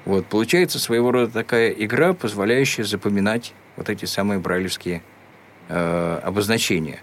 Вот, 0.06 0.26
получается 0.26 0.80
своего 0.80 1.12
рода 1.12 1.32
такая 1.32 1.70
игра, 1.70 2.14
позволяющая 2.14 2.84
запоминать 2.84 3.54
вот 3.76 3.90
эти 3.90 4.06
самые 4.06 4.40
брайлевские 4.40 5.04
э, 5.70 6.20
обозначения. 6.24 7.00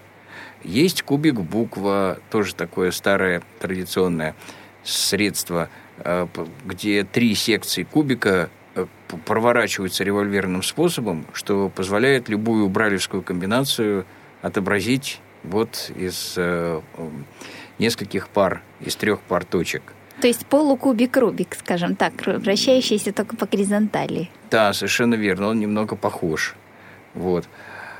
Есть 0.65 1.03
кубик 1.03 1.35
буква, 1.35 2.17
тоже 2.31 2.55
такое 2.55 2.89
старое 2.89 3.43
традиционное 3.59 4.35
средство, 4.83 5.69
э, 5.99 6.27
где 6.65 7.03
три 7.03 7.35
секции 7.35 7.83
кубика 7.83 8.49
э, 8.73 8.87
проворачиваются 9.25 10.03
револьверным 10.03 10.63
способом, 10.63 11.27
что 11.33 11.69
позволяет 11.69 12.29
любую 12.29 12.67
бралевскую 12.69 13.21
комбинацию 13.21 14.07
отобразить 14.41 15.21
вот 15.43 15.91
из 15.95 16.33
э, 16.35 16.81
нескольких 17.77 18.27
пар, 18.27 18.63
из 18.79 18.95
трех 18.95 19.19
пар 19.21 19.45
точек. 19.45 19.83
То 20.19 20.27
есть 20.27 20.47
полукубик 20.47 21.15
Рубик, 21.17 21.55
скажем 21.55 21.95
так, 21.95 22.13
вращающийся 22.25 23.13
только 23.13 23.35
по 23.35 23.45
горизонтали. 23.45 24.31
Да, 24.49 24.73
совершенно 24.73 25.13
верно, 25.13 25.49
он 25.49 25.59
немного 25.59 25.95
похож. 25.95 26.55
Вот. 27.13 27.47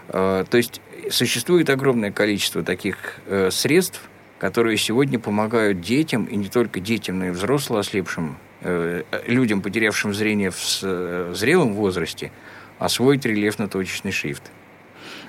То 0.07 0.47
есть 0.53 0.81
существует 1.09 1.69
огромное 1.69 2.11
количество 2.11 2.63
таких 2.63 3.19
э, 3.27 3.49
средств, 3.51 4.01
которые 4.39 4.77
сегодня 4.77 5.19
помогают 5.19 5.81
детям, 5.81 6.25
и 6.25 6.35
не 6.35 6.49
только 6.49 6.79
детям, 6.79 7.19
но 7.19 7.27
и 7.27 7.29
взрослым 7.31 7.79
ослепшим, 7.79 8.37
э, 8.61 9.03
людям, 9.27 9.61
потерявшим 9.61 10.13
зрение 10.13 10.51
в 10.51 10.57
э, 10.83 11.31
зрелом 11.33 11.73
возрасте, 11.73 12.31
освоить 12.79 13.25
рельефно-точечный 13.25 14.11
шрифт. 14.11 14.43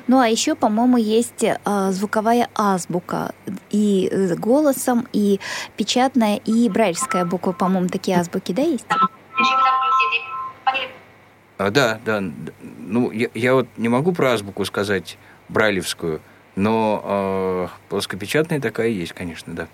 Ну 0.08 0.20
а 0.20 0.28
еще, 0.28 0.54
по-моему, 0.54 0.96
есть 0.96 1.42
э, 1.42 1.58
звуковая 1.90 2.48
азбука 2.54 3.34
и 3.70 4.10
голосом, 4.38 5.06
и 5.12 5.40
печатная, 5.76 6.36
и 6.36 6.68
брайльская 6.68 7.24
буква, 7.24 7.52
по-моему, 7.52 7.88
такие 7.88 8.18
азбуки, 8.18 8.52
да, 8.52 8.62
есть? 8.62 8.86
А, 11.58 11.70
да, 11.70 12.00
да. 12.04 12.22
Ну, 12.78 13.10
я, 13.10 13.28
я 13.34 13.54
вот 13.54 13.66
не 13.76 13.88
могу 13.88 14.12
про 14.12 14.32
азбуку 14.32 14.64
сказать 14.64 15.16
брайлевскую, 15.48 16.20
но 16.54 17.02
э, 17.04 17.68
плоскопечатная 17.88 18.60
такая 18.60 18.88
есть, 18.88 19.12
конечно, 19.12 19.54
да. 19.54 19.68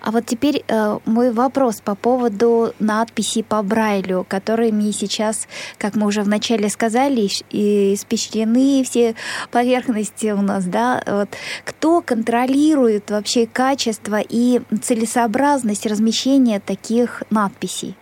А 0.00 0.10
вот 0.10 0.26
теперь 0.26 0.64
э, 0.66 0.98
мой 1.04 1.32
вопрос 1.32 1.80
по 1.80 1.94
поводу 1.94 2.72
надписи 2.78 3.42
по 3.42 3.62
Брайлю, 3.62 4.24
которыми 4.28 4.90
сейчас, 4.92 5.46
как 5.78 5.96
мы 5.96 6.06
уже 6.06 6.22
вначале 6.22 6.68
сказали, 6.68 7.26
испещрены 7.26 8.82
все 8.84 9.14
поверхности 9.50 10.30
у 10.30 10.40
нас, 10.40 10.64
да? 10.64 11.02
Вот. 11.06 11.28
Кто 11.64 12.00
контролирует 12.00 13.10
вообще 13.10 13.46
качество 13.46 14.20
и 14.26 14.62
целесообразность 14.82 15.86
размещения 15.86 16.60
таких 16.60 17.22
надписей? 17.30 17.96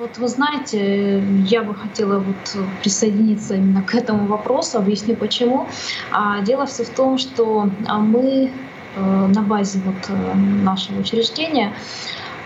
Вот 0.00 0.16
вы 0.16 0.28
знаете, 0.28 1.22
я 1.44 1.62
бы 1.62 1.74
хотела 1.74 2.20
вот 2.20 2.78
присоединиться 2.80 3.56
именно 3.56 3.82
к 3.82 3.94
этому 3.94 4.26
вопросу, 4.26 4.78
объясню 4.78 5.14
почему. 5.14 5.68
А 6.10 6.40
дело 6.40 6.64
все 6.64 6.84
в 6.84 6.94
том, 6.94 7.18
что 7.18 7.68
а, 7.86 7.98
мы 7.98 8.50
Э, 8.94 9.00
на 9.00 9.42
базе 9.42 9.78
вот 9.84 10.08
э, 10.08 10.34
нашего 10.34 10.98
учреждения 11.00 11.72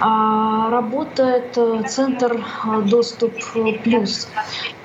работает 0.01 1.57
э, 1.57 1.83
центр 1.89 2.45
«Доступ 2.87 3.33
плюс». 3.83 4.29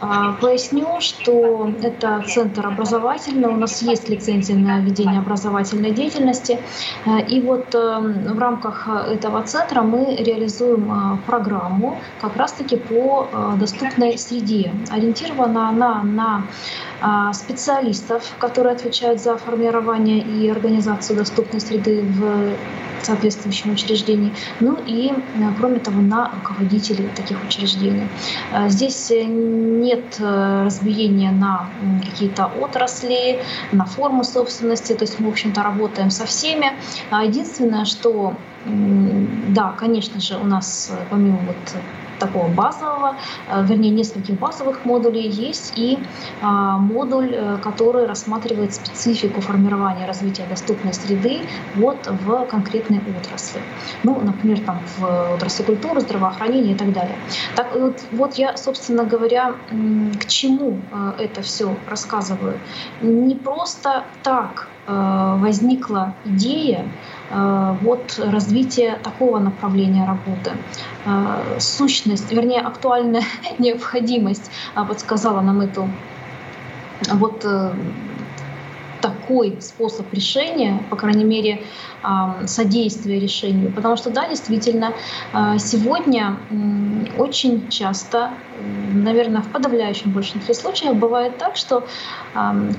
А, 0.02 0.34
поясню, 0.34 1.00
что 1.00 1.72
это 1.82 2.24
центр 2.28 2.68
образовательный, 2.68 3.50
у 3.50 3.56
нас 3.56 3.82
есть 3.82 4.08
лицензия 4.08 4.56
на 4.56 4.80
ведение 4.80 5.20
образовательной 5.20 5.92
деятельности. 5.92 6.60
И 7.28 7.42
вот 7.42 7.74
в 7.74 8.40
рамках 8.40 8.88
этого 8.88 9.44
центра 9.44 9.82
мы 9.82 10.16
реализуем 10.16 11.20
программу 11.26 12.00
как 12.22 12.38
раз-таки 12.38 12.78
по 12.78 13.28
доступной 13.60 14.18
среде. 14.18 14.72
Ориентирована 14.90 15.70
она 15.70 16.04
на 16.04 16.44
а, 17.02 17.32
специалистов, 17.34 18.36
которые 18.40 18.74
отвечают 18.74 19.22
за 19.22 19.38
формирование 19.38 20.20
и 20.20 20.50
организацию 20.50 21.18
доступной 21.18 21.62
среды 21.62 22.02
в 22.02 22.54
соответствующем 23.06 23.72
учреждении, 23.72 24.34
ну 24.60 24.78
и, 24.86 25.12
э, 25.12 25.14
кроме 25.58 25.80
того, 25.80 26.02
на 26.02 26.32
руководителей 26.32 27.10
таких 27.16 27.44
учреждений. 27.44 28.08
Э, 28.52 28.70
здесь 28.70 29.12
нет 29.12 30.18
э, 30.20 30.64
разбиения 30.66 31.32
на 31.32 31.70
какие-то 32.04 32.52
отрасли, 32.60 33.40
на 33.72 33.86
форму 33.86 34.24
собственности, 34.24 34.94
то 34.94 35.04
есть 35.04 35.20
мы, 35.20 35.28
в 35.28 35.32
общем-то, 35.32 35.64
работаем 35.64 36.10
со 36.10 36.26
всеми. 36.26 36.74
А 37.10 37.24
единственное, 37.24 37.86
что 37.86 38.36
да, 38.66 39.74
конечно 39.78 40.20
же, 40.20 40.38
у 40.38 40.46
нас 40.46 40.92
помимо 41.10 41.40
вот 41.40 41.56
такого 42.20 42.48
базового, 42.50 43.16
э, 43.48 43.64
вернее, 43.66 43.90
нескольких 43.90 44.38
базовых 44.38 44.86
модулей 44.86 45.28
есть 45.30 45.74
и 45.78 45.98
а, 46.42 46.78
модуль, 46.78 47.34
э, 47.34 47.58
который 47.64 48.06
рассматривает 48.06 48.74
специфику 48.74 49.42
формирования 49.42 50.06
развития 50.06 50.46
доступной 50.50 50.94
среды 50.94 51.40
вот 51.76 51.98
в 52.08 52.46
конкретной 52.46 53.02
отрасли. 53.18 53.62
Ну, 54.04 54.20
например, 54.20 54.60
там 54.60 54.80
в 54.98 55.34
отрасли 55.36 55.64
культуры, 55.64 56.02
здравоохранения 56.02 56.74
и 56.74 56.76
так 56.76 56.92
далее. 56.92 57.16
Так 57.56 57.76
вот, 57.76 58.04
вот 58.12 58.36
я, 58.36 58.58
собственно 58.58 59.04
говоря, 59.06 59.56
к 60.20 60.28
чему 60.28 60.78
э, 60.92 61.24
это 61.24 61.42
все 61.42 61.76
рассказываю. 61.90 62.60
Не 63.02 63.36
просто 63.36 64.04
так 64.24 64.68
возникла 64.90 66.16
идея 66.26 66.86
Э, 67.30 67.76
вот 67.82 68.20
развитие 68.20 68.96
такого 69.04 69.40
направления 69.40 70.06
работы. 70.06 70.52
Э, 71.06 71.60
сущность, 71.60 72.32
вернее, 72.32 72.62
актуальная 72.62 73.24
необходимость 73.60 74.52
а, 74.76 74.86
подсказала 74.86 75.42
нам 75.42 75.62
эту 75.62 75.90
вот 77.14 77.46
э, 77.46 77.72
такой 79.02 79.58
способ 79.62 80.12
решения, 80.14 80.82
по 80.90 80.96
крайней 80.96 81.24
мере, 81.24 81.64
содействия 82.46 83.20
решению. 83.20 83.72
Потому 83.72 83.98
что, 83.98 84.10
да, 84.10 84.28
действительно, 84.28 84.94
а, 85.34 85.58
сегодня 85.58 86.38
очень 87.18 87.68
часто, 87.70 88.32
наверное, 88.94 89.42
в 89.42 89.48
подавляющем 89.50 90.12
большинстве 90.12 90.54
случаев 90.54 90.96
бывает 90.96 91.38
так, 91.38 91.58
что 91.58 91.86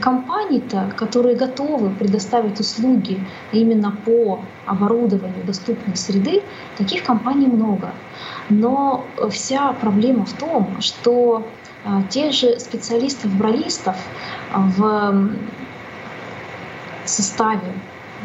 компании-то, 0.01 0.93
которые 0.97 1.37
готовы 1.37 1.91
предоставить 1.91 2.61
услуги 2.61 3.21
именно 3.53 3.91
по 4.05 4.41
оборудованию 4.67 5.45
доступной 5.45 5.97
среды, 5.97 6.43
таких 6.79 7.05
компаний 7.05 7.47
много. 7.47 7.91
Но 8.49 9.05
вся 9.31 9.73
проблема 9.75 10.25
в 10.25 10.33
том, 10.33 10.81
что 10.81 11.45
а, 11.85 12.03
те 12.11 12.31
же 12.31 12.59
специалистов-бралистов 12.59 13.97
в 14.55 15.31
составе 17.11 17.73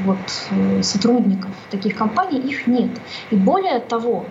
вот, 0.03 0.17
э, 0.51 0.83
сотрудников 0.83 1.51
таких 1.71 1.95
компаний, 1.95 2.39
их 2.39 2.67
нет. 2.67 2.89
И 3.31 3.35
более 3.35 3.79
того, 3.79 4.25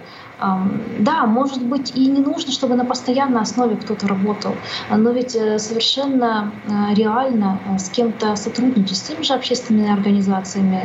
да, 0.99 1.27
может 1.27 1.63
быть, 1.63 1.93
и 1.95 2.07
не 2.07 2.21
нужно, 2.21 2.53
чтобы 2.53 2.75
на 2.75 2.85
постоянной 2.85 3.41
основе 3.41 3.77
кто-то 3.77 4.09
работал, 4.09 4.55
но 4.91 5.11
ведь 5.11 5.37
э, 5.37 5.59
совершенно 5.59 6.53
э, 6.67 6.95
реально 6.95 7.59
с 7.79 7.89
кем-то 7.89 8.35
сотрудничать, 8.37 8.97
с 8.97 9.03
теми 9.03 9.23
же 9.23 9.33
общественными 9.33 9.91
организациями 9.91 10.83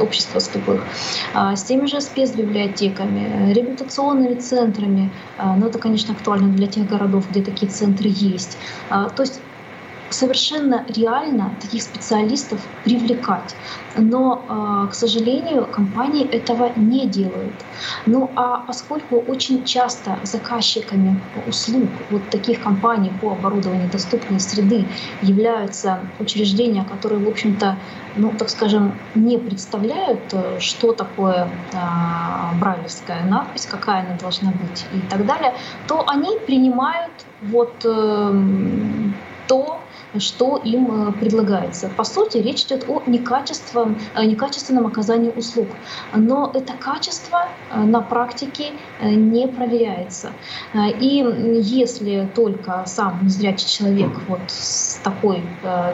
общества 0.00 0.40
слепых, 0.40 0.82
с 1.34 1.62
теми 1.62 1.86
же 1.86 2.00
спецбиблиотеками, 2.00 3.52
реабилитационными 3.52 4.34
центрами, 4.40 5.10
но 5.38 5.66
это, 5.66 5.78
конечно, 5.78 6.14
актуально 6.14 6.48
для 6.48 6.66
тех 6.66 6.88
городов, 6.88 7.30
где 7.30 7.42
такие 7.42 7.70
центры 7.70 8.08
есть. 8.08 8.56
То 8.88 9.22
есть 9.22 9.40
совершенно 10.14 10.84
реально 10.88 11.54
таких 11.60 11.82
специалистов 11.82 12.60
привлекать. 12.84 13.54
Но, 13.96 14.44
а, 14.48 14.86
к 14.86 14.94
сожалению, 14.94 15.66
компании 15.66 16.26
этого 16.26 16.72
не 16.76 17.06
делают. 17.06 17.54
Ну 18.06 18.30
а 18.36 18.58
поскольку 18.66 19.16
очень 19.16 19.64
часто 19.64 20.18
заказчиками 20.22 21.20
услуг 21.46 21.88
вот 22.10 22.28
таких 22.30 22.62
компаний 22.62 23.12
по 23.20 23.32
оборудованию 23.32 23.90
доступной 23.90 24.40
среды 24.40 24.86
являются 25.22 26.00
учреждения, 26.18 26.84
которые, 26.84 27.24
в 27.24 27.28
общем-то, 27.28 27.76
ну, 28.16 28.32
так 28.38 28.48
скажем, 28.48 28.92
не 29.14 29.38
представляют, 29.38 30.32
э, 30.32 30.60
что 30.60 30.92
такое 30.92 31.48
э, 31.72 32.58
брайлевская 32.60 33.24
надпись, 33.24 33.66
какая 33.66 34.06
она 34.06 34.16
должна 34.16 34.52
быть 34.52 34.86
и 34.92 35.00
так 35.10 35.26
далее, 35.26 35.54
то 35.88 36.04
они 36.08 36.38
принимают 36.46 37.12
вот 37.42 37.74
э, 37.84 38.40
то, 39.48 39.80
что 40.18 40.56
им 40.58 41.08
э, 41.08 41.12
предлагается. 41.12 41.88
По 41.88 42.04
сути, 42.04 42.38
речь 42.38 42.64
идет 42.64 42.84
о 42.88 43.02
некачественном, 43.06 43.98
некачественном 44.16 44.86
оказании 44.86 45.30
услуг. 45.30 45.68
Но 46.14 46.50
это 46.54 46.74
качество 46.74 47.48
э, 47.70 47.80
на 47.80 48.00
практике 48.00 48.72
э, 49.00 49.10
не 49.10 49.46
проверяется. 49.48 50.32
И 51.00 51.24
если 51.62 52.28
только 52.34 52.84
сам 52.86 53.20
незрячий 53.24 53.68
человек 53.68 54.10
вот 54.28 54.40
с 54.48 55.00
такой 55.02 55.42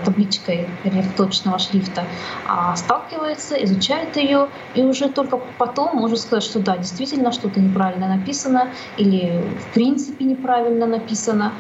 табличкой 0.05 0.69
точного 1.17 1.59
шрифта 1.59 2.05
а, 2.47 2.77
сталкивается, 2.77 3.57
изучает 3.65 4.17
ее, 4.17 4.49
и 4.75 4.83
уже 4.83 5.09
только 5.09 5.41
потом 5.59 5.97
может 5.97 6.21
сказать, 6.21 6.45
что 6.45 6.61
да, 6.61 6.77
действительно 6.77 7.33
что-то 7.33 7.61
неправильно 7.61 8.09
написано 8.09 8.69
или 8.97 9.43
в 9.59 9.75
принципе 9.75 10.25
неправильно 10.25 10.87
написано. 10.87 11.53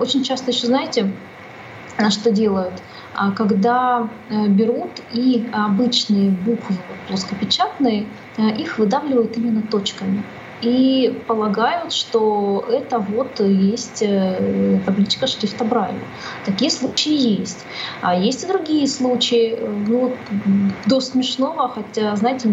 Очень 0.00 0.22
часто 0.22 0.50
еще, 0.50 0.66
знаете, 0.66 1.12
что 2.10 2.30
делают? 2.30 2.82
А 3.12 3.32
когда 3.32 4.10
э, 4.28 4.48
берут 4.48 5.00
и 5.08 5.48
обычные 5.52 6.30
буквы 6.30 6.98
плоскопечатные, 7.06 8.16
э, 8.36 8.56
их 8.56 8.78
выдавливают 8.78 9.36
именно 9.36 9.62
точками 9.62 10.30
и 10.62 11.22
полагают, 11.26 11.92
что 11.92 12.64
это 12.70 12.98
вот 12.98 13.40
есть 13.40 14.02
э, 14.02 14.80
табличка 14.84 15.26
шрифта 15.26 15.64
Брайля. 15.64 15.98
Такие 16.44 16.70
случаи 16.70 17.40
есть. 17.40 17.64
А 18.00 18.14
есть 18.14 18.44
и 18.44 18.46
другие 18.46 18.86
случаи, 18.88 19.58
ну, 19.86 20.12
до 20.86 21.00
смешного, 21.00 21.68
хотя, 21.68 22.16
знаете, 22.16 22.48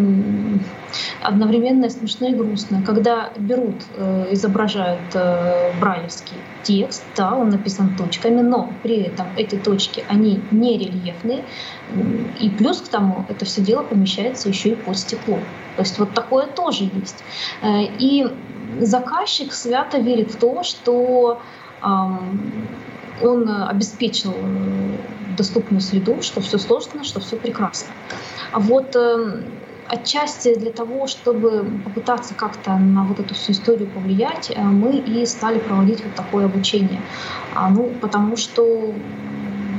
одновременно 1.22 1.90
смешно 1.90 2.28
и 2.28 2.34
грустно, 2.34 2.82
когда 2.86 3.32
берут, 3.38 3.76
э, 3.96 4.28
изображают 4.32 5.00
э, 5.14 5.72
брайлевский 5.80 6.38
текст, 6.64 7.04
да, 7.16 7.36
он 7.36 7.50
написан 7.50 7.96
точками, 7.96 8.42
но 8.42 8.72
при 8.84 9.02
этом 9.02 9.28
эти 9.38 9.56
точки, 9.56 10.04
они 10.08 10.42
не 10.52 10.78
рельефные, 10.78 11.44
и 12.40 12.50
плюс 12.50 12.82
к 12.82 12.88
тому, 12.88 13.26
это 13.30 13.46
все 13.46 13.62
дело 13.62 13.84
помещается 13.84 14.50
еще 14.50 14.70
и 14.70 14.76
под 14.76 14.98
стекло. 14.98 15.40
То 15.76 15.82
есть 15.82 15.98
вот 16.00 16.14
такое 16.14 16.48
тоже 16.48 16.84
есть. 16.84 17.24
И 18.00 18.28
заказчик 18.80 19.54
свято 19.54 20.00
верит 20.00 20.32
в 20.32 20.38
то, 20.38 20.64
что 20.64 21.42
он 23.22 23.50
обеспечил 23.50 24.34
доступную 25.38 25.82
среду, 25.82 26.22
что 26.22 26.42
все 26.42 26.58
сложно, 26.58 27.04
что 27.04 27.20
все 27.20 27.36
прекрасно. 27.36 27.90
А 28.52 28.60
вот 28.60 28.96
отчасти 29.88 30.56
для 30.56 30.72
того, 30.72 31.08
чтобы 31.08 31.66
попытаться 31.84 32.34
как-то 32.34 32.78
на 32.78 33.04
вот 33.04 33.20
эту 33.20 33.34
всю 33.36 33.52
историю 33.52 33.90
повлиять, 33.90 34.52
э, 34.54 34.62
мы 34.62 34.98
и 34.98 35.26
стали 35.26 35.60
проводить 35.60 36.04
вот 36.04 36.16
такое 36.16 36.46
обучение. 36.46 37.02
А, 37.54 37.70
ну, 37.70 37.92
потому 38.02 38.38
что 38.38 38.94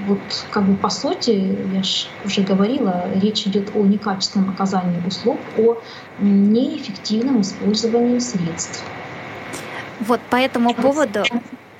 вот 0.07 0.20
как 0.50 0.64
бы 0.64 0.76
по 0.76 0.88
сути, 0.90 1.57
я 1.72 1.82
же 1.82 2.07
уже 2.24 2.42
говорила, 2.42 3.05
речь 3.14 3.46
идет 3.46 3.70
о 3.74 3.84
некачественном 3.84 4.50
оказании 4.50 5.00
услуг, 5.07 5.38
о 5.59 5.76
неэффективном 6.18 7.40
использовании 7.40 8.18
средств. 8.18 8.82
Вот 10.00 10.20
по 10.30 10.36
этому 10.36 10.74
поводу 10.74 11.24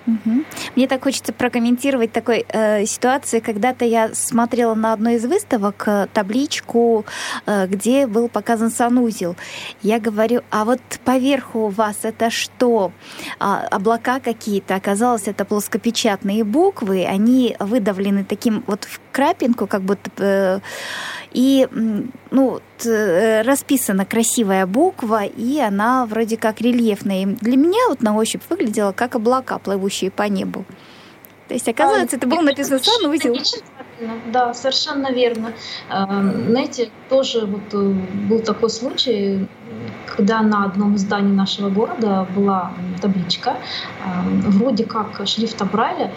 Угу. 0.07 0.44
Мне 0.76 0.86
так 0.86 1.02
хочется 1.02 1.32
прокомментировать 1.32 2.12
такой 2.12 2.44
э, 2.48 2.84
ситуации. 2.84 3.40
Когда-то 3.40 3.84
я 3.84 4.14
смотрела 4.14 4.74
на 4.74 4.92
одной 4.92 5.14
из 5.14 5.24
выставок 5.24 5.84
э, 5.86 6.09
табличку, 6.12 7.07
э, 7.46 7.66
где 7.66 8.07
был 8.07 8.28
показан 8.28 8.70
санузел. 8.70 9.36
Я 9.82 9.98
говорю, 9.98 10.42
а 10.50 10.64
вот 10.64 10.80
поверху 11.05 11.61
у 11.61 11.68
вас 11.68 11.98
это 12.02 12.30
что? 12.30 12.92
А, 13.38 13.66
облака 13.70 14.20
какие-то? 14.20 14.74
Оказалось, 14.74 15.26
это 15.26 15.44
плоскопечатные 15.44 16.44
буквы. 16.44 17.07
Они 17.07 17.57
выдавлены 17.59 18.24
таким 18.24 18.62
вот 18.66 18.84
в 18.84 19.00
крапинку, 19.12 19.66
как 19.66 19.82
будто... 19.82 20.11
Э, 20.18 20.61
и 21.35 21.68
ну, 22.30 22.61
э, 22.85 23.43
расписана 23.43 24.07
красивая 24.07 24.66
буква, 24.66 25.24
и 25.24 25.61
она 25.61 26.07
вроде 26.07 26.37
как 26.37 26.61
рельефная. 26.61 27.26
для 27.26 27.57
меня 27.57 27.89
вот 27.89 28.03
на 28.03 28.16
ощупь 28.16 28.43
выглядела 28.49 28.93
как 28.93 29.16
облака, 29.16 29.59
плывущие 29.59 30.11
по 30.11 30.22
небу. 30.22 30.64
То 31.49 31.55
есть, 31.55 31.68
оказывается, 31.68 32.16
а, 32.16 32.18
это 32.18 32.26
был 32.26 32.41
написан 32.41 32.80
санузел. 32.82 33.37
Да, 34.32 34.55
совершенно 34.55 35.12
верно. 35.12 35.53
Эм, 35.91 36.49
знаете, 36.49 36.91
тоже 37.09 37.47
вот 37.47 37.72
э, 37.72 37.95
был 38.28 38.41
такой 38.41 38.70
случай, 38.70 39.47
когда 40.07 40.41
на 40.41 40.64
одном 40.64 40.95
из 40.95 41.03
зданий 41.03 41.32
нашего 41.32 41.68
города 41.68 42.26
была 42.35 42.72
табличка, 43.01 43.57
эм, 44.05 44.41
вроде 44.51 44.85
как 44.85 45.20
шрифта 45.26 45.64
Брайля, 45.64 46.12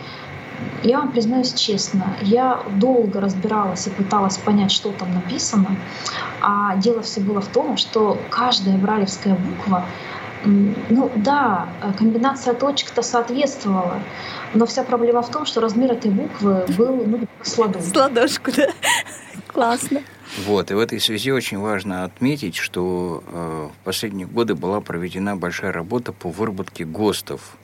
я 0.84 1.00
вам 1.00 1.12
признаюсь 1.12 1.54
честно, 1.54 2.18
я 2.22 2.62
долго 2.76 3.20
разбиралась 3.20 3.88
и 3.88 3.90
пыталась 3.90 4.38
понять, 4.38 4.72
что 4.72 4.92
там 4.92 5.14
написано. 5.14 5.76
А 6.42 6.76
дело 6.78 7.02
все 7.02 7.22
было 7.22 7.42
в 7.42 7.48
том, 7.48 7.78
что 7.78 8.18
каждая 8.30 8.78
бралевская 8.78 9.36
буква 9.36 9.86
ну 10.46 11.12
да, 11.16 11.68
комбинация 11.98 12.54
точек-то 12.54 13.02
соответствовала, 13.02 14.00
но 14.54 14.66
вся 14.66 14.84
проблема 14.84 15.22
в 15.22 15.32
том, 15.32 15.46
что 15.46 15.62
размер 15.62 15.92
этой 15.92 16.12
буквы 16.12 16.66
был 16.78 17.04
ну, 17.06 17.20
с 17.42 17.58
ладошку. 17.58 17.90
С 17.90 17.96
ладошку, 17.96 18.52
да. 18.56 18.68
Классно. 19.48 20.02
Вот, 20.46 20.72
и 20.72 20.74
в 20.74 20.80
этой 20.80 21.00
связи 21.00 21.32
очень 21.32 21.58
важно 21.58 22.04
отметить, 22.04 22.56
что 22.56 23.24
э, 23.26 23.70
в 23.74 23.84
последние 23.84 24.28
годы 24.28 24.56
была 24.56 24.82
проведена 24.82 25.36
большая 25.36 25.72
работа 25.72 26.14
по 26.14 26.30
выработке 26.30 26.86
ГОСТов, 26.86 27.58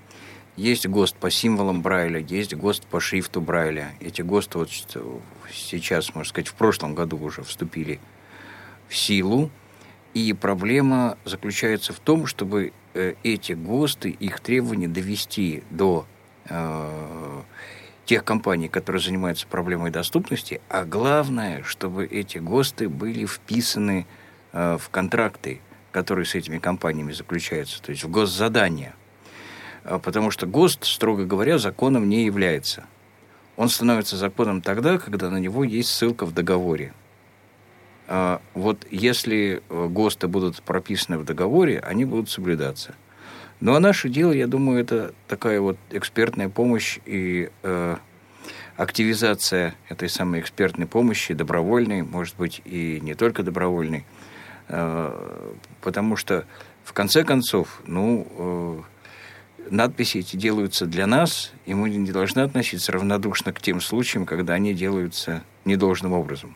есть 0.56 0.88
ГОСТ 0.88 1.16
по 1.16 1.32
символам 1.32 1.82
Брайля, 1.82 2.20
есть 2.20 2.54
ГОСТ 2.54 2.86
по 2.86 3.00
шрифту 3.00 3.42
Брайля. 3.42 3.94
Эти 4.00 4.22
ГОСТы 4.22 4.60
вот 4.60 4.70
сейчас, 5.52 6.14
можно 6.14 6.30
сказать, 6.30 6.48
в 6.48 6.54
прошлом 6.54 6.94
году 6.94 7.18
уже 7.18 7.44
вступили 7.44 8.00
в 8.88 8.96
силу. 8.96 9.50
И 10.14 10.32
проблема 10.34 11.18
заключается 11.26 11.92
в 11.92 12.00
том, 12.00 12.28
чтобы 12.28 12.72
э, 12.94 13.16
эти 13.24 13.54
ГОСТы, 13.54 14.12
их 14.12 14.40
требования 14.42 14.88
довести 14.88 15.64
до 15.72 16.06
э, 16.46 17.42
тех 18.06 18.24
компаний, 18.24 18.68
которые 18.68 19.02
занимаются 19.02 19.48
проблемой 19.48 19.90
доступности, 19.90 20.62
а 20.70 20.86
главное, 20.86 21.64
чтобы 21.64 22.06
эти 22.06 22.38
ГОСТы 22.38 22.90
были 22.90 23.26
вписаны 23.26 24.06
э, 24.52 24.78
в 24.80 24.90
контракты, 24.90 25.62
которые 25.92 26.26
с 26.26 26.36
этими 26.36 26.60
компаниями 26.60 27.12
заключаются, 27.12 27.82
то 27.82 27.90
есть 27.90 28.04
в 28.04 28.12
госзадания– 28.12 28.94
потому 29.84 30.32
что 30.32 30.46
ГОСТ, 30.46 30.86
строго 30.86 31.26
говоря, 31.26 31.58
законом 31.58 32.08
не 32.10 32.26
является. 32.26 32.86
Он 33.56 33.70
становится 33.70 34.18
законом 34.18 34.62
тогда, 34.62 34.98
когда 34.98 35.30
на 35.30 35.38
него 35.38 35.64
есть 35.64 35.90
ссылка 35.90 36.26
в 36.26 36.34
договоре. 36.34 36.94
А, 38.08 38.42
вот 38.54 38.86
если 38.90 39.62
э, 39.70 39.88
ГОСТы 39.88 40.28
будут 40.28 40.62
прописаны 40.64 41.18
в 41.18 41.26
договоре, 41.26 41.80
они 41.80 42.06
будут 42.06 42.30
соблюдаться. 42.30 42.96
Ну 43.60 43.76
а 43.76 43.80
наше 43.80 44.10
дело, 44.10 44.32
я 44.34 44.48
думаю, 44.48 44.82
это 44.82 45.14
такая 45.28 45.62
вот 45.62 45.78
экспертная 45.90 46.50
помощь 46.50 47.00
и 47.06 47.50
э, 47.62 47.98
активизация 48.76 49.76
этой 49.88 50.10
самой 50.10 50.42
экспертной 50.42 50.86
помощи, 50.86 51.34
добровольной, 51.34 52.02
может 52.02 52.36
быть, 52.36 52.62
и 52.66 53.00
не 53.02 53.14
только 53.14 53.42
добровольной, 53.44 54.06
э, 54.68 55.40
потому 55.82 56.18
что 56.18 56.46
в 56.84 56.92
конце 56.92 57.24
концов, 57.24 57.82
ну, 57.86 58.28
э, 58.38 58.82
надписи 59.70 60.20
эти 60.20 60.36
делаются 60.36 60.86
для 60.86 61.08
нас, 61.08 61.52
и 61.66 61.74
мы 61.74 61.90
не 61.90 62.12
должны 62.12 62.42
относиться 62.42 62.92
равнодушно 62.92 63.54
к 63.54 63.62
тем 63.62 63.82
случаям, 63.82 64.26
когда 64.26 64.54
они 64.54 64.74
делаются 64.74 65.44
недолжным 65.66 66.14
образом. 66.14 66.56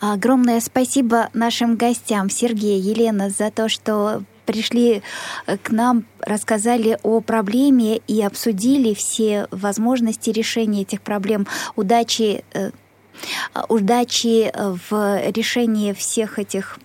Огромное 0.00 0.60
спасибо 0.60 1.28
нашим 1.34 1.76
гостям, 1.76 2.30
Сергею, 2.30 2.82
Елена, 2.82 3.28
за 3.28 3.50
то, 3.50 3.68
что 3.68 4.22
пришли 4.46 5.02
э, 5.46 5.56
к 5.58 5.70
нам, 5.70 6.04
рассказали 6.20 6.98
о 7.02 7.20
проблеме 7.20 7.98
и 7.98 8.22
обсудили 8.22 8.94
все 8.94 9.46
возможности 9.50 10.30
решения 10.30 10.82
этих 10.82 11.02
проблем. 11.02 11.46
Удачи 11.76 12.44
э, 12.54 12.70
удачи 13.68 14.50
в 14.54 15.30
решении 15.30 15.92
всех 15.92 16.38
этих 16.38 16.78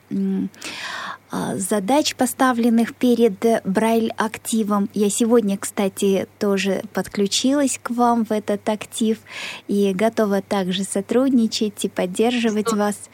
задач, 1.56 2.16
поставленных 2.16 2.96
перед 2.96 3.40
Брайль-активом. 3.64 4.90
Я 4.94 5.10
сегодня, 5.10 5.58
кстати, 5.58 6.28
тоже 6.40 6.84
подключилась 6.94 7.80
к 7.82 7.92
вам 7.92 8.26
в 8.26 8.32
этот 8.32 8.68
актив 8.70 9.20
и 9.68 9.94
готова 9.94 10.42
также 10.42 10.84
сотрудничать 10.84 11.86
и 11.86 11.90
поддерживать 11.90 12.68
Что? 12.68 12.78
вас. 12.78 13.10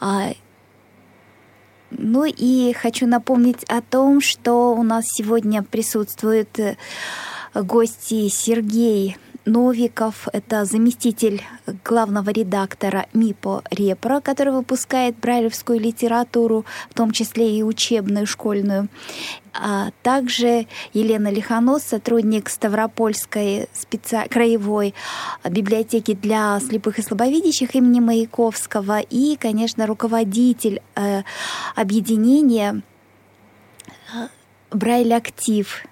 А, 0.00 0.32
ну 1.90 2.24
и 2.24 2.72
хочу 2.72 3.06
напомнить 3.06 3.64
о 3.64 3.80
том, 3.80 4.20
что 4.20 4.74
у 4.74 4.82
нас 4.82 5.04
сегодня 5.06 5.62
присутствует 5.62 6.58
э, 6.58 6.76
гости 7.54 8.28
Сергей 8.28 9.16
Новиков, 9.46 10.26
это 10.32 10.64
заместитель 10.64 11.42
главного 11.84 12.30
редактора 12.30 13.06
МИПО 13.12 13.62
«Репро», 13.70 14.20
который 14.20 14.52
выпускает 14.52 15.16
брайлевскую 15.18 15.78
литературу, 15.78 16.64
в 16.90 16.94
том 16.94 17.10
числе 17.10 17.58
и 17.58 17.62
учебную, 17.62 18.26
школьную. 18.26 18.88
А 19.52 19.90
также 20.02 20.66
Елена 20.94 21.30
Лиханос, 21.30 21.82
сотрудник 21.82 22.48
Ставропольской 22.48 23.68
специ... 23.72 24.26
краевой 24.28 24.94
библиотеки 25.48 26.14
для 26.14 26.58
слепых 26.60 26.98
и 26.98 27.02
слабовидящих 27.02 27.74
имени 27.74 28.00
Маяковского 28.00 29.00
и, 29.00 29.36
конечно, 29.36 29.86
руководитель 29.86 30.80
э, 30.96 31.22
объединения 31.76 32.82
э, 34.12 34.28
Брайль 34.70 35.12
Актив. 35.12 35.84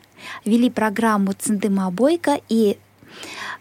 Вели 0.45 0.71
программу 0.71 1.33
Цендыма 1.33 1.91
Бойко 1.91 2.41
и 2.49 2.79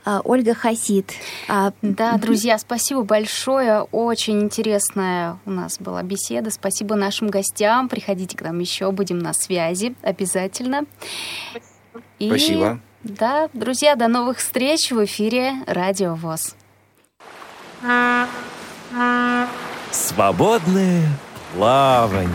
Ольга 0.05 0.53
Хасид. 0.53 1.11
А, 1.47 1.73
да, 1.81 2.17
друзья, 2.17 2.57
спасибо 2.57 3.03
большое. 3.03 3.81
Очень 3.91 4.41
интересная 4.41 5.37
у 5.45 5.51
нас 5.51 5.77
была 5.79 6.01
беседа. 6.03 6.49
Спасибо 6.49 6.95
нашим 6.95 7.29
гостям. 7.29 7.87
Приходите 7.89 8.35
к 8.37 8.41
нам 8.41 8.59
еще, 8.59 8.91
будем 8.91 9.19
на 9.19 9.33
связи 9.33 9.95
обязательно. 10.01 10.85
И, 12.19 12.27
спасибо. 12.29 12.79
Да, 13.03 13.49
друзья, 13.53 13.95
до 13.95 14.07
новых 14.07 14.37
встреч 14.37 14.91
в 14.91 15.03
эфире 15.05 15.53
Радио 15.65 16.15
ВОЗ. 16.15 16.55
Свободное 19.91 21.03
плавание. 21.53 22.29